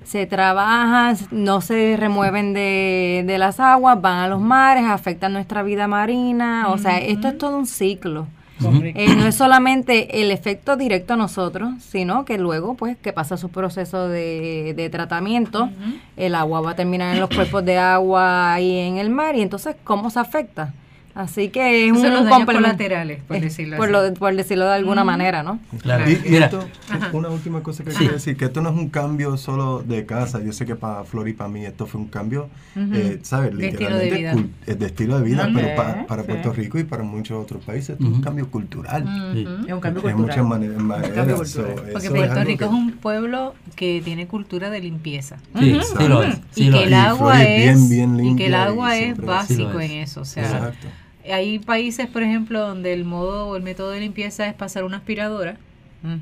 Se 0.04 0.26
trabajan, 0.26 1.16
no 1.30 1.60
se 1.60 1.96
remueven 1.98 2.52
de, 2.52 3.22
de 3.26 3.38
las 3.38 3.60
aguas, 3.60 4.00
van 4.00 4.18
a 4.18 4.28
los 4.28 4.40
mares, 4.40 4.84
afectan 4.86 5.32
nuestra 5.32 5.62
vida 5.62 5.86
marina. 5.86 6.68
O 6.70 6.78
sea, 6.78 6.98
esto 6.98 7.28
es 7.28 7.38
todo 7.38 7.56
un 7.56 7.66
ciclo. 7.66 8.26
Eh, 8.94 9.14
no 9.16 9.26
es 9.26 9.34
solamente 9.34 10.20
el 10.20 10.30
efecto 10.30 10.76
directo 10.76 11.14
a 11.14 11.16
nosotros, 11.16 11.70
sino 11.80 12.24
que 12.24 12.38
luego, 12.38 12.74
pues, 12.74 12.96
que 12.96 13.12
pasa 13.12 13.36
su 13.36 13.48
proceso 13.48 14.08
de, 14.08 14.74
de 14.76 14.90
tratamiento, 14.90 15.70
el 16.16 16.34
agua 16.34 16.60
va 16.60 16.70
a 16.72 16.76
terminar 16.76 17.14
en 17.14 17.20
los 17.20 17.30
cuerpos 17.30 17.64
de 17.64 17.78
agua 17.78 18.60
y 18.60 18.78
en 18.78 18.98
el 18.98 19.10
mar, 19.10 19.36
y 19.36 19.42
entonces, 19.42 19.76
¿cómo 19.84 20.10
se 20.10 20.20
afecta? 20.20 20.74
Así 21.14 21.48
que 21.48 21.86
es 21.86 21.92
un 21.92 22.02
los 22.02 22.12
daños 22.12 22.28
complemento, 22.30 22.68
colaterales, 22.68 23.22
por 23.24 23.40
decirlo 23.40 23.76
por, 23.76 23.86
así. 23.94 24.08
lo- 24.10 24.14
por 24.14 24.36
decirlo 24.36 24.64
de 24.66 24.74
alguna 24.74 25.02
manera, 25.04 25.42
¿no? 25.42 25.58
Claro. 25.82 26.04
Y, 26.08 26.36
esto, 26.36 26.64
una 27.12 27.28
última 27.30 27.62
cosa 27.62 27.82
que 27.82 27.90
Sí. 27.90 27.98
quiero 27.98 28.14
decir, 28.14 28.36
que 28.36 28.44
esto 28.44 28.60
no 28.62 28.70
es 28.70 28.76
un 28.76 28.88
cambio 28.90 29.36
solo 29.36 29.82
de 29.82 30.06
casa. 30.06 30.40
Yo 30.42 30.52
sé 30.52 30.66
que 30.66 30.76
para 30.76 31.02
Flor 31.04 31.28
y 31.28 31.32
para 31.32 31.50
mí 31.50 31.66
esto 31.66 31.86
fue 31.86 32.00
un 32.00 32.06
cambio, 32.06 32.48
eh, 32.76 33.18
¿sabes? 33.22 33.56
De 33.56 33.68
estilo 33.68 33.96
de 33.96 34.10
vida. 34.10 34.32
cul- 34.34 34.50
eh, 34.66 34.74
de 34.74 34.86
estilo 34.86 35.18
de 35.18 35.24
vida, 35.24 35.48
pero 35.52 35.74
pa- 35.74 36.06
para 36.06 36.22
sí. 36.22 36.28
Puerto 36.28 36.52
Rico 36.52 36.78
y 36.78 36.84
para 36.84 37.02
muchos 37.02 37.42
otros 37.42 37.64
países 37.64 37.90
esto 37.90 38.04
es 38.04 38.10
un 38.12 38.22
cambio 38.22 38.48
cultural. 38.48 39.04
Sí. 39.34 39.46
Es 39.66 39.72
un 39.72 39.80
cambio 39.80 40.02
En 40.08 40.16
cultural. 40.16 40.16
muchas 40.16 40.44
maneras. 40.46 40.76
en 40.78 40.84
maneras, 40.84 41.50
so, 41.50 41.64
Porque 41.92 42.10
Puerto 42.10 42.44
Rico 42.44 42.58
que- 42.58 42.64
es 42.66 42.70
un 42.70 42.92
pueblo 42.92 43.54
que 43.74 44.00
tiene 44.04 44.26
cultura 44.28 44.70
de 44.70 44.80
limpieza. 44.80 45.38
Sí, 45.58 45.76
sí 45.98 46.08
lo 46.08 46.22
es. 46.22 46.34
sí 46.52 46.62
y 46.62 46.70
lo 46.70 46.78
que 46.78 46.84
es. 46.84 46.86
el 46.86 46.92
Y 46.92 46.94
agua 46.94 47.42
es 47.44 47.88
bien, 47.90 48.20
y 48.24 48.36
que 48.36 48.46
el 48.46 48.54
agua 48.54 48.96
es 48.96 49.16
básico 49.16 49.80
en 49.80 49.90
eso. 49.90 50.20
O 50.20 50.24
sea, 50.24 50.44
Exacto. 50.44 50.86
Hay 51.32 51.58
países, 51.58 52.06
por 52.06 52.22
ejemplo, 52.22 52.60
donde 52.60 52.92
el 52.92 53.04
modo 53.04 53.46
o 53.48 53.56
el 53.56 53.62
método 53.62 53.90
de 53.90 54.00
limpieza 54.00 54.46
es 54.46 54.54
pasar 54.54 54.84
una 54.84 54.98
aspiradora 54.98 55.56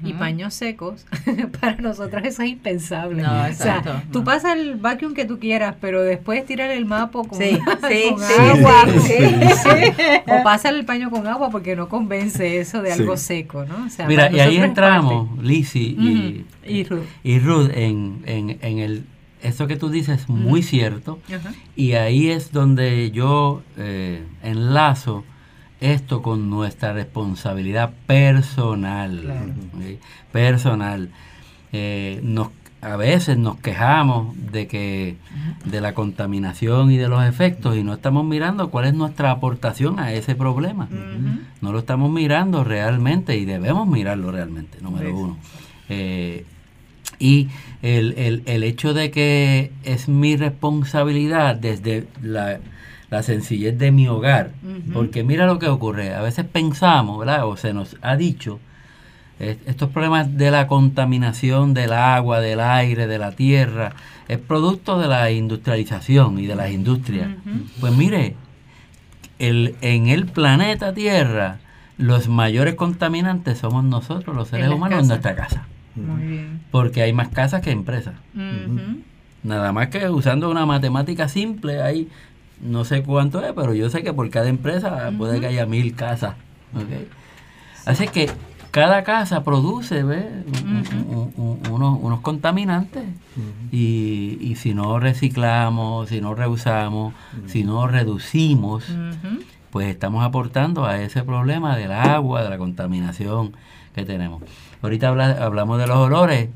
y 0.03 0.13
paños 0.15 0.55
secos. 0.55 1.07
Para 1.61 1.77
nosotros 1.77 2.21
eso 2.25 2.43
es 2.43 2.49
impensable. 2.51 3.23
No, 3.23 3.29
o 3.29 3.33
sea, 3.45 3.49
exacto, 3.77 4.03
tú 4.11 4.25
pasas 4.25 4.57
el 4.57 4.75
vacuum 4.75 5.15
que 5.15 5.25
tú 5.25 5.39
quieras, 5.39 5.77
pero 5.81 6.03
después 6.03 6.45
tirar 6.45 6.71
el 6.73 6.85
mapo 6.85 7.23
con, 7.23 7.39
Sí, 7.39 7.51
sí, 7.89 8.11
con 8.11 8.19
sí, 8.21 8.33
agua. 8.37 8.85
sí, 9.01 10.23
O 10.27 10.43
pasa 10.43 10.71
el 10.71 10.85
paño 10.85 11.11
con 11.11 11.29
agua 11.29 11.51
porque 11.51 11.77
no 11.77 11.89
convence 11.89 12.59
eso 12.59 12.83
de 12.83 12.93
algo 12.93 13.17
Sí. 13.17 13.25
seco, 13.27 13.65
¿no? 13.67 13.87
O 13.87 13.89
sea, 13.89 14.09
Mira, 14.09 14.33
y 14.33 14.41
ahí 14.41 14.57
entramos, 14.57 15.29
Lizzie. 15.45 16.45
Y 16.67 16.83
Ruth. 16.85 17.05
y 17.23 17.39
Ruth, 17.39 17.71
en, 17.73 18.23
en, 18.27 18.59
en 18.61 18.79
el, 18.81 19.05
eso 19.43 19.67
que 19.67 19.77
tú 19.77 19.89
dices 19.89 20.23
es 20.23 20.29
muy 20.29 20.63
cierto. 20.63 21.19
Y 21.77 21.93
ahí 21.93 22.29
es 22.29 22.53
donde 22.53 23.11
yo 23.11 23.63
eh, 23.77 24.25
enlazo 24.43 25.25
esto 25.81 26.23
con 26.23 26.51
nuestra 26.51 26.93
responsabilidad 26.93 27.93
personal. 28.07 29.55
Personal. 30.33 31.11
Eh, 31.73 32.21
nos, 32.23 32.49
a 32.81 32.97
veces 32.97 33.39
nos 33.39 33.57
quejamos 33.59 34.35
de 34.53 34.67
que 34.67 35.17
de 35.65 35.81
la 35.81 35.95
contaminación 35.95 36.91
y 36.91 36.97
de 36.97 37.09
los 37.09 37.25
efectos 37.25 37.77
y 37.77 37.83
no 37.83 37.93
estamos 37.93 38.25
mirando 38.25 38.71
cuál 38.71 38.87
es 38.87 38.95
nuestra 38.95 39.31
aportación 39.31 39.99
a 39.99 40.13
ese 40.13 40.35
problema. 40.35 40.89
No 41.61 41.73
lo 41.73 41.81
estamos 41.81 42.11
mirando 42.11 42.65
realmente 42.65 43.37
y 43.37 43.45
debemos 43.45 43.87
mirarlo 43.87 44.33
realmente, 44.33 44.79
número 44.81 45.17
uno. 45.17 45.37
Eh, 45.89 46.45
y 47.19 47.49
el, 47.83 48.15
el, 48.17 48.43
el 48.47 48.63
hecho 48.63 48.95
de 48.95 49.11
que 49.11 49.73
es 49.85 50.09
mi 50.09 50.37
responsabilidad 50.37 51.57
desde 51.57 52.07
la, 52.23 52.61
la 53.11 53.23
sencillez 53.23 53.79
de 53.79 53.91
mi 53.91 54.09
hogar, 54.09 54.53
porque 54.93 55.25
mira 55.25 55.47
lo 55.47 55.59
que 55.59 55.69
ocurre, 55.69 56.15
a 56.15 56.23
veces 56.23 56.45
pensamos, 56.45 57.19
¿verdad? 57.19 57.47
O 57.47 57.57
se 57.57 57.73
nos 57.73 57.97
ha 58.03 58.17
dicho, 58.17 58.61
estos 59.39 59.91
problemas 59.91 60.37
de 60.37 60.51
la 60.51 60.67
contaminación 60.67 61.73
del 61.73 61.93
agua, 61.93 62.41
del 62.41 62.61
aire, 62.61 63.07
de 63.07 63.19
la 63.19 63.33
tierra, 63.33 63.93
es 64.27 64.39
producto 64.39 64.99
de 64.99 65.09
la 65.09 65.31
industrialización 65.31 66.39
y 66.39 66.47
de 66.47 66.57
las 66.57 66.71
industrias. 66.71 67.29
Pues 67.81 67.97
mire, 67.97 68.35
el, 69.39 69.77
en 69.81 70.09
el 70.09 70.27
planeta 70.27 70.93
Tierra, 70.93 71.59
los 71.97 72.29
mayores 72.29 72.75
contaminantes 72.75 73.59
somos 73.59 73.85
nosotros, 73.85 74.37
los 74.37 74.49
seres 74.49 74.69
humanos, 74.69 75.03
en 75.03 75.09
nuestra 75.09 75.35
casa. 75.35 75.67
Muy 76.07 76.23
bien. 76.23 76.61
Porque 76.71 77.03
hay 77.03 77.13
más 77.13 77.29
casas 77.29 77.61
que 77.63 77.71
empresas. 77.71 78.15
Nada 79.43 79.73
más 79.73 79.89
que 79.89 80.09
usando 80.11 80.51
una 80.51 80.67
matemática 80.67 81.29
simple, 81.29 81.81
hay 81.83 82.09
no 82.61 82.85
sé 82.85 83.03
cuánto 83.05 83.41
es, 83.45 83.53
pero 83.55 83.73
yo 83.73 83.89
sé 83.89 84.03
que 84.03 84.13
por 84.13 84.29
cada 84.31 84.49
empresa 84.49 85.13
puede 85.17 85.41
que 85.41 85.47
haya 85.47 85.65
mil 85.67 85.95
casas. 85.95 86.35
¿ok? 86.75 87.07
Así 87.87 88.09
que 88.09 88.29
cada 88.73 89.03
casa 89.05 89.45
produce 89.45 90.03
¿ves? 90.03 90.27
Un- 90.63 90.85
un- 91.09 91.33
un- 91.37 91.71
unos, 91.71 91.99
unos 92.03 92.21
contaminantes 92.21 93.05
y, 93.73 94.39
y 94.41 94.57
si 94.57 94.75
no 94.75 94.99
reciclamos, 94.99 96.09
si 96.09 96.21
no 96.21 96.35
reusamos, 96.35 97.15
si 97.47 97.63
no 97.65 97.87
reducimos, 97.87 98.85
pues 99.71 99.87
estamos 99.89 100.25
aportando 100.25 100.85
a 100.85 101.01
ese 101.01 101.23
problema 101.23 101.77
del 101.77 101.93
agua, 101.93 102.43
de 102.43 102.51
la 102.51 102.59
contaminación 102.59 103.53
que 103.95 104.05
tenemos. 104.05 104.43
Ahorita 104.83 105.09
habla- 105.09 105.39
hablamos 105.45 105.79
de 105.79 105.87
los 105.87 105.97
olores, 105.97 106.49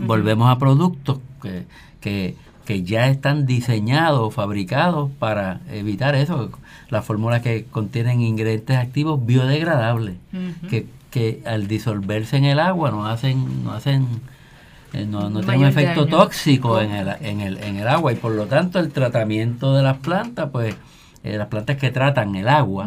volvemos 0.00 0.50
a 0.50 0.58
productos 0.58 1.18
que, 1.42 1.64
que, 2.00 2.34
que 2.64 2.82
ya 2.82 3.08
están 3.08 3.44
diseñados, 3.46 4.34
fabricados 4.34 5.10
para 5.18 5.60
evitar 5.70 6.14
eso, 6.14 6.50
las 6.88 7.04
fórmulas 7.04 7.42
que 7.42 7.64
contienen 7.70 8.20
ingredientes 8.20 8.76
activos 8.76 9.24
biodegradables, 9.26 10.14
que, 10.70 10.86
que 11.10 11.42
al 11.46 11.66
disolverse 11.68 12.36
en 12.38 12.44
el 12.44 12.58
agua 12.60 12.90
no 12.90 13.06
hacen, 13.06 13.64
no 13.64 13.72
hacen 13.72 14.06
eh, 14.94 15.06
no, 15.06 15.30
no 15.30 15.40
tiene 15.40 15.56
un 15.58 15.64
efecto 15.66 16.04
daño. 16.04 16.16
tóxico 16.18 16.80
en 16.80 16.90
el, 16.92 17.08
en, 17.20 17.40
el, 17.40 17.58
en 17.58 17.76
el 17.76 17.88
agua 17.88 18.12
y 18.12 18.16
por 18.16 18.32
lo 18.32 18.46
tanto 18.46 18.78
el 18.78 18.90
tratamiento 18.92 19.74
de 19.74 19.82
las 19.82 19.98
plantas, 19.98 20.50
pues 20.52 20.74
eh, 21.24 21.36
las 21.38 21.48
plantas 21.48 21.76
que 21.78 21.90
tratan 21.90 22.34
el 22.36 22.48
agua. 22.48 22.86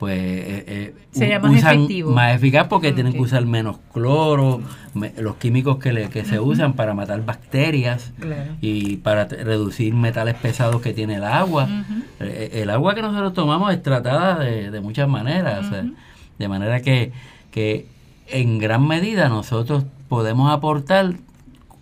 Pues 0.00 0.18
eh, 0.18 0.64
eh, 0.66 0.94
Sería 1.12 1.38
más 1.40 1.52
usan 1.52 1.74
efectivo. 1.76 2.10
más 2.12 2.34
eficaz 2.34 2.66
porque 2.68 2.90
tienen 2.92 3.12
que 3.12 3.20
usar 3.20 3.44
menos 3.44 3.76
cloro, 3.92 4.62
me- 4.94 5.12
los 5.18 5.36
químicos 5.36 5.76
que, 5.76 5.92
le, 5.92 6.08
que 6.08 6.24
se 6.24 6.40
usan 6.40 6.72
para 6.72 6.94
matar 6.94 7.22
bacterias 7.24 8.12
Claro. 8.18 8.52
y 8.62 8.96
para 8.96 9.26
reducir 9.26 9.92
metales 9.94 10.36
pesados 10.36 10.80
que 10.80 10.94
tiene 10.94 11.16
el 11.16 11.24
agua. 11.24 11.68
Eh, 12.18 12.62
El 12.62 12.70
agua 12.70 12.94
que 12.94 13.02
nosotros 13.02 13.34
tomamos 13.34 13.72
es 13.74 13.82
tratada 13.82 14.38
de, 14.38 14.70
de 14.70 14.80
muchas 14.80 15.06
maneras, 15.06 15.66
o 15.66 15.70
sea, 15.70 15.82
Ujú. 15.82 15.92
de 16.38 16.48
manera 16.48 16.80
que, 16.80 17.12
que 17.50 17.86
en 18.28 18.58
gran 18.58 18.86
medida 18.88 19.28
nosotros 19.28 19.84
podemos 20.08 20.50
aportar, 20.50 21.12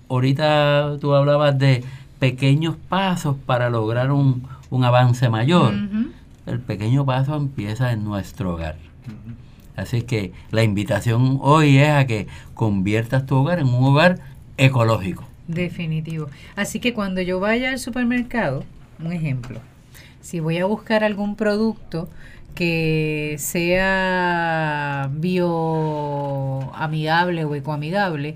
ahorita 0.09 0.97
tú 1.01 1.15
hablabas 1.15 1.59
de 1.59 1.85
pequeños 2.19 2.75
pasos 2.89 3.37
para 3.47 3.71
lograr 3.71 4.11
un, 4.11 4.43
un 4.71 4.85
avance 4.85 5.29
mayor. 5.29 5.73
Ujú. 5.75 6.09
El 6.49 6.61
pequeño 6.61 7.05
paso 7.05 7.37
empieza 7.37 7.93
en 7.93 8.05
nuestro 8.05 8.55
hogar. 8.55 8.77
Así 9.77 10.03
que 10.03 10.33
la 10.51 10.63
invitación 10.63 11.39
hoy 11.41 11.79
es 11.79 11.91
a 11.91 12.07
que 12.07 12.27
conviertas 12.55 13.27
tu 13.27 13.37
hogar 13.37 13.59
en 13.59 13.69
un 13.69 13.85
hogar 13.85 14.19
ecológico. 14.57 15.29
Definitivo. 15.47 16.29
Así 16.57 16.81
que 16.81 16.95
cuando 16.95 17.21
yo 17.23 17.39
vaya 17.39 17.71
al 17.71 17.79
supermercado, 17.79 18.65
un 18.99 19.13
ejemplo, 19.13 19.61
si 20.21 20.41
voy 20.41 20.59
a 20.59 20.65
buscar 20.65 21.05
algún 21.05 21.37
producto 21.37 22.09
que 22.55 23.37
sea 23.39 25.11
bioamigable 25.13 26.65
o 27.45 27.55
ecoamigable, 27.55 28.35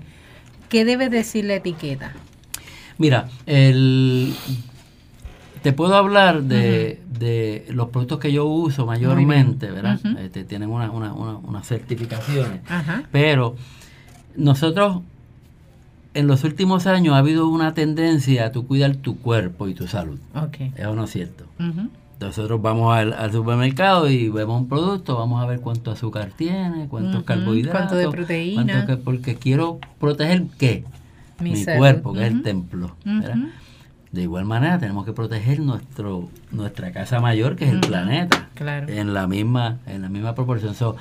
¿qué 0.69 0.85
debe 0.85 1.09
decir 1.09 1.43
la 1.45 1.55
etiqueta? 1.55 2.13
Mira, 2.97 3.27
el, 3.47 4.33
te 5.63 5.73
puedo 5.73 5.95
hablar 5.95 6.43
de, 6.43 7.01
de 7.19 7.65
los 7.69 7.89
productos 7.89 8.19
que 8.19 8.31
yo 8.31 8.45
uso 8.45 8.85
mayormente, 8.85 9.71
¿verdad? 9.71 9.99
Este, 10.19 10.43
tienen 10.43 10.69
una- 10.69 10.91
una- 10.91 11.13
una- 11.13 11.37
unas 11.37 11.65
certificaciones. 11.67 12.61
Pero 13.11 13.55
nosotros 14.35 15.01
en 16.13 16.27
los 16.27 16.43
últimos 16.43 16.85
años 16.85 17.15
ha 17.15 17.17
habido 17.19 17.47
una 17.47 17.73
tendencia 17.73 18.45
a 18.45 18.51
tu 18.51 18.67
cuidar 18.67 18.95
tu 18.97 19.17
cuerpo 19.17 19.67
y 19.67 19.73
tu 19.73 19.87
salud. 19.87 20.19
Ok. 20.35 20.57
Eso 20.77 20.93
no 20.95 21.05
es 21.05 21.09
cierto. 21.11 21.45
Nosotros 22.19 22.61
vamos 22.61 22.95
al, 22.95 23.11
al 23.13 23.31
supermercado 23.31 24.09
y 24.09 24.29
vemos 24.29 24.61
un 24.61 24.69
producto, 24.69 25.17
vamos 25.17 25.41
a 25.43 25.45
ver 25.45 25.59
cuánto 25.59 25.91
azúcar 25.91 26.29
tiene, 26.37 26.87
cuántos 26.87 27.23
carbohidratos, 27.23 27.79
cuánto 27.81 27.95
de 27.95 28.09
proteína. 28.09 28.63
cuánto 28.73 28.87
que- 28.87 28.97
porque 29.03 29.35
quiero 29.35 29.79
proteger 29.99 30.43
qué? 30.57 30.83
Mi 31.39 31.55
cuerpo, 31.77 32.13
que 32.13 32.19
es 32.25 32.31
el 32.31 32.43
templo. 32.43 32.95
¿verdad? 33.21 33.35
De 34.13 34.21
igual 34.21 34.45
manera 34.45 34.77
tenemos 34.77 35.05
que 35.05 35.11
proteger 35.11 35.59
nuestro 35.59 36.29
nuestra 36.51 36.91
casa 36.91 37.19
mayor, 37.19 37.55
que 37.55 37.65
es 37.65 37.71
el 37.71 37.79
planeta, 37.79 38.47
claro. 38.53 38.87
en 38.87 39.11
la 39.11 39.25
misma 39.25 39.79
en 39.87 40.03
la 40.03 40.09
misma 40.09 40.35
proporción. 40.35 40.75
So, 40.75 40.95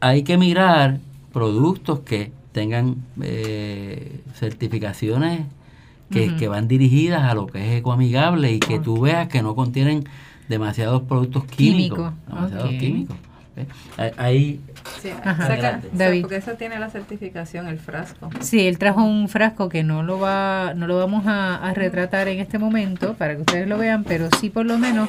hay 0.00 0.24
que 0.24 0.36
mirar 0.36 0.98
productos 1.32 2.00
que 2.00 2.32
tengan 2.50 2.96
eh, 3.22 4.20
certificaciones 4.34 5.42
que, 6.10 6.34
que 6.34 6.48
van 6.48 6.66
dirigidas 6.66 7.22
a 7.22 7.34
lo 7.34 7.46
que 7.46 7.58
es 7.58 7.78
ecoamigable 7.78 8.52
y 8.52 8.58
que 8.58 8.80
tú 8.80 9.00
veas 9.00 9.28
que 9.28 9.40
no 9.40 9.54
contienen 9.54 10.04
demasiados 10.48 11.02
productos 11.02 11.44
químicos. 11.44 12.12
Químico, 12.12 12.14
Demasiados 12.28 12.70
químicos. 12.70 13.16
Ahí 14.18 14.60
Sí, 15.10 15.14
saca- 15.42 15.80
David. 15.92 16.22
porque 16.22 16.36
eso 16.36 16.52
tiene 16.52 16.78
la 16.78 16.88
certificación, 16.90 17.66
el 17.68 17.78
frasco. 17.78 18.30
Sí, 18.40 18.66
él 18.66 18.78
trajo 18.78 19.02
un 19.04 19.28
frasco 19.28 19.68
que 19.68 19.82
no 19.84 20.02
lo 20.02 20.18
va, 20.18 20.72
no 20.74 20.86
lo 20.86 20.96
vamos 20.96 21.26
a, 21.26 21.56
a 21.56 21.74
retratar 21.74 22.28
en 22.28 22.40
este 22.40 22.58
momento 22.58 23.14
para 23.14 23.34
que 23.34 23.40
ustedes 23.42 23.68
lo 23.68 23.78
vean, 23.78 24.04
pero 24.04 24.28
sí 24.40 24.50
por 24.50 24.66
lo 24.66 24.78
menos 24.78 25.08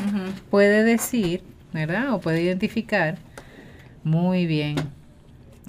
puede 0.50 0.84
decir, 0.84 1.42
¿verdad? 1.74 2.14
O 2.14 2.20
puede 2.20 2.42
identificar 2.42 3.16
Muy 4.04 4.46
bien. 4.46 4.76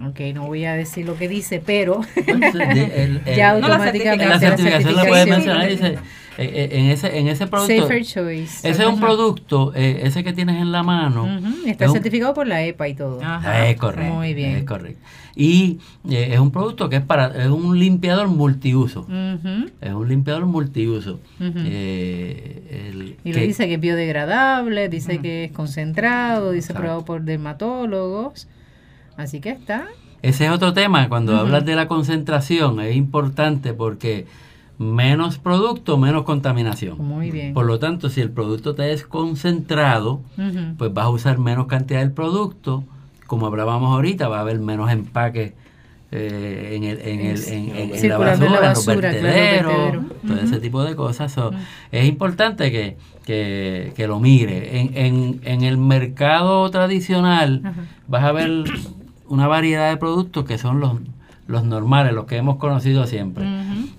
Ok, 0.04 0.20
no 0.34 0.46
voy 0.46 0.64
a 0.66 0.74
decir 0.74 1.06
lo 1.06 1.16
que 1.16 1.28
dice, 1.28 1.62
pero 1.64 2.02
el- 2.26 2.60
el- 2.60 3.24
ya 3.36 3.54
No, 3.54 3.66
la 3.68 3.74
automáticamente 3.76 4.24
en 4.24 4.30
la 4.30 4.38
certificación 4.38 4.94
la 4.96 5.04
puedes 5.06 5.24
certificación. 5.26 5.58
mencionar, 5.58 5.68
dice, 5.68 5.98
eh, 6.38 6.68
eh, 6.68 6.68
en 6.72 6.84
ese, 6.90 7.18
en 7.18 7.28
ese 7.28 7.46
producto, 7.46 7.82
Safer 7.82 8.04
Choice. 8.04 8.68
ese 8.68 8.82
es 8.82 8.88
un 8.88 9.00
producto, 9.00 9.72
eh, 9.74 10.00
ese 10.02 10.22
que 10.22 10.34
tienes 10.34 10.60
en 10.60 10.70
la 10.70 10.82
mano, 10.82 11.26
Está 11.66 11.84
es 11.86 11.90
un- 11.90 11.94
certificado 11.94 12.34
por 12.34 12.46
la 12.46 12.62
EPA 12.62 12.88
y 12.88 12.94
todo. 12.94 13.22
Ajá. 13.24 13.68
es 13.70 13.76
correcto. 13.78 14.14
Muy 14.14 14.34
bien. 14.34 14.56
Es 14.56 14.64
correcto. 14.64 15.00
Y 15.34 15.78
eh, 16.10 16.28
es 16.32 16.38
un 16.40 16.50
producto 16.50 16.88
que 16.90 16.96
es 16.96 17.02
para, 17.02 17.28
es 17.42 17.48
un 17.48 17.78
limpiador 17.78 18.28
multiuso. 18.28 19.06
Es 19.80 19.92
un 19.92 20.08
limpiador 20.08 20.44
multiuso. 20.46 21.20
Eh, 21.40 22.90
el 22.90 23.16
Y 23.24 23.32
que- 23.32 23.40
lo 23.40 23.46
dice 23.46 23.66
que 23.66 23.74
es 23.74 23.80
biodegradable, 23.80 24.88
dice 24.88 25.18
que 25.18 25.44
es 25.44 25.52
concentrado, 25.52 26.52
dice 26.52 26.66
Exacto. 26.72 26.80
probado 26.82 27.04
por 27.06 27.22
dermatólogos. 27.22 28.48
Así 29.16 29.40
que 29.40 29.50
está. 29.50 29.86
Ese 30.22 30.46
es 30.46 30.50
otro 30.50 30.72
tema. 30.72 31.08
Cuando 31.08 31.36
hablas 31.36 31.64
de 31.64 31.74
la 31.76 31.88
concentración, 31.88 32.80
es 32.80 32.96
importante 32.96 33.74
porque 33.74 34.26
menos 34.78 35.38
producto, 35.38 35.96
menos 35.98 36.24
contaminación. 36.24 36.98
Muy 36.98 37.30
bien. 37.30 37.54
Por 37.54 37.66
lo 37.66 37.78
tanto, 37.78 38.10
si 38.10 38.20
el 38.20 38.30
producto 38.30 38.74
te 38.74 38.92
es 38.92 39.04
concentrado, 39.06 40.20
pues 40.78 40.92
vas 40.92 41.06
a 41.06 41.10
usar 41.10 41.38
menos 41.38 41.66
cantidad 41.66 42.00
del 42.00 42.12
producto. 42.12 42.84
Como 43.26 43.46
hablábamos 43.46 43.92
ahorita, 43.94 44.28
va 44.28 44.38
a 44.38 44.40
haber 44.42 44.58
menos 44.58 44.90
empaque 44.90 45.54
eh, 46.12 46.72
en, 46.74 46.84
el, 46.84 47.00
en, 47.00 47.20
el, 47.26 47.44
en, 47.48 47.94
en- 47.94 48.08
la 48.08 48.18
basura, 48.18 48.46
en 48.46 48.62
los 48.74 48.84
claro, 48.84 49.00
vertederos, 49.00 49.72
vertedero. 49.72 50.04
todo 50.26 50.40
ese 50.40 50.60
tipo 50.60 50.84
de 50.84 50.94
cosas. 50.94 51.32
So, 51.32 51.50
Es 51.90 52.04
importante 52.06 52.70
que, 52.70 52.96
que, 53.24 53.92
que 53.96 54.06
lo 54.06 54.20
mire. 54.20 54.80
En, 54.80 54.96
en, 54.96 55.40
en 55.44 55.62
el 55.62 55.78
mercado 55.78 56.70
tradicional 56.70 57.62
vas 58.06 58.24
a 58.24 58.32
ver 58.32 58.64
una 59.28 59.46
variedad 59.46 59.90
de 59.90 59.96
productos 59.96 60.44
que 60.44 60.58
son 60.58 60.80
los, 60.80 60.94
los 61.46 61.64
normales, 61.64 62.12
los 62.12 62.26
que 62.26 62.36
hemos 62.36 62.56
conocido 62.56 63.06
siempre. 63.06 63.44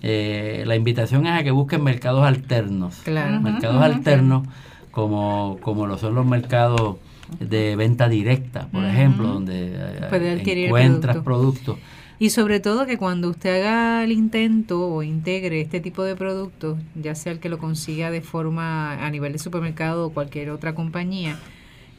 Eh, 0.02 0.64
la 0.66 0.76
invitación 0.76 1.28
es 1.28 1.34
a 1.34 1.44
que 1.44 1.52
busquen 1.52 1.84
mercados 1.84 2.26
alternos. 2.26 2.96
Claro. 3.04 3.40
Mercados 3.42 3.82
alternos 3.82 4.48
como, 4.92 5.58
como 5.62 5.88
lo 5.88 5.98
son 5.98 6.16
los 6.16 6.26
mercados 6.26 6.98
de 7.40 7.76
venta 7.76 8.08
directa, 8.10 8.68
por 8.72 8.86
ejemplo, 8.86 9.28
donde 9.28 9.74
eh, 9.76 10.66
encuentras 10.66 11.18
producto. 11.18 11.74
productos. 11.74 11.78
Y 12.20 12.32
sobre 12.32 12.60
todo 12.60 12.88
que 12.88 12.98
cuando 12.98 13.30
usted 13.30 13.62
haga 13.62 14.04
el 14.04 14.12
intento 14.12 14.88
o 14.88 15.04
integre 15.04 15.62
este 15.62 15.80
tipo 15.80 16.04
de 16.04 16.16
productos, 16.16 16.80
ya 16.96 17.14
sea 17.14 17.32
el 17.32 17.40
que 17.40 17.48
lo 17.48 17.60
consiga 17.60 18.10
de 18.10 18.22
forma 18.22 19.06
a 19.06 19.10
nivel 19.12 19.34
de 19.34 19.40
supermercado 19.40 20.08
o 20.08 20.10
cualquier 20.10 20.50
otra 20.50 20.74
compañía, 20.74 21.38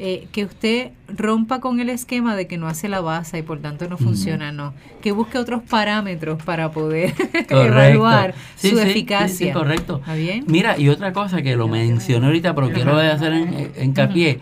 eh, 0.00 0.28
que 0.30 0.44
usted 0.44 0.92
rompa 1.08 1.60
con 1.60 1.80
el 1.80 1.88
esquema 1.88 2.36
de 2.36 2.46
que 2.46 2.56
no 2.56 2.68
hace 2.68 2.88
la 2.88 3.00
base 3.00 3.38
y 3.38 3.42
por 3.42 3.58
tanto 3.60 3.88
no 3.88 3.96
funciona, 3.98 4.52
no. 4.52 4.72
Que 5.02 5.10
busque 5.12 5.38
otros 5.38 5.62
parámetros 5.68 6.42
para 6.42 6.70
poder 6.70 7.12
evaluar 7.48 8.34
Sí, 8.56 8.70
su 8.70 8.76
sí, 8.76 8.82
eficacia. 8.82 9.46
sí, 9.48 9.52
correcto. 9.52 9.98
¿Está 9.98 10.14
bien? 10.14 10.44
Mira, 10.46 10.78
y 10.78 10.88
otra 10.88 11.12
cosa 11.12 11.42
que 11.42 11.56
lo 11.56 11.68
mencioné 11.68 12.26
ahorita, 12.26 12.54
pero 12.54 12.70
quiero 12.72 12.96
hacer 12.96 13.32
en- 13.32 13.72
hincapié, 13.82 14.40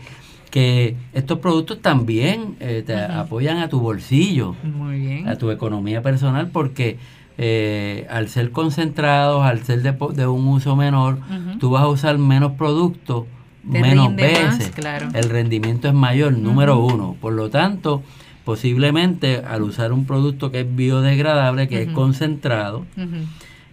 que 0.50 0.96
estos 1.12 1.38
productos 1.38 1.80
también 1.82 2.56
eh, 2.60 2.82
te 2.86 2.94
apoyan 2.94 3.58
a 3.58 3.68
tu 3.68 3.80
bolsillo. 3.80 4.54
Muy 4.62 4.98
bien. 5.00 5.28
a 5.28 5.36
tu 5.36 5.50
economía 5.50 6.02
personal 6.02 6.48
porque 6.50 6.98
eh, 7.38 8.06
al 8.10 8.28
ser 8.28 8.50
concentrados, 8.50 9.44
al 9.44 9.62
ser 9.64 9.82
de, 9.82 9.92
de 10.14 10.26
un 10.26 10.46
uso 10.48 10.74
menor, 10.76 11.14
Ujú. 11.18 11.58
tú 11.58 11.70
vas 11.70 11.82
a 11.82 11.88
usar 11.88 12.16
menos 12.18 12.52
productos, 12.52 13.24
Te 13.70 13.80
menos 13.80 14.08
más, 14.10 14.16
veces. 14.16 14.70
claro. 14.74 15.08
El 15.14 15.28
rendimiento 15.30 15.88
es 15.88 15.94
mayor, 15.94 16.32
número 16.32 16.78
uno. 16.78 17.16
Por 17.20 17.32
lo 17.32 17.50
tanto, 17.50 18.02
posiblemente 18.44 19.42
al 19.46 19.62
usar 19.62 19.92
un 19.92 20.04
producto 20.06 20.50
que 20.50 20.60
es 20.60 20.76
biodegradable, 20.76 21.66
que 21.68 21.82
es 21.82 21.88
concentrado, 21.90 22.84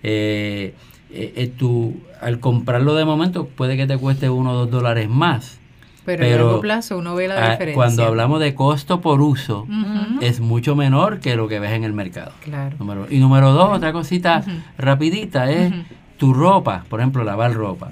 eh, 0.03 0.73
eh, 1.11 1.33
eh, 1.35 1.51
tú, 1.57 1.95
al 2.21 2.39
comprarlo 2.39 2.95
de 2.95 3.05
momento 3.05 3.45
puede 3.47 3.77
que 3.77 3.85
te 3.87 3.97
cueste 3.97 4.29
uno 4.29 4.51
o 4.51 4.55
dos 4.55 4.71
dólares 4.71 5.09
más. 5.09 5.59
Pero, 6.05 6.23
a 6.23 6.27
Pero, 6.27 6.45
largo 6.47 6.61
plazo 6.61 6.97
uno 6.97 7.15
ve 7.15 7.29
la 7.29 7.51
diferencia. 7.51 7.75
cuando 7.75 8.03
hablamos 8.05 8.41
de 8.41 8.53
costo 8.55 8.99
por 8.99 9.21
uso, 9.21 9.65
es 10.19 10.41
mucho 10.41 10.75
menor 10.75 11.19
que 11.21 11.37
lo 11.37 11.47
que 11.47 11.59
ves 11.59 11.71
en 11.71 11.85
el 11.85 11.93
mercado. 11.93 12.33
Claro. 12.43 12.75
Número- 12.77 13.07
y 13.09 13.19
número 13.19 13.53
dos, 13.53 13.69
otra 13.77 13.93
cosita 13.93 14.43
Ujú. 14.45 14.51
rapidita 14.77 15.49
es 15.49 15.71
tu 16.17 16.33
ropa, 16.33 16.83
por 16.89 16.99
ejemplo, 16.99 17.23
lavar 17.23 17.53
ropa. 17.53 17.89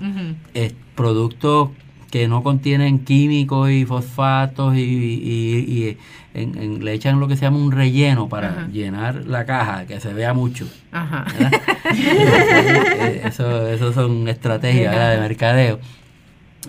Es 0.54 0.74
productos 0.96 1.70
que 2.12 2.28
no 2.28 2.44
contienen 2.44 3.00
químicos 3.00 3.72
y 3.72 3.86
fosfatos 3.86 4.76
y, 4.76 4.80
y- 4.82 5.66
y 5.68 5.98
en- 6.34 6.58
en- 6.58 6.86
le 6.86 6.94
echan 6.94 7.20
lo 7.20 7.28
que 7.28 7.36
se 7.36 7.44
llama 7.44 7.58
un 7.58 7.72
relleno 7.72 8.30
para 8.30 8.50
Ajá. 8.50 8.68
llenar 8.72 9.26
la 9.26 9.46
caja, 9.46 9.86
que 9.88 10.00
se 10.00 10.14
vea 10.14 10.34
mucho. 10.34 10.68
Ajá. 10.92 11.26
eso, 13.24 13.68
eso 13.68 13.94
son 13.94 14.28
estrategias 14.28 14.94
de 15.14 15.18
mercadeo. 15.20 15.80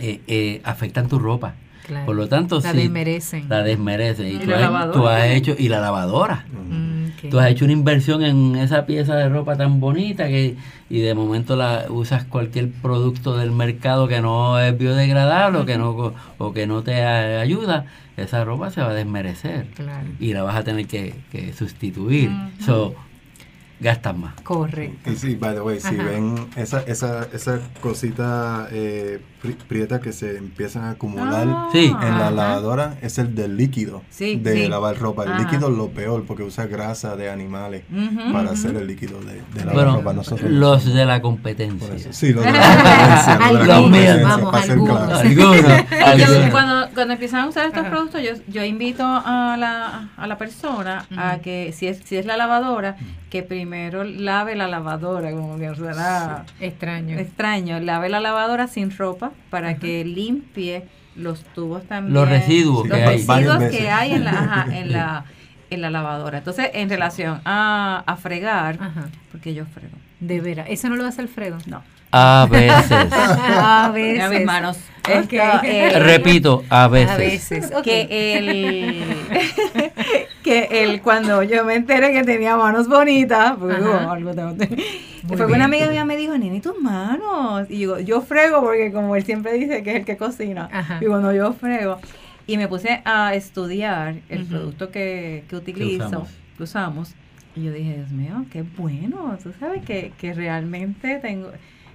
Eh, 0.01 0.21
eh, 0.27 0.61
afectan 0.65 1.09
tu 1.09 1.19
ropa. 1.19 1.55
Claro. 1.87 2.07
Por 2.07 2.17
lo 2.17 2.29
tanto, 2.29 2.61
La 2.61 2.73
sí, 2.73 2.79
desmerecen. 2.79 3.49
la 3.49 3.63
desmerecen. 3.63 4.27
Y, 4.27 4.31
Y 4.31 4.39
tú, 4.39 4.47
la 4.51 4.67
has, 4.83 4.93
tú 4.93 5.09
hecho, 5.11 5.55
y 5.59 5.69
la 5.69 5.81
lavadora. 5.81 6.45
Mm, 6.53 7.07
ok. 7.25 7.31
Tú 7.31 7.39
has 7.41 7.51
hecho 7.51 7.65
una 7.65 7.73
inversión 7.73 8.23
en 8.23 8.57
esa 8.57 8.87
pieza 8.87 9.15
de 9.17 9.29
ropa 9.29 9.57
tan 9.57 9.81
bonita 9.81 10.27
que 10.29 10.57
y 10.91 11.01
de 11.01 11.15
momento 11.15 11.57
la 11.57 11.87
usas 11.89 12.25
cualquier 12.25 12.71
producto 12.71 13.37
del 13.37 13.51
mercado 13.51 14.09
que 14.09 14.21
no 14.21 14.59
es 14.61 14.77
biodegradable 14.77 15.59
o 15.61 15.65
que 15.67 15.79
no 15.79 15.97
co- 15.97 16.15
o 16.39 16.53
que 16.53 16.67
no 16.67 16.83
te 16.83 17.03
ayuda, 17.05 17.87
esa 18.17 18.45
ropa 18.45 18.71
se 18.71 18.83
va 18.83 18.91
a 18.91 18.95
desmerecer 18.95 19.67
Claro. 19.75 20.07
y 20.21 20.35
la 20.35 20.43
vas 20.43 20.57
a 20.57 20.65
tener 20.65 20.87
que, 20.87 21.15
que 21.33 21.53
sustituir. 21.55 22.31
So, 22.65 22.95
gastas 23.83 24.17
más. 24.17 24.35
Correcto. 24.43 25.11
Y 25.11 25.17
sí, 25.17 25.35
by 25.37 25.55
the 25.55 25.61
way, 25.61 25.81
si 25.81 25.95
Ajá. 25.95 26.05
ven 26.05 26.47
esa, 26.57 26.81
esa, 26.83 27.27
esa 27.33 27.59
cosita 27.81 28.69
eh, 28.71 29.21
pri- 29.43 29.57
prieta 29.69 30.01
que 30.01 30.13
se 30.13 30.39
empiezan 30.39 30.85
a 30.85 30.91
acumular 30.91 31.47
Ah, 31.49 31.69
Sí. 31.73 31.87
en 32.03 32.19
la 32.19 32.31
lavadora, 32.31 32.97
es 33.03 33.19
el 33.19 33.35
del 33.35 33.57
líquido 33.57 34.03
Sí, 34.11 34.37
de 34.37 34.55
sí. 34.55 34.69
lavar 34.69 34.99
ropa. 34.99 35.25
El 35.25 35.33
Ajá. 35.33 35.41
líquido 35.43 35.69
es 35.71 35.77
lo 35.77 35.89
peor 35.91 36.25
porque 36.27 36.43
usa 36.43 36.67
grasa 36.67 37.17
de 37.17 37.31
animales 37.31 37.83
Ujú, 37.93 38.33
para 38.33 38.45
ujú. 38.45 38.55
hacer 38.55 38.77
el 38.77 38.87
líquido 38.87 39.21
de, 39.21 39.35
de 39.53 39.61
lavar 39.65 39.75
Bueno, 39.75 39.97
ropa. 39.97 40.13
Nosotros 40.13 40.51
los 40.51 40.85
de 40.95 41.05
la 41.05 41.21
competencia. 41.21 42.13
Sí, 42.13 42.33
los 42.33 42.45
de 42.45 42.53
la 42.53 42.59
competencia. 42.67 43.51
los 43.53 43.61
de 43.61 43.67
la 43.67 43.77
competencia, 43.77 44.15
míos. 44.17 44.29
Vamos, 44.29 44.51
para 44.53 44.63
ser 44.63 44.73
algunos. 44.73 44.97
claro. 44.97 45.19
Algunos, 45.19 45.91
Yo, 45.91 46.27
algunos. 46.27 46.51
cuando, 46.51 46.82
cuando 46.95 47.15
empiezan 47.15 47.41
a 47.41 47.47
usar 47.49 47.67
estos 47.67 47.81
Ajá. 47.83 47.91
productos, 47.91 48.23
yo, 48.23 48.31
yo 48.49 48.65
invito 48.65 49.05
a 49.05 49.57
la, 49.59 50.09
a 50.17 50.27
la 50.27 50.39
persona 50.39 51.07
a 51.17 51.39
que, 51.39 51.73
si 51.73 51.87
es, 51.87 51.99
si 52.05 52.17
es 52.17 52.27
la 52.27 52.37
lavadora, 52.37 52.97
que 53.31 53.43
primero 53.43 54.05
lave 54.05 54.55
la 54.57 54.69
lavadora, 54.69 55.31
como 55.33 55.59
que 55.59 55.75
suena 55.75 56.45
Extraño. 56.61 57.19
extraño, 57.19 57.81
lave 57.81 58.09
la 58.09 58.21
lavadora 58.21 58.67
sin 58.69 58.97
ropa 58.97 59.33
para 59.51 59.77
que 59.77 60.05
limpie 60.05 60.85
los 61.17 61.45
tubos 61.45 61.85
también. 61.85 62.15
Los 62.15 62.29
residuos 62.29 62.83
Sí, 62.85 62.89
los 62.89 62.99
que 62.99 63.05
hay. 63.05 63.17
residuos 63.17 63.63
que 63.71 63.91
hay 63.91 64.13
en 64.13 64.25
la, 64.25 64.31
ajá, 64.31 64.67
en 64.77 64.93
la, 64.93 65.25
en 65.71 65.81
la 65.81 65.91
lavadora. 65.91 66.39
Entonces, 66.39 66.71
en 66.75 66.89
relación 66.89 67.41
a, 67.45 68.03
a 68.07 68.17
fregar, 68.17 68.77
Ajá. 68.81 69.07
porque 69.31 69.55
yo 69.55 69.65
frego. 69.67 69.97
De 70.23 70.41
veras. 70.41 70.67
¿Eso 70.71 70.89
no 70.89 70.97
lo 70.97 71.05
hace 71.05 71.21
Alfredo? 71.21 71.59
No. 71.67 71.83
A 72.13 72.47
veces. 72.51 72.93
a 72.93 73.91
veces. 73.93 74.23
A 74.23 74.29
mis 74.29 74.45
manos. 74.45 74.77
Ok. 75.05 75.33
Esto, 75.33 75.37
eh, 75.65 75.99
Repito, 75.99 76.63
a 76.69 76.87
veces. 76.89 77.11
A 77.11 77.17
veces. 77.17 77.73
que 77.83 78.37
el 78.39 79.03
que 80.45 80.69
el 80.83 81.03
cuando 81.03 81.43
yo 81.43 81.65
me 81.65 81.75
enteré 81.75 82.13
que 82.13 82.23
tenía 82.23 82.57
manos 82.57 82.89
bonitas 82.89 83.55
porque 83.59 83.75
Ajá. 83.77 83.83
digo, 83.85 84.11
algo 84.11 84.35
tengo 84.35 84.57
que- 84.57 84.69
Muy 85.25 85.37
fue 85.37 85.47
que 85.47 85.53
una 85.53 85.65
amiga 85.65 85.89
mía 85.89 86.05
me 86.05 86.17
dijo 86.17 86.37
Nini 86.37 86.61
tus 86.61 86.79
manos 86.81 87.67
y 87.71 87.79
digo 87.79 87.99
yo 87.99 88.21
frego 88.23 88.61
porque 88.63 88.93
como 88.93 89.17
él 89.17 89.25
siempre 89.25 89.55
dice 89.55 89.83
que 89.83 89.91
es 89.91 89.97
el 89.97 90.05
que 90.05 90.17
cocina 90.17 90.69
Ajá. 90.73 90.99
digo 91.01 91.19
no 91.19 91.33
yo 91.33 91.53
frego 91.53 91.99
y 92.47 92.57
me 92.59 92.67
puse 92.69 93.03
a 93.05 93.35
estudiar 93.35 94.17
el 94.29 94.45
producto 94.47 94.91
que, 94.91 95.45
que 95.49 95.57
utilizo 95.57 96.07
usamos. 96.07 96.29
que 96.57 96.63
usamos 96.65 97.15
y 97.55 97.65
yo 97.65 97.73
dije 97.73 97.95
Dios 97.97 98.11
mío 98.11 98.47
qué 98.51 98.63
bueno 98.63 99.37
tú 99.43 99.53
sabes 99.59 99.83
que, 99.85 100.13
que 100.19 100.33
realmente 100.35 101.19
tengo 101.21 101.51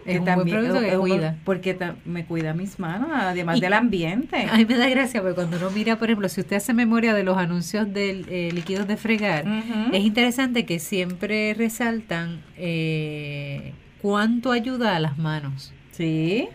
Es 0.06 0.20
un 0.20 0.26
buen 0.26 0.48
producto 0.48 0.80
que 0.82 0.96
cuida. 0.98 1.36
porque 1.44 1.78
me 2.06 2.26
cuida 2.26 2.54
mis 2.54 2.80
manos 2.80 3.10
además 3.14 3.58
Y- 3.58 3.62
del 3.62 3.74
ambiente 3.74 4.46
A 4.50 4.56
mí 4.58 4.66
me 4.66 4.78
da 4.78 4.88
gracia 4.88 5.22
porque 5.22 5.36
cuando 5.36 5.58
uno 5.58 5.70
mira, 5.72 5.98
por 5.98 6.08
ejemplo, 6.10 6.30
si 6.30 6.42
usted 6.42 6.56
hace 6.58 6.74
memoria 6.74 7.14
de 7.14 7.24
los 7.24 7.38
anuncios 7.38 7.92
de 7.94 8.52
líquidos 8.54 8.88
de 8.88 8.96
fregar, 8.98 9.46
es 9.92 10.04
interesante 10.06 10.66
que 10.66 10.80
siempre 10.80 11.54
resaltan 11.56 12.42
eh, 12.56 13.74
cuánto 14.02 14.52
ayuda 14.52 14.96
a 14.96 15.00
las 15.00 15.18
manos. 15.18 15.74
Sí. 15.92 16.48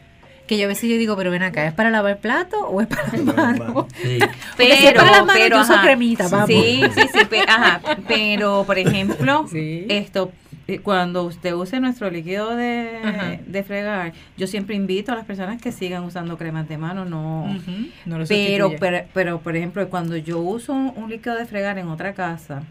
Que 0.52 0.58
yo 0.58 0.66
a 0.66 0.68
veces 0.68 0.90
yo 0.90 0.98
digo, 0.98 1.16
pero 1.16 1.30
ven 1.30 1.42
acá, 1.42 1.66
¿es 1.66 1.72
para 1.72 1.88
lavar 1.90 2.18
plato 2.18 2.58
o 2.68 2.82
es 2.82 2.86
para 2.86 3.04
las 3.12 3.24
manos? 3.24 3.86
Sí. 4.02 4.18
Porque 4.54 4.76
si 4.76 4.86
es 4.86 4.92
para 4.92 5.10
las 5.10 5.24
manos, 5.24 5.48
yo 5.48 5.60
uso 5.62 5.74
cremita, 5.80 6.28
vamos. 6.28 6.46
Sí, 6.48 6.82
sí, 6.94 7.00
sí, 7.10 7.24
pe- 7.24 7.40
ajá, 7.48 7.80
pero 8.06 8.64
por 8.66 8.78
ejemplo, 8.78 9.46
Sí. 9.50 9.86
esto 9.88 10.30
eh, 10.68 10.78
cuando 10.80 11.22
usted 11.24 11.54
use 11.54 11.80
nuestro 11.80 12.10
líquido 12.10 12.54
de, 12.54 13.40
de 13.46 13.62
fregar, 13.64 14.12
yo 14.36 14.46
siempre 14.46 14.76
invito 14.76 15.10
a 15.12 15.14
las 15.16 15.24
personas 15.24 15.60
que 15.60 15.72
sigan 15.72 16.04
usando 16.04 16.36
cremas 16.36 16.68
de 16.68 16.76
mano, 16.76 17.06
no. 17.06 17.46
No 18.04 18.18
lo 18.18 18.26
pero, 18.26 18.72
pero, 18.78 18.98
pero, 19.14 19.40
por 19.40 19.56
ejemplo, 19.56 19.88
cuando 19.88 20.18
yo 20.18 20.38
uso 20.38 20.74
un, 20.74 20.92
un 20.96 21.08
líquido 21.08 21.34
de 21.36 21.46
fregar 21.46 21.78
en 21.78 21.88
otra 21.88 22.12
casa. 22.12 22.62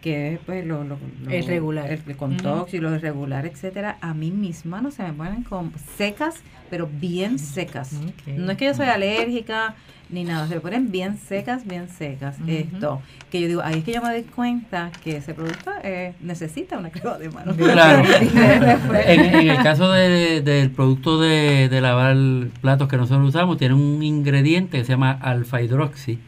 Que 0.00 0.34
es 0.34 0.40
pues 0.46 0.64
lo, 0.66 0.82
lo- 0.84 0.98
lo- 1.24 1.30
El 1.30 1.46
regular. 1.46 1.90
el, 1.92 2.16
con 2.16 2.36
tox 2.36 2.72
y 2.74 2.78
lo 2.78 2.94
irregular, 2.94 3.44
etcétera, 3.46 3.98
a 4.00 4.14
mí 4.14 4.30
mis 4.30 4.64
manos 4.66 4.94
se 4.94 5.02
me 5.02 5.12
ponen 5.12 5.42
como 5.42 5.70
secas, 5.96 6.36
pero 6.70 6.88
bien 6.90 7.38
secas. 7.38 7.92
No 8.26 8.52
es 8.52 8.56
que 8.58 8.64
yo 8.66 8.74
soy 8.74 8.86
alérgica 8.86 9.74
ni 10.08 10.24
nada, 10.24 10.48
se 10.48 10.54
me 10.56 10.60
ponen 10.60 10.90
bien 10.90 11.18
secas, 11.18 11.64
bien 11.66 11.88
secas. 11.88 12.36
Esto, 12.46 13.00
que 13.30 13.40
yo 13.42 13.46
digo, 13.46 13.60
ahí 13.62 13.78
es 13.78 13.84
que 13.84 13.92
yo 13.92 14.02
me 14.02 14.08
doy 14.08 14.22
cuenta 14.24 14.90
que 15.04 15.18
ese 15.18 15.34
producto 15.34 15.70
eh, 15.84 16.14
necesita 16.20 16.78
una 16.78 16.90
crema 16.90 17.16
de 17.18 17.28
mano. 17.30 17.54
Claro. 17.54 18.02
En 19.06 19.48
el 19.50 19.56
caso 19.62 19.90
de- 19.92 20.40
del 20.42 20.70
producto 20.70 21.20
de, 21.20 21.68
de 21.68 21.80
lavar 21.80 22.16
platos 22.60 22.88
que 22.88 22.96
nosotros 22.96 23.28
usamos, 23.28 23.56
tiene 23.58 23.74
un 23.74 24.02
ingrediente 24.02 24.78
que 24.78 24.84
se 24.84 24.92
llama 24.92 25.12
alfa 25.12 25.62
hidroxi, 25.62 26.18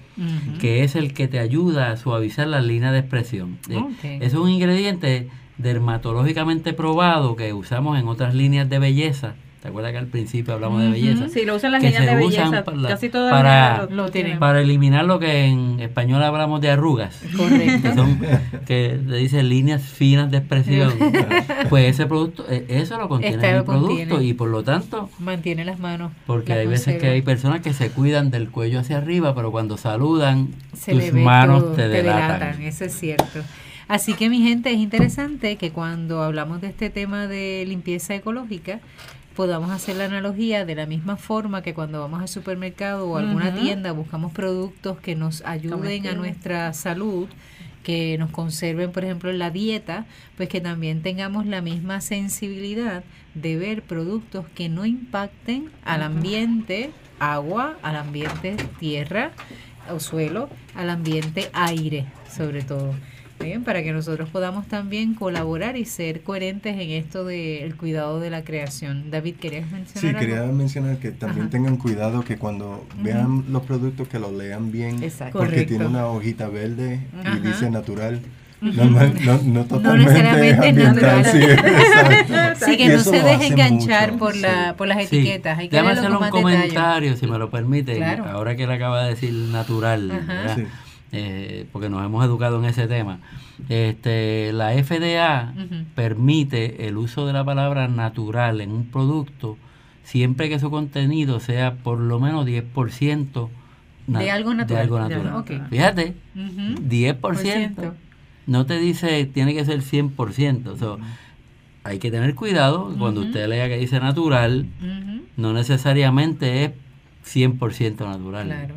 Que 0.60 0.84
es 0.84 0.94
el 0.94 1.14
que 1.14 1.28
te 1.28 1.38
ayuda 1.38 1.90
a 1.90 1.96
suavizar 1.96 2.46
las 2.46 2.64
líneas 2.64 2.92
de 2.92 2.98
expresión. 2.98 3.58
Eh. 3.68 4.18
Es 4.20 4.34
un 4.34 4.50
ingrediente 4.50 5.28
dermatológicamente 5.58 6.72
probado 6.72 7.36
que 7.36 7.52
usamos 7.52 7.98
en 7.98 8.08
otras 8.08 8.34
líneas 8.34 8.68
de 8.68 8.78
belleza. 8.78 9.34
¿Te 9.62 9.68
acuerdas 9.68 9.92
que 9.92 9.98
al 9.98 10.08
principio 10.08 10.54
hablamos 10.54 10.82
de 10.82 10.90
belleza? 10.90 11.28
Sí, 11.28 11.44
lo 11.44 11.54
usan 11.54 11.70
las 11.70 11.80
que 11.80 11.90
niñas 11.90 12.04
se 12.04 12.10
de 12.16 12.24
usan 12.26 12.50
belleza. 12.50 12.64
para- 12.64 12.88
Casi 12.88 13.08
todas 13.10 13.30
para- 13.32 13.86
Lo 13.86 14.10
tienen. 14.10 14.40
Para 14.40 14.60
eliminar 14.60 15.04
lo 15.04 15.20
que 15.20 15.44
en 15.44 15.78
español 15.78 16.20
hablamos 16.24 16.60
de 16.60 16.70
arrugas. 16.70 17.20
Correcto. 17.36 17.88
que 17.88 17.94
son 17.94 18.18
que 18.66 18.98
le 19.06 19.18
dice 19.18 19.40
líneas 19.44 19.82
finas 19.82 20.32
de 20.32 20.38
expresión 20.38 20.92
pues 21.70 21.88
ese 21.90 22.06
producto 22.06 22.44
eh, 22.50 22.66
eso 22.70 22.98
lo 22.98 23.08
contiene 23.08 23.36
Este 23.36 23.52
lo 23.56 23.64
producto 23.64 23.86
contiene. 24.08 24.24
y 24.24 24.34
por 24.34 24.48
lo 24.48 24.64
tanto 24.64 25.08
Mantiene 25.20 25.64
las 25.64 25.78
manos. 25.78 26.10
porque 26.26 26.50
las 26.50 26.58
hay 26.58 26.66
veces 26.66 27.00
que 27.00 27.08
hay 27.10 27.22
personas 27.22 27.60
que 27.60 27.72
se 27.72 27.90
cuidan 27.90 28.32
del 28.32 28.50
cuello 28.50 28.80
hacia 28.80 28.96
arriba 28.98 29.32
pero 29.34 29.52
cuando 29.52 29.76
saludan 29.76 30.48
se 30.76 30.92
tus 30.92 31.12
manos 31.12 31.62
todo, 31.62 31.72
te 31.74 31.86
delatan, 31.88 32.62
eso 32.62 32.84
es 32.84 32.94
cierto. 32.98 33.40
Así 33.88 34.14
que 34.14 34.28
mi 34.30 34.40
gente, 34.42 34.70
es 34.72 34.78
interesante 34.78 35.56
que 35.56 35.70
cuando 35.70 36.22
hablamos 36.22 36.60
de 36.62 36.68
este 36.68 36.88
tema 36.90 37.26
de 37.26 37.64
limpieza 37.68 38.14
ecológica, 38.14 38.80
podamos 39.34 39.70
hacer 39.70 39.96
la 39.96 40.04
analogía 40.04 40.64
de 40.64 40.74
la 40.74 40.86
misma 40.86 41.16
forma 41.16 41.62
que 41.62 41.74
cuando 41.74 42.00
vamos 42.00 42.20
al 42.20 42.28
supermercado 42.28 43.08
o 43.08 43.16
a 43.16 43.20
alguna 43.20 43.54
tienda 43.54 43.92
buscamos 43.92 44.32
productos 44.32 45.00
que 45.00 45.14
nos 45.14 45.42
ayuden 45.44 46.06
a 46.06 46.14
nuestra 46.14 46.72
salud, 46.72 47.28
que 47.82 48.16
nos 48.18 48.30
conserven, 48.30 48.92
por 48.92 49.04
ejemplo, 49.04 49.30
en 49.30 49.38
la 49.38 49.50
dieta, 49.50 50.06
pues 50.36 50.48
que 50.48 50.60
también 50.60 51.02
tengamos 51.02 51.46
la 51.46 51.60
misma 51.60 52.00
sensibilidad 52.00 53.04
de 53.34 53.56
ver 53.56 53.82
productos 53.82 54.46
que 54.54 54.68
no 54.68 54.84
impacten 54.84 55.70
al 55.84 56.02
ambiente 56.02 56.90
agua, 57.18 57.76
al 57.82 57.96
ambiente 57.96 58.56
tierra 58.78 59.32
o 59.90 59.98
suelo, 60.00 60.48
al 60.74 60.90
ambiente 60.90 61.50
aire, 61.52 62.06
sobre 62.30 62.62
todo. 62.62 62.94
Bien, 63.42 63.64
para 63.64 63.82
que 63.82 63.92
nosotros 63.92 64.28
podamos 64.30 64.66
también 64.66 65.14
colaborar 65.14 65.76
y 65.76 65.84
ser 65.84 66.22
coherentes 66.22 66.74
en 66.74 66.90
esto 66.90 67.24
del 67.24 67.74
cuidado 67.76 68.20
de 68.20 68.30
la 68.30 68.42
creación. 68.44 69.10
David, 69.10 69.36
¿querías 69.40 69.70
mencionar 69.70 70.00
Sí, 70.00 70.06
algo? 70.08 70.20
quería 70.20 70.42
mencionar 70.52 70.96
que 70.98 71.10
también 71.10 71.42
Ajá. 71.42 71.50
tengan 71.50 71.76
cuidado 71.76 72.22
que 72.24 72.36
cuando 72.38 72.86
vean 73.02 73.44
los 73.50 73.62
productos 73.62 74.08
que 74.08 74.18
los 74.18 74.32
lean 74.32 74.70
bien, 74.72 75.02
Exacto. 75.02 75.38
porque 75.38 75.50
Correcto. 75.54 75.68
tiene 75.70 75.86
una 75.86 76.06
hojita 76.06 76.48
verde 76.48 77.00
y 77.24 77.26
Ajá. 77.26 77.38
dice 77.40 77.70
natural. 77.70 78.20
Normal- 78.60 79.14
no, 79.24 79.40
no 79.42 79.64
totalmente 79.64 80.12
necesariamente 80.12 80.68
ambiental, 80.68 81.22
natural. 81.22 81.24
sí. 81.24 82.64
Sí, 82.64 82.76
que 82.76 82.84
Y 82.84 82.88
no 82.88 82.98
se 83.00 83.20
deje 83.20 83.46
enganchar 83.48 84.12
mucho, 84.12 84.18
por, 84.24 84.36
la, 84.36 84.68
sí. 84.68 84.74
por 84.78 84.86
las 84.86 84.98
Sí. 84.98 85.04
etiquetas. 85.16 85.58
Hay 85.58 85.68
que 85.68 85.76
Déjame 85.76 85.92
hacer 85.98 86.10
un 86.10 86.20
más 86.20 86.30
detalle. 86.32 86.42
comentario 86.42 87.16
si 87.16 87.26
me 87.26 87.38
lo 87.38 87.50
permite 87.50 87.96
Claro. 87.96 88.24
ahora 88.26 88.54
que 88.54 88.62
él 88.62 88.70
acaba 88.70 89.02
de 89.02 89.10
decir 89.10 89.32
natural. 89.32 90.12
Sí. 90.54 90.64
Eh, 91.14 91.66
porque 91.72 91.90
nos 91.90 92.02
hemos 92.04 92.24
educado 92.24 92.58
en 92.58 92.64
ese 92.64 92.88
tema 92.88 93.18
este 93.68 94.50
la 94.54 94.72
FDA 94.82 95.52
permite 95.94 96.88
el 96.88 96.96
uso 96.96 97.26
de 97.26 97.34
la 97.34 97.44
palabra 97.44 97.86
natural 97.86 98.60
en 98.62 98.72
un 98.72 98.86
producto 98.86 99.58
siempre 100.04 100.48
que 100.48 100.58
su 100.58 100.70
contenido 100.70 101.38
sea 101.38 101.74
por 101.74 101.98
lo 102.00 102.18
menos 102.18 102.46
10% 102.46 103.50
na- 104.06 104.20
De 104.20 104.30
algo 104.30 104.54
natural. 104.54 104.78
de 104.88 104.94
algo 104.94 104.98
natural. 104.98 105.66
Fíjate, 105.70 106.14
Ujú. 106.34 106.80
10%. 106.88 107.20
Por 107.20 107.36
ciento. 107.36 107.94
No 108.46 108.66
te 108.66 108.78
dice 108.78 109.24
tiene 109.26 109.54
que 109.54 109.64
ser 109.64 109.82
100%. 109.82 110.76
So, 110.78 110.98
hay 111.84 111.98
que 111.98 112.10
tener 112.10 112.34
cuidado 112.34 112.94
cuando 112.98 113.20
usted 113.20 113.48
lea 113.48 113.68
que 113.68 113.76
dice 113.76 114.00
natural, 114.00 114.66
no 115.36 115.52
necesariamente 115.52 116.64
es 116.64 116.70
100% 117.24 118.06
natural. 118.06 118.46
Claro. 118.46 118.74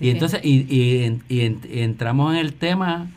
Y 0.00 0.10
entonces, 0.10 0.40
y, 0.42 0.66
y 0.68 1.18
y 1.28 1.40
en- 1.42 1.60
y 1.70 1.80
entramos 1.80 2.32
en 2.34 2.38
el 2.40 2.52
tema, 2.54 3.08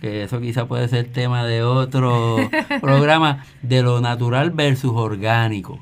que 0.00 0.22
eso 0.24 0.40
quizá 0.40 0.66
puede 0.66 0.88
ser 0.88 1.06
tema 1.06 1.44
de 1.44 1.62
otro 1.62 2.36
programa, 2.80 3.44
de 3.62 3.82
lo 3.82 4.00
natural 4.00 4.50
versus 4.50 4.92
orgánico. 4.94 5.78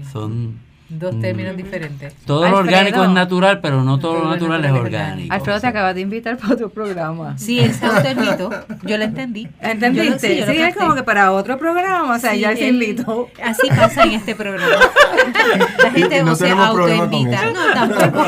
Ok. 0.00 0.06
Son 0.12 0.58
Dos 0.98 1.14
Mm. 1.14 1.20
términos 1.20 1.56
diferentes. 1.56 2.14
todo 2.26 2.40
lo 2.42 2.58
Alfredo. 2.58 2.60
orgánico 2.78 3.02
es 3.04 3.10
natural, 3.10 3.60
pero 3.60 3.82
no 3.82 3.98
todo 3.98 4.12
Todo 4.12 4.22
lo 4.22 4.24
lo 4.28 4.30
natural 4.34 4.64
es 4.64 4.70
natural 4.72 4.86
es 4.94 5.00
orgánico. 5.00 5.34
Alfredo, 5.34 5.60
te 5.60 5.66
acabas 5.66 5.94
de 5.94 6.00
invitar 6.02 6.36
para 6.36 6.52
otro 6.54 6.68
programa. 6.70 7.38
Sí, 7.38 7.58
ese 7.60 7.86
autoinvito, 7.86 8.50
yo 8.82 8.98
lo 8.98 9.04
entendí. 9.04 9.48
¿Entendiste? 9.60 10.04
Yo 10.06 10.12
lo- 10.12 10.18
sí, 10.18 10.36
yo 10.40 10.46
lo 10.46 10.52
sí, 10.52 10.58
es 10.60 10.76
como 10.76 10.94
que 10.94 11.02
para 11.02 11.32
otro 11.32 11.56
programa, 11.58 12.14
o 12.14 12.18
sea, 12.18 12.32
Sí, 12.32 12.40
ya 12.40 12.54
se 12.54 12.68
invitó. 12.68 13.28
Así 13.42 13.68
pasa 13.68 14.04
en 14.04 14.12
este 14.12 14.34
programa. 14.34 14.66
La 15.82 15.90
gente 15.90 16.18
Y 16.18 16.22
no 16.22 16.34
se 16.34 16.50
autoinvita. 16.50 17.40
No, 17.52 17.72
tampoco. 17.74 18.26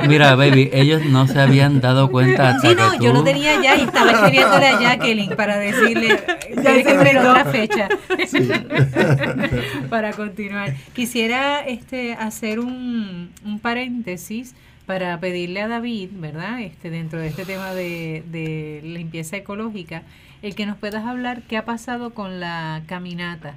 Mira, 0.08 0.34
baby, 0.36 0.70
ellos 0.72 1.04
no 1.04 1.26
se 1.26 1.40
habían 1.40 1.80
dado 1.80 2.10
cuenta 2.10 2.50
hasta 2.50 2.68
Sí, 2.68 2.74
no, 2.76 2.90
que 2.92 2.98
yo 3.04 3.10
tú- 3.10 3.18
lo 3.18 3.24
tenía 3.24 3.60
ya 3.60 3.76
y 3.76 3.82
estaba 3.82 4.12
escribiéndole 4.12 4.66
a 4.68 4.80
Jacqueline 4.80 5.34
para 5.36 5.56
decirle 5.58 6.16
Ya 6.56 6.74
tiene 6.74 6.84
que 6.84 7.18
otra 7.18 7.44
fecha 7.46 7.88
Sí. 8.28 8.48
para 9.90 10.12
continuar. 10.12 10.74
Quisiera 10.92 11.64
este 11.72 12.14
hacer 12.14 12.60
un, 12.60 13.30
un 13.44 13.58
paréntesis 13.58 14.54
para 14.86 15.18
pedirle 15.20 15.60
a 15.62 15.68
David, 15.68 16.10
¿verdad? 16.14 16.60
Este 16.60 16.90
dentro 16.90 17.18
de 17.20 17.28
este 17.28 17.44
tema 17.44 17.72
de, 17.72 18.24
de 18.30 18.80
limpieza 18.84 19.36
ecológica, 19.36 20.02
el 20.42 20.54
que 20.54 20.66
nos 20.66 20.76
puedas 20.76 21.04
hablar 21.04 21.42
qué 21.42 21.56
ha 21.56 21.64
pasado 21.64 22.10
con 22.14 22.40
la 22.40 22.82
caminata 22.86 23.54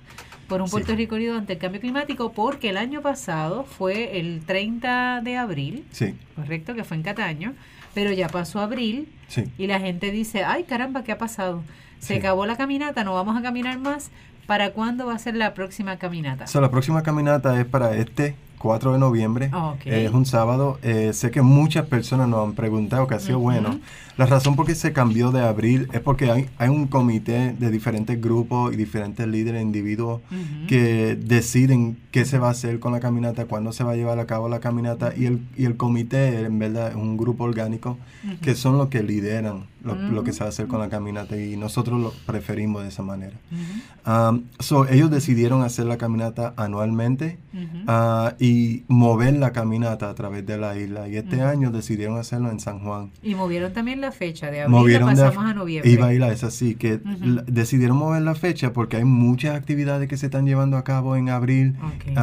por 0.48 0.62
un 0.62 0.68
Sí. 0.68 0.74
Puerto 0.74 0.96
Rico 0.96 1.16
unido 1.16 1.36
ante 1.38 1.54
el 1.54 1.60
cambio 1.60 1.82
climático, 1.82 2.32
porque 2.32 2.70
el 2.70 2.78
año 2.78 3.02
pasado 3.02 3.64
fue 3.64 4.20
el 4.20 4.42
30 4.46 5.22
de 5.24 5.38
abril, 5.38 5.84
Sí, 5.92 6.14
correcto, 6.36 6.76
que 6.76 6.84
fue 6.84 6.98
en 6.98 7.04
Cataño, 7.04 7.54
pero 7.96 8.12
ya 8.12 8.28
pasó 8.30 8.60
abril 8.60 9.08
sí. 9.28 9.46
y 9.58 9.66
la 9.66 9.80
gente 9.80 10.12
dice, 10.12 10.44
ay 10.44 10.64
caramba, 10.66 11.04
¿qué 11.04 11.12
ha 11.14 11.18
pasado? 11.18 11.64
Se 12.00 12.14
Sí. 12.14 12.20
acabó 12.20 12.46
la 12.46 12.56
caminata, 12.58 13.04
no 13.04 13.16
vamos 13.16 13.36
a 13.36 13.42
caminar 13.42 13.80
más. 13.80 14.12
¿Para 14.46 14.72
cuándo 14.72 15.08
va 15.08 15.16
a 15.16 15.20
ser 15.20 15.36
la 15.36 15.54
próxima 15.54 15.98
caminata? 15.98 16.48
So, 16.48 16.62
la 16.62 16.70
próxima 16.70 17.04
caminata 17.04 17.60
es 17.60 17.66
para 17.66 17.96
este 17.96 18.36
4 18.66 18.94
de 18.94 19.00
noviembre. 19.00 19.52
Es 19.86 20.12
un 20.12 20.26
sábado. 20.26 20.80
Eh, 20.82 21.12
sé 21.14 21.30
que 21.30 21.44
muchas 21.44 21.86
personas 21.86 22.28
nos 22.28 22.48
han 22.48 22.54
preguntado, 22.54 23.06
que 23.06 23.14
ha 23.14 23.20
sido 23.20 23.38
bueno. 23.38 23.80
La 24.18 24.26
razón 24.26 24.56
por 24.56 24.66
qué 24.66 24.74
se 24.74 24.92
cambió 24.92 25.32
de 25.32 25.42
abril 25.42 25.88
es 25.94 26.00
porque 26.00 26.32
hay, 26.32 26.50
hay 26.58 26.70
un 26.70 26.88
comité 26.88 27.54
de 27.54 27.70
diferentes 27.70 28.20
grupos 28.20 28.74
y 28.74 28.76
diferentes 28.76 29.28
líderes 29.28 29.62
individuos 29.62 30.22
que 30.68 31.16
deciden 31.16 31.98
qué 32.10 32.26
se 32.26 32.40
va 32.40 32.48
a 32.48 32.52
hacer 32.52 32.80
con 32.80 32.92
la 32.92 33.00
caminata, 33.00 33.46
cuándo 33.46 33.72
se 33.72 33.84
va 33.84 33.92
a 33.92 33.96
llevar 33.96 34.20
a 34.20 34.26
cabo 34.26 34.50
la 34.50 34.60
caminata 34.60 35.14
y 35.16 35.26
el, 35.26 35.46
y 35.56 35.66
el 35.66 35.78
comité 35.78 36.46
en 36.46 36.58
verdad 36.58 36.90
es 36.90 36.96
un 36.96 37.18
grupo 37.18 37.44
orgánico 37.44 37.98
que 38.42 38.56
son 38.56 38.78
los 38.78 38.88
que 38.88 39.04
lideran 39.04 39.66
lo, 39.86 39.96
lo 39.96 40.24
que 40.24 40.34
se 40.34 40.40
va 40.40 40.48
a 40.48 40.50
hacer 40.50 40.68
con 40.68 40.80
la 40.80 40.90
caminata 40.90 41.38
y 41.38 41.56
nosotros 41.58 42.02
lo 42.02 42.12
preferimos 42.26 42.82
de 42.84 42.90
esa 42.90 43.04
manera. 43.04 43.38
Ujú. 43.52 44.12
Um, 44.12 44.44
so, 44.60 44.88
ellos 44.88 45.10
decidieron 45.12 45.62
hacer 45.64 45.86
la 45.86 45.98
caminata 45.98 46.54
anualmente 46.58 47.38
Ujú. 47.54 47.84
ah, 47.88 48.34
y 48.40 48.84
mover 48.88 49.36
la 49.38 49.52
caminata 49.52 50.10
a 50.10 50.16
través 50.16 50.46
de 50.46 50.58
la 50.58 50.78
isla 50.78 51.08
y 51.08 51.18
este 51.18 51.38
Ujú. 51.38 51.46
año 51.46 51.72
decidieron 51.72 52.18
hacerlo 52.18 52.52
en 52.52 52.60
San 52.60 52.80
Juan. 52.80 53.12
Y 53.24 53.36
movieron 53.36 53.72
también 53.74 54.02
la 54.02 54.12
fecha 54.12 54.52
de 54.52 54.62
abril, 54.62 54.76
Movieron 54.78 55.10
la 55.10 55.14
de- 55.16 55.22
pasamos 55.30 55.46
a 55.50 55.54
noviembre. 55.54 55.92
Iba 55.92 56.08
a 56.08 56.14
ir 56.14 56.24
a 56.24 56.32
esa, 56.32 56.52
sí, 56.52 56.76
que 56.76 57.00
la- 57.22 57.44
decidieron 57.44 57.98
mover 57.98 58.22
la 58.24 58.36
fecha 58.36 58.74
porque 58.74 58.98
hay 58.98 59.06
muchas 59.06 59.56
actividades 59.56 60.08
que 60.10 60.18
se 60.18 60.26
están 60.28 60.46
llevando 60.46 60.78
a 60.78 60.84
cabo 60.84 61.16
en 61.16 61.30
abril. 61.30 61.76
Ok. 61.84 62.18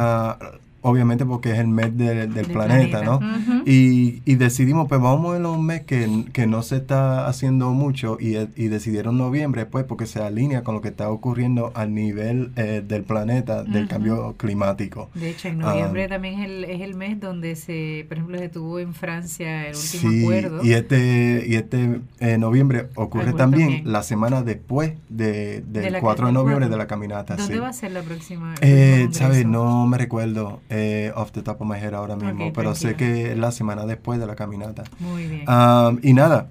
Obviamente 0.85 1.25
porque 1.25 1.51
es 1.53 1.59
el 1.59 1.67
mes 1.69 1.97
de- 1.97 2.13
del 2.13 2.33
Del 2.33 2.45
planeta, 2.47 3.01
planeta. 3.01 3.03
¿no? 3.03 3.63
Y, 3.65 4.21
y 4.25 4.35
decidimos, 4.35 4.87
pues 4.89 4.99
vamos 5.01 5.19
a 5.19 5.21
moverlo 5.23 5.49
a 5.49 5.51
un 5.57 5.65
mes 5.65 5.81
que, 5.83 6.25
que 6.33 6.45
no 6.45 6.61
se 6.61 6.75
está 6.75 7.25
haciendo 7.27 7.71
mucho 7.71 8.17
y, 8.19 8.35
y 8.55 8.67
decidieron 8.67 9.17
noviembre, 9.17 9.65
pues 9.65 9.85
porque 9.85 10.05
se 10.05 10.21
alinea 10.21 10.63
con 10.63 10.75
lo 10.75 10.81
que 10.81 10.89
está 10.89 11.09
ocurriendo 11.09 11.71
al 11.75 11.93
nivel 11.93 12.51
eh, 12.57 12.83
del 12.85 13.03
planeta, 13.03 13.63
del 13.63 13.87
cambio 13.87 14.35
climático. 14.37 15.09
De 15.15 15.29
hecho, 15.29 15.47
en 15.47 15.59
noviembre 15.59 16.03
Ah. 16.05 16.09
también 16.09 16.39
es 16.41 16.45
el, 16.49 16.63
es 16.65 16.81
el 16.81 16.95
mes 16.95 17.19
donde 17.19 17.55
se, 17.55 18.05
por 18.09 18.17
ejemplo, 18.17 18.37
se 18.37 18.49
tuvo 18.49 18.79
en 18.79 18.93
Francia 18.93 19.67
el 19.67 19.75
último 19.75 20.11
Sí, 20.11 20.23
acuerdo. 20.23 20.63
y 20.65 20.73
este, 20.73 21.45
y 21.47 21.55
este 21.55 22.01
eh, 22.19 22.37
noviembre 22.37 22.87
ocurre 22.95 23.31
también, 23.33 23.67
también. 23.69 23.91
la 23.91 24.03
semana 24.03 24.41
después 24.43 24.93
de, 25.09 25.61
del 25.61 25.83
De 25.83 25.91
la 25.91 25.99
4 26.01 26.27
de 26.27 26.33
noviembre 26.33 26.67
de 26.67 26.75
la 26.77 26.87
caminata. 26.87 27.35
¿Dónde 27.37 27.53
sí. 27.53 27.59
va 27.59 27.69
a 27.69 27.73
ser 27.73 27.91
la 27.91 28.01
próxima? 28.01 28.55
Eh, 28.61 29.07
¿Sabes? 29.11 29.45
No 29.45 29.87
me 29.87 29.97
recuerdo 29.97 30.59
eh, 30.75 31.11
off 31.15 31.31
the 31.31 31.43
top 31.43 31.61
of 31.61 31.67
my 31.67 31.77
head 31.77 31.93
ahora 31.93 32.15
mismo, 32.15 32.51
pero 32.51 32.73
sé 32.73 32.95
que 32.95 33.31
es 33.31 33.37
la 33.37 33.51
semana 33.51 33.85
después 33.85 34.19
de 34.19 34.25
la 34.25 34.35
caminata. 34.35 34.83
Muy 34.99 35.27
bien. 35.27 35.45
Um, 35.47 35.99
y 36.01 36.13
nada, 36.13 36.47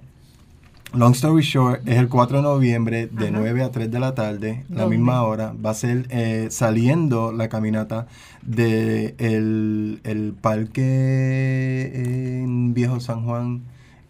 long 0.93 1.11
story 1.13 1.41
short, 1.43 1.85
es 1.85 1.97
el 1.97 2.07
4 2.07 2.37
de 2.37 2.43
noviembre 2.43 3.07
de 3.07 3.27
Ajá. 3.27 3.37
9 3.37 3.63
a 3.63 3.71
3 3.71 3.91
de 3.91 3.99
la 3.99 4.15
tarde, 4.15 4.63
la 4.69 4.87
misma 4.87 5.23
hora. 5.23 5.53
Va 5.53 5.71
a 5.71 5.73
ser 5.73 6.05
eh, 6.09 6.47
saliendo 6.51 7.33
la 7.33 7.49
caminata 7.49 8.07
de 8.41 9.15
el, 9.17 9.99
el 10.05 10.33
parque 10.39 11.91
en 12.43 12.73
Viejo 12.73 13.01
San 13.01 13.25
Juan. 13.25 13.63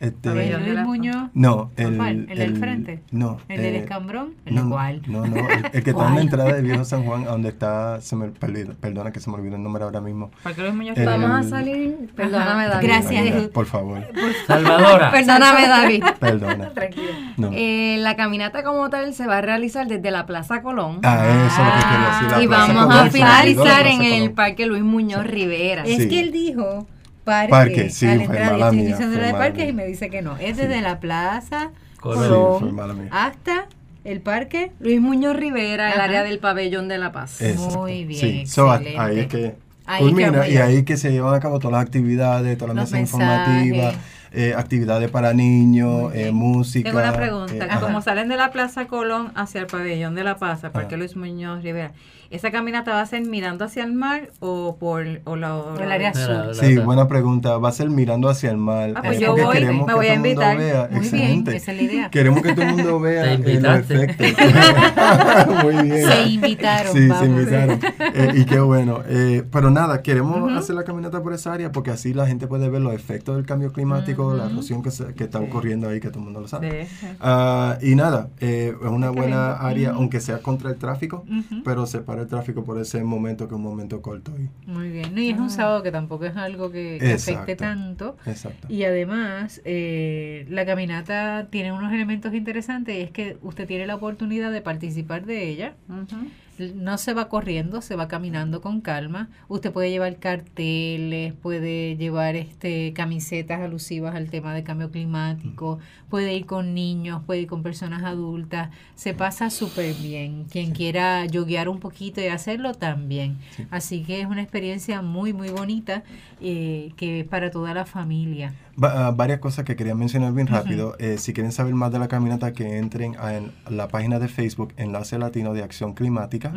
Este, 0.04 0.30
A 0.30 0.34
ver, 0.34 0.43
Pabellón 0.51 0.62
de 0.62 0.68
Luis 0.68 0.76
la- 0.76 0.84
Muñoz, 0.86 1.30
no, 1.34 1.72
el, 1.78 1.95
¿Cuál? 1.95 2.28
¿El 2.30 2.38
del 2.39 2.58
frente? 2.58 3.04
No. 3.12 3.38
el 3.47 3.62
del 3.62 3.76
eh, 3.76 3.78
escambrón, 3.80 4.34
el 4.45 4.56
no, 4.56 4.70
cual. 4.70 5.01
no, 5.08 5.26
no, 5.26 5.38
el, 5.38 5.66
el 5.72 5.84
que 5.84 5.89
está 5.91 6.08
en 6.10 6.16
la 6.16 6.22
entrada 6.22 6.54
de 6.54 6.62
Viejo 6.62 6.84
San 6.86 7.06
Juan, 7.06 7.24
a 7.24 7.32
donde 7.32 7.49
está, 7.49 8.01
se 8.01 8.16
me 8.18 8.28
perdona 8.30 9.12
que 9.12 9.20
se 9.22 9.30
me 9.30 9.38
olvidó 9.38 9.56
el 9.56 9.64
nombre 9.64 9.84
ahora 9.84 10.01
mismo. 10.01 10.30
¿Para 10.43 10.56
qué 10.56 10.62
los 10.62 10.76
Muñoz 10.76 10.97
El- 10.97 11.06
Vamos 11.06 11.32
a 11.32 11.43
salir. 11.49 12.12
Perdóname, 12.16 12.68
David. 12.68 12.88
gracias. 12.88 13.47
Por 13.47 13.66
favor, 13.66 14.06
Salvadora. 14.45 15.12
Perdóname, 15.12 15.68
David. 15.68 16.04
perdona. 16.20 16.70
Tranquila. 16.72 17.12
No. 17.38 17.49
Eh, 17.54 17.97
la 17.99 18.16
caminata 18.16 18.64
como 18.64 18.89
tal 18.89 19.14
se 19.14 19.26
va 19.26 19.38
a 19.38 19.41
realizar 19.41 19.88
desde 19.88 20.12
la 20.12 20.26
Plaza 20.26 20.62
Colón. 20.62 20.99
Ah, 21.04 21.26
eso 21.47 21.62
es 21.62 21.68
lo 21.68 21.74
que 21.74 21.80
quería 21.80 22.08
decir. 22.12 22.30
la 22.38 22.43
y 22.43 22.47
Plaza 22.47 22.74
vamos 22.74 22.86
Colón, 22.93 23.08
a 23.08 23.10
finalizar 23.12 23.88
en 23.88 24.01
el. 24.01 24.32
Parque 24.34 24.66
Luis 24.66 24.84
Muñoz 24.84 25.26
Rivera. 25.26 25.84
Es 25.86 26.04
Sí. 26.04 26.10
que 26.10 26.20
él 26.20 26.32
dijo 26.32 26.88
parque, 27.24 27.49
Parque, 27.49 27.89
sí, 27.89 28.05
a 28.07 28.15
la 28.15 28.24
entrada. 28.24 28.45
Yo 28.45 28.51
mala 28.53 28.65
estoy 28.65 28.78
mía, 28.80 28.88
diciendo 28.89 29.17
de 29.19 29.32
parques 29.32 29.69
y 29.69 29.74
me 29.74 29.86
dice 29.86 30.09
que 30.09 30.21
no. 30.21 30.38
Es 30.38 30.57
desde 30.57 30.82
la 30.82 30.99
plaza 30.99 31.71
Colón. 31.99 32.76
Sí, 32.99 33.07
hasta 33.11 33.67
el 34.03 34.21
parque. 34.21 34.71
Luis 34.80 34.99
Muñoz 34.99 35.36
Rivera, 35.36 35.93
el 35.93 36.01
área 36.01 36.24
del 36.24 36.39
pabellón 36.39 36.88
de 36.88 36.97
la 36.97 37.11
paz. 37.11 37.41
Exacto. 37.41 37.80
Muy 37.80 38.03
bien, 38.05 38.19
Sí, 38.19 38.45
so, 38.45 38.69
ahí 38.71 39.19
es 39.19 39.28
que 39.28 39.55
Ahí 39.86 40.01
culmina 40.03 40.47
y 40.47 40.57
ahí 40.57 40.84
que 40.84 40.95
se 40.97 41.11
llevan 41.11 41.34
a 41.36 41.39
cabo 41.41 41.59
todas 41.59 41.74
las 41.74 41.82
actividades, 41.86 42.57
todas 42.57 42.74
las 42.76 42.84
Los 42.84 42.91
mesas 42.99 43.19
mensajes. 43.19 43.65
informativas, 43.65 43.95
eh, 44.32 44.53
actividades 44.57 45.11
para 45.11 45.34
niños, 45.34 46.11
eh, 46.15 46.32
música. 46.32 46.89
Tengo 46.89 47.01
una 47.03 47.13
pregunta. 47.13 47.65
eh. 47.65 47.80
Como 47.82 48.01
salen 48.01 48.30
de 48.30 48.38
la 48.38 48.51
Plaza 48.51 48.88
Colón 48.88 49.32
hacia 49.36 49.59
el 49.61 49.67
pabellón 49.67 50.15
de 50.15 50.24
la 50.24 50.38
Paz, 50.38 50.61
Parque. 50.71 50.95
Luis 50.97 51.15
Muñoz 51.17 51.63
Rivera, 51.63 51.91
¿esa 52.36 52.51
caminata 52.51 52.91
va 52.93 53.01
a 53.01 53.05
ser 53.05 53.21
mirando 53.21 53.63
hacia 53.65 53.84
el 53.84 53.93
mar 53.93 54.29
o 54.39 54.75
por 54.79 55.05
o 55.25 55.36
la, 55.36 55.55
o 55.55 55.79
El 55.79 55.91
área 55.91 56.13
sur. 56.13 56.53
Sí, 56.55 56.77
buena 56.77 57.07
pregunta. 57.07 57.57
Va 57.57 57.69
a 57.69 57.71
ser 57.71 57.89
mirando 57.89 58.27
hacia 58.29 58.51
el 58.51 58.57
mar. 58.57 58.91
Ah, 58.95 59.01
pues 59.03 59.17
eh, 59.17 59.21
yo 59.21 59.36
porque 59.36 59.65
voy, 59.65 59.84
me 59.86 59.93
voy 59.93 60.07
a 60.07 60.13
invitar. 60.15 60.57
vea. 60.57 60.88
Muy 60.91 60.99
bien, 61.01 61.13
Excelente. 61.13 61.55
esa 61.55 61.71
es 61.71 61.77
la 61.77 61.84
idea. 61.84 62.09
Queremos 62.09 62.41
que 62.41 62.53
todo 62.53 62.65
el 62.65 62.71
mundo 62.75 62.99
vea 62.99 63.38
los 63.38 63.89
efectos. 63.91 64.27
Muy 65.63 65.75
bien. 65.89 66.07
Se 66.09 66.23
invitaron, 66.23 66.93
Sí, 66.93 67.07
vamos. 67.07 67.19
se 67.19 67.25
invitaron. 67.29 67.79
Eh, 68.13 68.31
y 68.36 68.45
qué 68.45 68.59
bueno. 68.59 68.99
Eh, 69.07 69.43
pero 69.51 69.69
nada, 69.71 70.01
queremos 70.01 70.51
hacer 70.53 70.75
la 70.75 70.84
caminata 70.84 71.21
por 71.21 71.34
esa 71.34 71.53
área 71.53 71.71
porque 71.71 71.91
así 71.91 72.13
la 72.13 72.27
gente 72.27 72.47
puede 72.47 72.69
ver 72.69 72.81
los 72.81 72.93
efectos 72.93 73.36
del 73.36 73.45
cambio 73.45 73.71
climático, 73.71 74.34
la 74.34 74.45
erosión 74.47 74.81
que, 74.84 74.91
se- 74.91 75.13
que 75.13 75.25
está 75.25 75.39
ocurriendo 75.39 75.89
ahí, 75.89 75.99
que 75.99 76.09
todo 76.09 76.19
el 76.19 76.25
mundo 76.25 76.41
lo 76.41 76.47
sabe. 76.47 76.88
Sí. 76.88 77.07
Ah, 77.19 77.77
y 77.81 77.95
nada, 77.95 78.29
eh, 78.39 78.73
es 78.81 78.89
una 78.89 79.09
buena 79.09 79.53
área, 79.53 79.91
aunque 79.91 80.19
sea 80.19 80.39
contra 80.39 80.69
el 80.69 80.77
tráfico, 80.77 81.25
pero 81.63 81.86
se 81.86 81.99
para 81.99 82.22
el 82.24 82.30
tráfico 82.30 82.63
por 82.63 82.80
ese 82.80 83.03
momento 83.03 83.47
que 83.47 83.53
es 83.53 83.57
un 83.57 83.63
momento 83.63 84.01
corto. 84.01 84.32
Y, 84.38 84.49
Muy 84.69 84.89
bien. 84.89 85.13
No, 85.13 85.21
y 85.21 85.30
es 85.30 85.39
un 85.39 85.49
sábado 85.49 85.84
que 85.84 85.91
tampoco 85.91 86.26
es 86.26 86.36
algo 86.36 86.71
que, 86.71 86.97
que 86.99 87.13
afecte 87.13 87.53
Exacto. 87.53 87.55
tanto. 87.57 88.17
exacto. 88.26 88.67
Y 88.69 88.84
además, 88.84 89.61
eh, 89.65 90.45
la 90.49 90.65
caminata 90.65 91.47
tiene 91.49 91.71
unos 91.71 91.91
elementos 91.93 92.34
interesantes 92.34 92.95
y 92.97 93.01
es 93.01 93.11
que 93.11 93.38
usted 93.41 93.67
tiene 93.67 93.86
la 93.86 93.95
oportunidad 93.95 94.51
de 94.51 94.61
participar 94.61 95.26
de 95.26 95.49
ella. 95.49 95.76
Ujú. 95.89 96.28
No 96.58 96.97
se 96.97 97.14
va 97.14 97.30
corriendo, 97.30 97.82
se 97.82 97.95
va 97.95 98.08
caminando 98.08 98.62
con 98.62 98.82
calma. 98.82 99.30
Usted 99.47 99.72
puede 99.72 99.89
llevar 99.89 100.18
carteles, 100.18 101.34
puede 101.34 101.97
llevar 101.97 102.36
este 102.36 102.93
camisetas 102.93 103.62
alusivas 103.62 104.16
al 104.16 104.30
tema 104.30 104.54
de 104.54 104.64
cambio 104.64 104.91
climático, 104.91 105.80
puede 106.10 106.34
ir 106.36 106.45
con 106.45 106.74
niños, 106.74 107.24
puede 107.26 107.41
ir 107.41 107.47
con 107.47 107.64
personas 107.64 108.04
adultas. 108.04 108.70
Se 108.95 109.14
pasa 109.14 109.49
súper 109.49 109.95
bien. 109.95 110.45
Quien 110.45 110.72
quiera 110.72 111.26
yoguear 111.26 111.70
un 111.70 111.80
poquito 111.80 112.22
y 112.22 112.28
hacerlo 112.28 112.74
también. 112.74 113.38
Sí. 113.56 113.66
Así 113.72 114.04
que 114.04 114.22
es 114.22 114.28
una 114.28 114.43
experiencia 114.43 115.01
muy, 115.01 115.34
muy 115.34 115.49
bonita 115.49 116.04
eh, 116.39 116.91
que 116.97 117.22
es 117.22 117.28
para 117.28 117.49
toda 117.51 117.74
la 117.74 117.86
familia. 117.86 118.54
Va- 118.82 119.07
ah, 119.07 119.11
varias 119.11 119.39
cosas 119.39 119.65
que 119.65 119.76
quería 119.76 119.93
mencionar 119.95 120.34
bien 120.34 120.47
rápido. 120.47 120.95
Eh, 120.99 121.17
si 121.19 121.32
quieren 121.34 121.51
saber 121.51 121.74
más 121.76 121.91
de 121.91 121.99
la 121.99 122.07
caminata, 122.07 122.53
que 122.53 122.78
entren 122.80 123.15
a 123.19 123.36
en 123.36 123.51
la 123.69 123.88
página 123.88 124.17
de 124.19 124.28
Facebook 124.28 124.74
Enlace 124.78 125.19
Latino 125.19 125.53
de 125.53 125.61
Acción 125.63 125.93
Climática. 125.93 126.51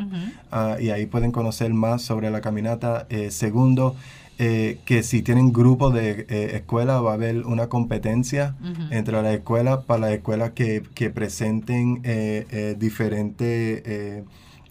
Ah, 0.50 0.76
y 0.80 0.90
ahí 0.90 1.06
pueden 1.06 1.30
conocer 1.32 1.72
más 1.74 2.00
sobre 2.02 2.30
la 2.30 2.40
caminata. 2.40 3.06
Eh, 3.10 3.30
segundo, 3.30 3.96
eh, 4.38 4.78
que 4.86 5.02
si 5.02 5.22
tienen 5.22 5.52
grupo 5.52 5.90
de 5.90 6.26
eh, 6.28 6.50
escuela 6.56 7.00
va 7.00 7.10
a 7.12 7.14
haber 7.14 7.44
una 7.46 7.68
competencia 7.68 8.54
entre 8.90 9.20
las 9.22 9.34
escuelas 9.34 9.84
para 9.84 10.00
las 10.00 10.10
escuelas 10.12 10.50
que, 10.52 10.82
que 10.94 11.10
presenten 11.10 12.00
eh, 12.04 12.76
diferentes 12.78 13.82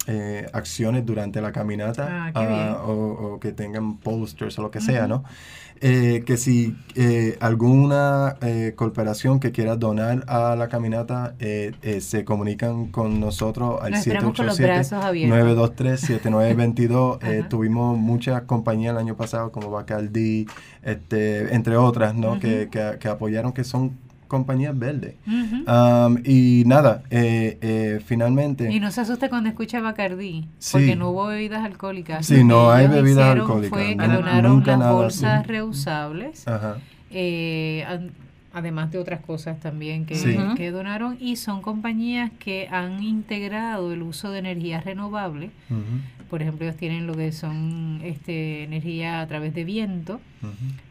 eh, 0.07 0.45
acciones 0.53 1.03
durante 1.05 1.41
la 1.41 1.51
caminata 1.51 2.27
Ah, 2.35 2.83
o 2.85 3.39
que 3.39 3.51
tengan 3.53 3.97
posters 3.97 4.57
o 4.59 4.61
lo 4.61 4.69
que 4.71 4.79
sea, 4.81 5.07
¿no? 5.07 5.23
Eh, 5.81 6.23
que 6.25 6.37
si 6.37 6.75
eh, 6.95 7.37
alguna 7.41 8.37
eh, 8.41 8.73
corporación 8.75 9.39
que 9.41 9.51
quiera 9.51 9.75
donar 9.75 10.23
a 10.27 10.55
la 10.55 10.69
caminata 10.69 11.35
eh, 11.39 11.73
eh, 11.81 11.99
se 11.99 12.23
comunican 12.23 12.87
con 12.87 13.19
nosotros 13.19 13.79
al 13.81 13.91
Nos 13.91 13.99
esperamos 13.99 14.35
con 14.37 14.45
los 14.45 14.57
brazos 14.59 15.03
abiertos. 15.03 15.37
923-7922. 15.73 17.19
eh, 17.23 17.43
tuvimos 17.49 17.97
muchas 17.97 18.43
compañías 18.43 18.93
el 18.93 18.97
año 18.99 19.15
pasado 19.15 19.51
como 19.51 19.69
Bacardi, 19.69 20.45
este, 20.81 21.53
entre 21.53 21.77
otras, 21.77 22.15
¿no? 22.15 22.39
Que, 22.39 22.69
que- 22.71 22.97
que 22.99 23.07
apoyaron, 23.07 23.51
que 23.51 23.63
son 23.63 23.97
compañías 24.27 24.77
verdes. 24.77 25.15
Um, 25.27 26.17
y 26.25 26.63
nada, 26.65 27.03
eh, 27.09 27.57
eh, 27.61 28.01
finalmente... 28.05 28.71
Y 28.71 28.79
no 28.79 28.91
se 28.91 29.01
asuste 29.01 29.29
cuando 29.29 29.49
escuche 29.49 29.79
Bacardí, 29.79 30.47
Sí. 30.59 30.71
porque 30.73 30.95
no 30.95 31.09
hubo 31.11 31.27
bebidas 31.27 31.63
alcohólicas. 31.63 32.25
Sí, 32.25 32.43
no 32.43 32.71
hay 32.71 32.87
bebidas 32.87 33.35
alcohólicas, 33.37 33.69
Fue 33.69 33.95
que 33.97 34.07
donaron 34.07 34.51
nunca 34.57 34.71
las 34.71 34.79
nada, 34.79 34.91
bolsas 34.91 35.41
sí. 35.43 35.47
reusables, 35.47 36.47
Ajá. 36.47 36.77
eh, 37.11 37.83
ad- 37.87 38.09
además 38.53 38.89
de 38.91 38.99
otras 38.99 39.19
cosas 39.19 39.59
también 39.59 40.05
que, 40.05 40.15
Sí. 40.15 40.37
que 40.55 40.71
donaron, 40.71 41.17
y 41.19 41.35
son 41.35 41.61
compañías 41.61 42.31
que 42.39 42.67
han 42.71 43.03
integrado 43.03 43.91
el 43.91 44.01
uso 44.01 44.31
de 44.31 44.39
energías 44.39 44.85
renovables. 44.85 45.51
ujú, 45.69 45.79
Por 46.35 46.41
ejemplo, 46.41 46.65
ellos 46.65 46.75
tienen 46.75 47.07
lo 47.07 47.13
que 47.15 47.31
son 47.31 48.01
este, 48.03 48.63
energía 48.65 49.21
a 49.21 49.27
través 49.27 49.53
de 49.55 49.63
viento, 49.63 50.19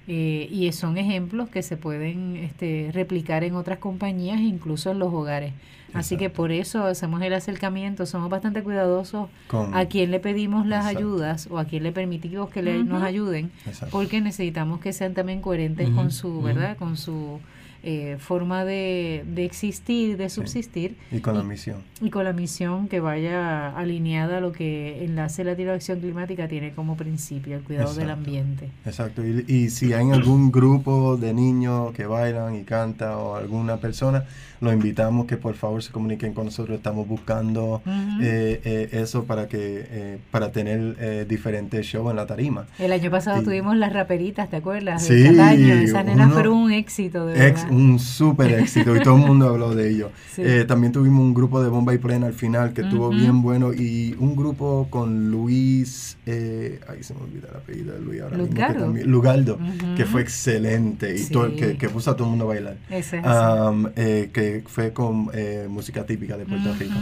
eh, 0.08 0.48
y 0.50 0.72
son 0.72 0.96
ejemplos 0.96 1.50
que 1.50 1.62
se 1.62 1.76
pueden 1.76 2.36
este, 2.36 2.88
replicar 2.94 3.44
en 3.44 3.54
otras 3.54 3.76
compañías, 3.76 4.40
incluso 4.40 4.90
en 4.92 4.98
los 5.00 5.12
hogares. 5.12 5.52
Así 5.92 6.16
que 6.16 6.30
por 6.30 6.50
eso 6.50 6.84
hacemos 6.86 7.20
el 7.20 7.34
acercamiento, 7.34 8.06
somos 8.06 8.30
bastante 8.30 8.62
cuidadosos 8.62 9.28
Con- 9.48 9.74
a 9.76 9.84
quién 9.84 10.10
le 10.10 10.18
pedimos 10.18 10.66
las 10.66 10.86
Exacto. 10.86 10.98
ayudas 10.98 11.48
o 11.50 11.58
a 11.58 11.66
quién 11.66 11.82
le 11.82 11.92
permitimos 11.92 12.48
que 12.48 12.62
le- 12.62 12.82
nos 12.82 13.02
ayuden, 13.02 13.50
Exacto. 13.66 13.92
porque 13.92 14.22
necesitamos 14.22 14.80
que 14.80 14.94
sean 14.94 15.12
también 15.12 15.42
coherentes 15.42 15.90
con 15.90 16.10
su. 16.10 16.40
¿verdad? 16.40 16.78
Con 16.78 16.96
su 16.96 17.38
eh, 17.84 18.16
forma 18.18 18.64
de, 18.64 19.24
de 19.34 19.44
existir, 19.44 20.16
de 20.16 20.28
subsistir 20.28 20.96
Y 21.12 21.18
con 21.20 21.36
la 21.36 21.42
misión. 21.44 21.78
y 22.00 22.10
con 22.10 22.24
la 22.24 22.32
misión 22.32 22.88
que 22.88 23.00
vaya 23.00 23.70
alineada 23.76 24.38
a 24.38 24.40
lo 24.40 24.52
que 24.52 25.04
Enlace 25.04 25.44
Latino 25.44 25.70
de 25.70 25.76
Acción 25.76 26.00
Climática 26.00 26.48
tiene 26.48 26.72
como 26.72 26.96
principio, 26.96 27.56
el 27.56 27.62
cuidado 27.62 27.94
del 27.94 28.10
ambiente. 28.10 28.70
Exacto. 28.86 29.22
Y, 29.26 29.44
y 29.48 29.70
si 29.70 29.92
hay 29.92 30.10
algún 30.10 30.50
grupo 30.50 31.16
de 31.16 31.34
niños 31.34 31.92
que 31.92 32.06
bailan 32.06 32.54
y 32.56 32.62
cantan 32.64 33.12
o 33.14 33.36
alguna 33.36 33.76
persona, 33.78 34.24
los 34.60 34.72
invitamos 34.72 35.26
que 35.26 35.36
por 35.36 35.54
favor 35.54 35.82
se 35.82 35.92
comuniquen 35.92 36.32
con 36.32 36.46
nosotros. 36.46 36.76
Estamos 36.76 37.06
buscando 37.06 37.82
eh, 38.22 38.60
eh, 38.64 38.88
eso 38.92 39.24
para 39.24 39.46
que 39.48 39.84
eh, 39.88 40.18
para 40.30 40.52
tener 40.52 40.96
eh, 41.00 41.26
diferentes 41.28 41.84
shows 41.86 42.10
en 42.10 42.16
la 42.16 42.26
tarima. 42.26 42.66
El 42.78 42.92
año 42.92 43.10
pasado 43.10 43.42
Y- 43.42 43.44
tuvimos 43.44 43.76
las 43.76 43.92
raperitas, 43.92 44.48
¿te 44.48 44.56
acuerdas? 44.56 45.02
Sí, 45.04 45.22
Cataño. 45.24 45.66
Nenas 45.74 46.26
uno- 46.26 46.30
fueron 46.30 46.52
un 46.54 46.72
éxito, 46.72 47.26
de 47.26 47.46
Ex- 47.48 47.64
verdad. 47.64 47.73
Un 47.74 47.98
súper 47.98 48.52
éxito 48.60 48.94
y 48.96 49.00
todo 49.00 49.16
el 49.16 49.22
mundo 49.26 49.48
habló 49.48 49.74
de 49.74 49.90
ello. 49.90 50.10
Sí. 50.34 50.42
Eh, 50.44 50.64
también 50.64 50.92
tuvimos 50.92 51.20
un 51.20 51.32
grupo 51.32 51.62
de 51.62 51.68
bomba 51.68 51.94
y 51.94 51.98
plena 51.98 52.26
al 52.26 52.32
final 52.32 52.72
que 52.72 52.80
estuvo 52.80 53.06
Ujú. 53.10 53.16
bien 53.16 53.40
bueno 53.40 53.72
y 53.72 54.16
un 54.18 54.34
grupo 54.34 54.88
con 54.90 55.30
Luis, 55.30 56.16
eh, 56.26 56.80
ay 56.88 57.04
se 57.04 57.14
me 57.14 57.20
olvida 57.20 57.46
el 57.52 57.56
apellido 57.56 57.94
de 57.94 58.00
Luis 58.00 58.20
ahora 58.20 58.36
mismo, 58.38 58.48
que 58.52 58.60
Lugardo. 58.60 58.84
también- 58.84 59.10
Lugaldo, 59.12 59.54
Ujú. 59.54 59.94
que 59.96 60.04
fue 60.06 60.22
excelente 60.22 61.14
y 61.14 61.18
Sí. 61.18 61.32
todo- 61.32 61.54
que, 61.54 61.76
que 61.76 61.88
puso 61.88 62.10
a 62.10 62.16
todo 62.16 62.24
el 62.24 62.30
mundo 62.30 62.46
a 62.46 62.48
bailar. 62.48 62.76
Ese. 62.90 63.18
Am, 63.24 63.92
eh, 63.94 64.30
que 64.32 64.64
fue 64.66 64.92
con 64.92 65.30
eh, 65.32 65.68
música 65.70 66.04
típica 66.04 66.36
de 66.36 66.46
Puerto 66.46 66.70
Ujú. 66.70 66.78
Rico. 66.80 66.94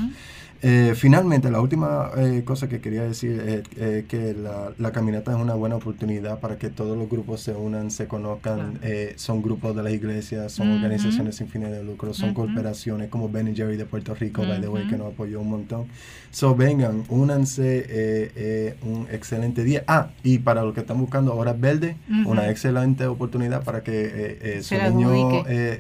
Eh, 0.65 0.95
finalmente, 0.95 1.51
la 1.51 1.61
última 1.61 2.11
eh, 2.17 2.43
cosa 2.45 2.69
que 2.69 2.81
quería 2.81 3.03
decir 3.03 3.41
es 3.41 3.63
eh, 3.77 4.05
que 4.07 4.33
la, 4.33 4.71
la 4.79 4.93
caminata 4.93 5.33
es 5.33 5.39
una 5.39 5.55
buena 5.55 5.75
oportunidad 5.75 6.39
para 6.39 6.57
que 6.57 6.71
todos 6.71 6.97
los 6.97 7.11
grupos 7.11 7.41
se 7.41 7.53
unan, 7.53 7.91
se 7.91 8.07
conozcan. 8.07 8.75
Claro. 8.75 8.79
eh, 8.83 9.15
son 9.17 9.43
grupos 9.43 9.75
de 9.75 9.83
la 9.83 9.91
iglesia, 9.91 10.49
son 10.49 10.69
Ujú. 10.69 10.77
organizaciones 10.77 11.35
sin 11.37 11.49
fines 11.49 11.73
de 11.73 11.83
lucro, 11.83 12.15
son 12.15 12.31
Ujú. 12.31 12.43
corporaciones 12.43 13.09
como 13.09 13.29
Ben 13.29 13.55
Jerry 13.57 13.77
de 13.77 13.87
Puerto 13.87 14.15
Rico, 14.15 14.47
by 14.47 14.61
the 14.61 14.69
way, 14.69 14.87
que 14.87 14.97
nos 14.97 15.13
apoyó 15.13 15.41
un 15.41 15.51
montón. 15.51 15.87
So, 16.31 16.55
vengan, 16.55 17.03
únanse, 17.09 17.79
eh, 17.89 18.33
eh, 18.37 18.77
un 18.83 19.09
excelente 19.11 19.65
día. 19.65 19.83
Ah, 19.89 20.11
y 20.23 20.39
para 20.39 20.63
los 20.63 20.75
que 20.75 20.81
están 20.81 20.99
buscando 20.99 21.35
horas 21.35 21.61
verdes, 21.61 21.97
una 22.25 22.49
excelente 22.49 23.07
oportunidad 23.07 23.65
para 23.65 23.83
que 23.83 24.61
su 24.63 24.77
Se 24.77 24.91
niño 24.91 25.11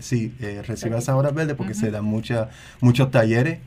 sí, 0.01 0.33
reciba 0.67 0.99
esas 0.99 1.15
horas 1.15 1.33
verdes 1.35 1.55
porque 1.57 1.75
se 1.75 1.91
dan 1.91 2.05
mucha, 2.05 2.51
muchos 2.81 3.11
talleres 3.13 3.61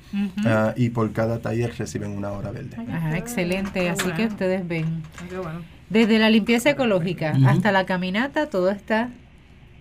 ah, 0.45 0.74
y 0.76 0.89
por 0.89 1.05
cada 1.14 1.39
taller 1.39 1.74
reciben 1.78 2.12
una 2.12 2.32
hora 2.32 2.51
verde. 2.51 2.78
Ajá, 2.91 3.18
excelente. 3.18 3.82
Qué 3.82 3.89
Así 3.89 4.10
que 4.12 4.26
ustedes 4.26 4.68
ven. 4.68 5.03
Qué 5.30 5.38
bueno. 5.38 5.62
Desde 5.89 6.18
la 6.18 6.30
limpieza 6.30 6.72
ecológica 6.72 7.36
hasta 7.45 7.72
la 7.72 7.86
caminata, 7.86 8.47
todo 8.49 8.72
está 8.72 9.10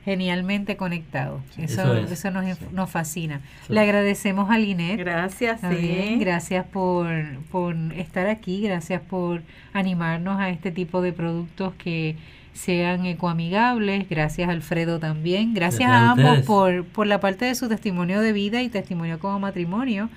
genialmente 0.05 0.77
conectado. 0.77 1.41
Eso, 1.57 1.83
Eso 1.83 1.95
eso, 2.13 2.29
es, 2.29 2.35
nos, 2.35 2.59
sí. 2.59 2.65
nos 2.73 2.91
fascina. 2.91 3.41
Sí. 3.67 3.73
Le 3.73 3.81
agradecemos 3.81 4.51
a 4.51 4.59
Linet. 4.59 4.99
Gracias, 4.99 5.61
sí. 5.71 6.17
Gracias 6.21 6.67
por, 6.67 7.09
por 7.51 7.75
estar 7.97 8.27
aquí, 8.27 8.61
gracias 8.61 9.01
por 9.01 9.43
animarnos 9.73 10.39
a 10.39 10.51
este 10.51 10.71
tipo 10.71 11.01
de 11.01 11.13
productos 11.13 11.73
que 11.79 12.17
sean 12.53 13.05
ecoamigables, 13.05 14.09
gracias 14.09 14.49
Alfredo 14.49 15.01
también, 15.01 15.55
gracias 15.55 15.91
Gracias 15.91 15.91
a 15.91 16.11
ambos 16.13 16.47
por, 16.47 16.85
por 16.85 17.07
la 17.09 17.19
parte 17.19 17.47
de 17.47 17.55
su 17.57 17.69
testimonio 17.69 18.21
de 18.21 18.33
vida 18.33 18.63
y 18.63 18.69
testimonio 18.69 19.19
como 19.19 19.41
matrimonio. 19.41 20.09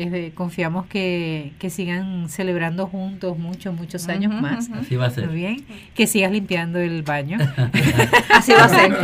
Eh, 0.00 0.30
confiamos 0.34 0.86
que, 0.86 1.50
que 1.58 1.70
sigan 1.70 2.28
celebrando 2.28 2.86
juntos 2.86 3.36
muchos, 3.36 3.74
muchos 3.74 4.08
años 4.08 4.32
más. 4.40 4.70
Así 4.70 4.94
va 4.94 5.06
a 5.06 5.10
ser. 5.10 5.26
Muy 5.26 5.34
bien. 5.36 5.64
Que 5.94 6.06
sigas 6.06 6.30
limpiando 6.30 6.78
el 6.78 7.02
baño. 7.02 7.36
Así 8.30 8.52
va 8.52 8.64
a 8.64 8.68
ser. 8.68 8.96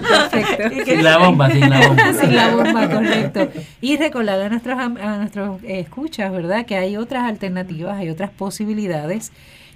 Perfecto. 0.00 0.84
Sin 0.86 1.04
la 1.04 1.18
bomba, 1.18 1.50
sin 1.50 1.68
la 1.68 1.86
bomba. 1.88 2.12
Sin 2.14 2.36
la 2.36 2.48
bomba, 2.54 2.88
correcto. 2.90 3.48
Y 3.80 3.96
recordar 3.96 4.40
a 4.40 4.48
nuestros, 4.48 4.78
am- 4.78 4.96
a 4.96 5.18
nuestros 5.18 5.62
eh, 5.64 5.80
escuchas, 5.80 6.32
¿verdad? 6.32 6.64
Que 6.64 6.76
hay 6.76 6.96
otras 6.96 7.24
alternativas, 7.24 7.98
hay 7.98 8.08
otras 8.08 8.30
posibilidades, 8.30 9.32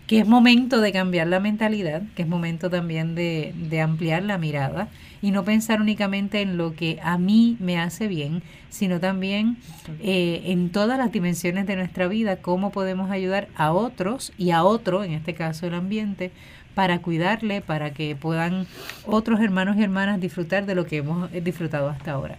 que 0.07 0.20
es 0.20 0.26
momento 0.28 0.80
de 0.80 0.92
cambiar 0.92 1.26
la 1.26 1.40
mentalidad, 1.40 2.02
que 2.14 2.22
es 2.22 2.28
momento 2.28 2.70
también 2.70 3.14
de, 3.14 3.52
de 3.68 3.80
ampliar 3.80 4.22
la 4.22 4.38
mirada 4.38 4.88
y 5.20 5.30
no 5.32 5.44
pensar 5.44 5.80
únicamente 5.80 6.42
en 6.42 6.57
lo 6.57 6.74
que 6.74 6.98
a 7.02 7.18
mí 7.18 7.57
me 7.59 7.78
hace 7.78 8.07
bien, 8.07 8.42
sino 8.68 9.00
también 9.00 9.57
eh, 10.00 10.42
en 10.46 10.70
todas 10.70 10.96
las 10.98 11.11
dimensiones 11.11 11.66
de 11.66 11.74
nuestra 11.76 12.07
vida, 12.07 12.36
cómo 12.36 12.70
podemos 12.70 13.11
ayudar 13.11 13.48
a 13.57 13.72
otros 13.72 14.32
y 14.38 14.50
a 14.50 14.62
otro, 14.62 15.02
en 15.02 15.12
este 15.12 15.34
caso 15.34 15.66
el 15.66 15.74
ambiente, 15.74 16.30
para 16.74 16.98
cuidarle, 17.00 17.62
para 17.62 17.92
que 17.94 18.14
puedan 18.14 18.66
otros 19.07 19.40
hermanos 19.40 19.76
y 19.78 19.82
hermanas 19.82 20.20
disfrutar 20.20 20.66
de 20.66 20.74
lo 20.74 20.86
que 20.86 20.98
hemos 20.98 21.32
eh, 21.32 21.40
disfrutado 21.40 21.88
hasta 21.88 22.12
ahora. 22.12 22.38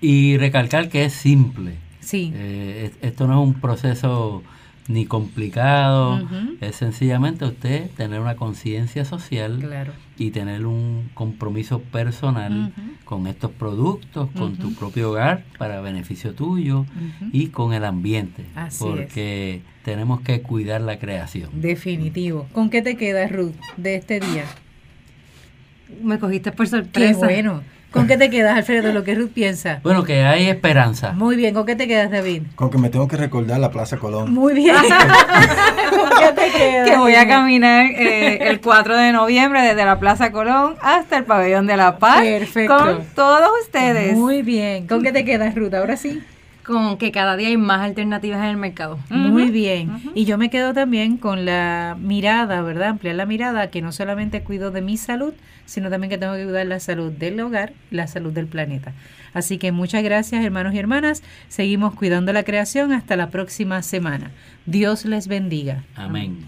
Y 0.00 0.36
recalcar 0.38 0.88
que 0.88 1.04
es 1.04 1.12
simple. 1.12 1.74
Sí. 2.00 2.32
Eh, 2.34 2.90
es- 3.02 3.08
esto 3.10 3.26
no 3.28 3.40
es 3.42 3.46
un 3.48 3.54
proceso 3.60 4.42
ni 4.88 5.06
complicado, 5.06 6.20
es 6.60 6.76
sencillamente 6.76 7.44
usted 7.46 7.88
tener 7.96 8.20
una 8.20 8.36
conciencia 8.36 9.04
social 9.06 9.58
Claro. 9.60 9.92
y 10.18 10.30
tener 10.30 10.66
un 10.66 11.08
compromiso 11.14 11.80
personal 11.80 12.72
con 13.04 13.26
estos 13.26 13.50
productos, 13.50 14.28
con 14.36 14.56
tu 14.56 14.74
propio 14.74 15.10
hogar 15.10 15.44
para 15.58 15.80
beneficio 15.80 16.34
tuyo 16.34 16.84
y 17.32 17.46
con 17.48 17.72
el 17.72 17.84
ambiente, 17.84 18.44
Así 18.54 18.84
porque 18.84 19.62
tenemos 19.84 20.20
que 20.20 20.42
cuidar 20.42 20.80
la 20.82 20.98
creación. 20.98 21.50
Definitivo. 21.54 22.46
¿Con 22.52 22.68
qué 22.70 22.82
te 22.82 22.96
quedas, 22.96 23.32
Ruth, 23.32 23.54
de 23.78 23.96
este 23.96 24.20
día? 24.20 24.44
Me 26.02 26.18
cogiste 26.18 26.52
por 26.52 26.66
Qué 26.66 26.70
sorpresa. 26.70 27.18
bueno. 27.26 27.62
¿Con 27.94 28.08
qué 28.08 28.16
te 28.16 28.28
quedas, 28.28 28.56
Alfredo, 28.56 28.92
lo 28.92 29.04
que 29.04 29.14
Ruth 29.14 29.30
piensa? 29.32 29.78
Bueno, 29.84 30.02
que 30.02 30.24
hay 30.24 30.48
esperanza. 30.48 31.12
Muy 31.12 31.36
bien. 31.36 31.54
¿Con 31.54 31.64
qué 31.64 31.76
te 31.76 31.86
quedas, 31.86 32.10
David? 32.10 32.42
Con 32.56 32.68
que 32.68 32.76
me 32.76 32.90
tengo 32.90 33.06
que 33.06 33.16
recordar 33.16 33.60
la 33.60 33.70
Plaza 33.70 33.98
Colón. 33.98 34.34
Muy 34.34 34.52
bien. 34.52 34.74
¿Con 35.90 36.10
qué 36.18 36.32
te 36.34 36.50
quedas? 36.50 36.90
que 36.90 36.96
voy 36.96 37.14
a 37.14 37.28
caminar 37.28 37.86
eh, 37.86 38.48
el 38.48 38.60
4 38.60 38.96
de 38.96 39.12
noviembre 39.12 39.62
desde 39.62 39.84
la 39.84 40.00
Plaza 40.00 40.32
Colón 40.32 40.74
hasta 40.82 41.18
el 41.18 41.24
Pabellón 41.24 41.68
de 41.68 41.76
la 41.76 41.98
Paz 41.98 42.22
Perfecto. 42.22 42.76
con 42.76 43.04
todos 43.14 43.50
ustedes. 43.62 44.16
Muy 44.16 44.42
bien. 44.42 44.88
¿Con 44.88 45.04
qué 45.04 45.12
te 45.12 45.24
quedas, 45.24 45.54
Ruth? 45.54 45.74
Ahora 45.74 45.96
sí. 45.96 46.20
Con 46.64 46.96
que 46.96 47.12
cada 47.12 47.36
día 47.36 47.48
hay 47.48 47.56
más 47.56 47.82
alternativas 47.82 48.38
en 48.38 48.46
el 48.46 48.56
mercado. 48.56 48.98
Muy 49.10 49.50
bien. 49.50 50.00
Y 50.14 50.24
yo 50.24 50.38
me 50.38 50.50
quedo 50.50 50.72
también 50.72 51.18
con 51.18 51.44
la 51.44 51.96
mirada, 52.00 52.62
¿verdad? 52.62 52.88
Ampliar 52.88 53.16
la 53.16 53.26
mirada, 53.26 53.70
que 53.70 53.82
no 53.82 53.92
solamente 53.92 54.42
cuido 54.42 54.70
de 54.70 54.80
mi 54.80 54.96
salud, 54.96 55.34
sino 55.66 55.90
también 55.90 56.10
que 56.10 56.18
tengo 56.18 56.34
que 56.34 56.44
cuidar 56.44 56.66
la 56.66 56.80
salud 56.80 57.12
del 57.12 57.38
hogar 57.40 57.72
y 57.90 57.96
la 57.96 58.06
salud 58.06 58.32
del 58.32 58.46
planeta. 58.46 58.92
Así 59.34 59.58
que 59.58 59.72
muchas 59.72 60.02
gracias, 60.02 60.44
hermanos 60.44 60.74
y 60.74 60.78
hermanas. 60.78 61.22
Seguimos 61.48 61.94
cuidando 61.94 62.32
la 62.32 62.44
creación 62.44 62.92
hasta 62.92 63.16
la 63.16 63.30
próxima 63.30 63.82
semana. 63.82 64.30
Dios 64.64 65.04
les 65.04 65.28
bendiga. 65.28 65.84
Amén. 65.96 66.46